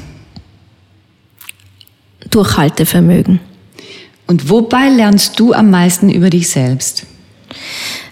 Durchhaltevermögen. 2.31 3.41
Und 4.33 4.49
wobei 4.49 4.89
lernst 4.89 5.39
du 5.39 5.53
am 5.53 5.71
meisten 5.71 6.09
über 6.09 6.31
dich 6.31 6.49
selbst? 6.49 7.05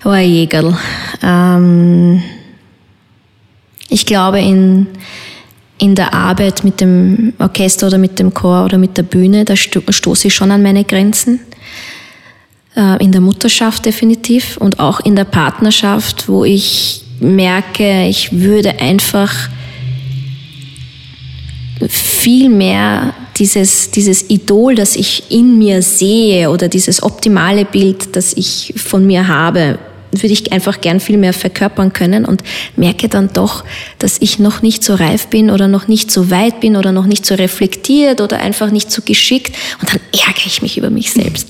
Oh, 0.05 0.13
Jägerl. 0.13 0.77
Ähm, 1.23 2.23
ich 3.89 4.05
glaube, 4.05 4.39
in, 4.39 4.87
in 5.79 5.95
der 5.95 6.13
Arbeit 6.13 6.63
mit 6.63 6.83
dem 6.83 7.33
Orchester 7.39 7.87
oder 7.87 7.97
mit 7.97 8.19
dem 8.19 8.35
Chor 8.35 8.67
oder 8.67 8.77
mit 8.77 8.99
der 8.99 9.03
Bühne, 9.03 9.47
da 9.47 9.57
stoße 9.57 10.29
ich 10.29 10.35
schon 10.35 10.51
an 10.51 10.63
meine 10.63 10.85
Grenzen. 10.85 11.41
Äh, 12.77 13.03
in 13.03 13.13
der 13.13 13.23
Mutterschaft 13.23 13.87
definitiv 13.87 14.59
und 14.59 14.79
auch 14.79 15.01
in 15.01 15.17
der 15.17 15.25
Partnerschaft, 15.25 16.29
wo 16.29 16.45
ich 16.45 17.03
merke, 17.19 18.07
ich 18.07 18.31
würde 18.31 18.79
einfach 18.79 19.49
viel 21.89 22.49
mehr 22.49 23.15
dieses, 23.37 23.91
dieses 23.91 24.29
Idol, 24.29 24.75
das 24.75 24.97
ich 24.97 25.31
in 25.31 25.59
mir 25.59 25.83
sehe 25.83 26.51
oder 26.51 26.69
dieses 26.69 27.03
optimale 27.03 27.65
Bild, 27.65 28.15
das 28.17 28.35
ich 28.35 28.75
von 28.77 29.07
mir 29.07 29.29
habe, 29.29 29.79
würde 30.13 30.33
ich 30.33 30.53
einfach 30.53 30.81
gern 30.81 31.01
viel 31.01 31.17
mehr 31.17 31.33
verkörpern 31.33 31.93
können 31.93 32.25
und 32.25 32.43
merke 32.77 33.09
dann 33.09 33.33
doch, 33.33 33.65
dass 33.99 34.19
ich 34.21 34.39
noch 34.39 34.63
nicht 34.63 34.83
so 34.83 34.95
reif 34.95 35.29
bin 35.29 35.51
oder 35.51 35.69
noch 35.69 35.89
nicht 35.89 36.11
so 36.11 36.31
weit 36.31 36.61
bin 36.61 36.77
oder 36.77 36.93
noch 36.93 37.07
nicht 37.07 37.25
so 37.25 37.35
reflektiert 37.35 38.21
oder 38.21 38.39
einfach 38.39 38.71
nicht 38.71 38.91
so 38.91 39.03
geschickt 39.03 39.57
und 39.81 39.93
dann 39.93 40.01
ärgere 40.13 40.47
ich 40.47 40.63
mich 40.63 40.79
über 40.79 40.91
mich 40.91 41.13
selbst. 41.13 41.49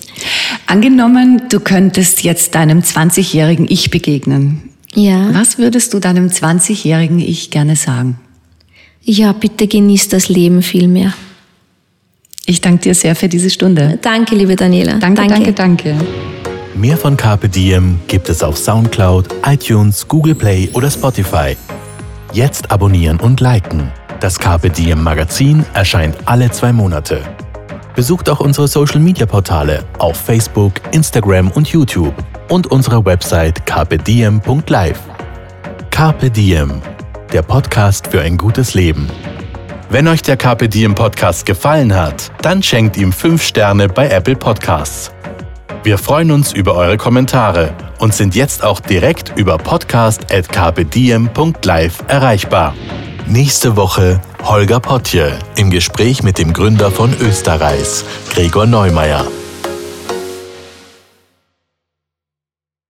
Angenommen, 0.67 1.43
du 1.49 1.61
könntest 1.61 2.23
jetzt 2.23 2.55
deinem 2.55 2.81
20-jährigen 2.81 3.67
Ich 3.69 3.91
begegnen. 3.91 4.63
Ja. 4.95 5.33
Was 5.33 5.59
würdest 5.59 5.95
du 5.95 5.99
deinem 5.99 6.29
20-jährigen 6.29 7.21
Ich 7.21 7.51
gerne 7.51 7.77
sagen? 7.77 8.19
Ja, 9.13 9.33
bitte 9.33 9.67
genieß 9.67 10.09
das 10.11 10.29
Leben 10.29 10.63
viel 10.63 10.87
mehr. 10.87 11.13
Ich 12.47 12.61
danke 12.61 12.83
dir 12.83 12.95
sehr 12.95 13.17
für 13.17 13.29
diese 13.29 13.51
Stunde. 13.51 13.99
Danke, 14.01 14.37
liebe 14.37 14.55
Daniela. 14.55 15.01
Danke, 15.01 15.27
danke, 15.27 15.53
danke. 15.53 15.95
danke. 15.95 16.05
Mehr 16.77 16.97
von 16.97 17.17
Carpe 17.17 17.49
Diem 17.49 17.99
gibt 18.07 18.29
es 18.29 18.41
auf 18.45 18.57
Soundcloud, 18.57 19.27
iTunes, 19.45 20.07
Google 20.07 20.37
Play 20.37 20.69
oder 20.75 20.89
Spotify. 20.89 21.57
Jetzt 22.33 22.71
abonnieren 22.71 23.19
und 23.19 23.41
liken. 23.41 23.91
Das 24.21 24.39
Carpe 24.39 24.71
Diem 24.71 25.03
Magazin 25.03 25.65
erscheint 25.75 26.15
alle 26.27 26.49
zwei 26.53 26.73
Monate. 26.73 27.21
Besucht 27.97 28.31
auch 28.31 28.39
unsere 28.39 28.69
Social 28.69 29.01
Media 29.01 29.27
Portale 29.27 29.85
auf 29.99 30.17
Facebook, 30.17 30.75
Instagram 30.93 31.51
und 31.51 31.67
YouTube 31.67 32.15
und 32.49 32.69
unsere 32.69 33.05
Website 33.05 33.67
carpediem.live. 33.67 35.01
Carpe 35.91 36.31
Diem 36.31 36.81
der 37.33 37.43
Podcast 37.43 38.09
für 38.09 38.21
ein 38.21 38.37
gutes 38.37 38.75
Leben. 38.75 39.09
Wenn 39.89 40.09
euch 40.09 40.23
der 40.23 40.37
Carpe 40.37 40.69
Diem 40.69 40.95
Podcast 40.95 41.47
gefallen 41.47 41.95
hat, 41.95 42.31
dann 42.43 42.63
schenkt 42.63 42.97
ihm 42.97 43.13
5 43.13 43.43
Sterne 43.43 43.89
bei 43.89 44.09
Apple 44.09 44.37
Podcasts. 44.37 45.11
Wir 45.83 45.99
freuen 45.99 46.31
uns 46.31 46.53
über 46.53 46.75
eure 46.75 46.97
Kommentare 46.97 47.75
und 47.99 48.15
sind 48.15 48.35
jetzt 48.35 48.63
auch 48.63 48.81
direkt 48.81 49.33
über 49.37 49.59
podcast.carpediem.live 49.59 52.05
erreichbar. 52.07 52.75
Nächste 53.27 53.77
Woche 53.77 54.21
Holger 54.45 54.81
Potje 54.81 55.39
im 55.57 55.71
Gespräch 55.71 56.23
mit 56.23 56.39
dem 56.39 56.53
Gründer 56.53 56.91
von 56.91 57.15
Österreichs, 57.21 58.05
Gregor 58.33 58.67
Neumeier. 58.67 59.25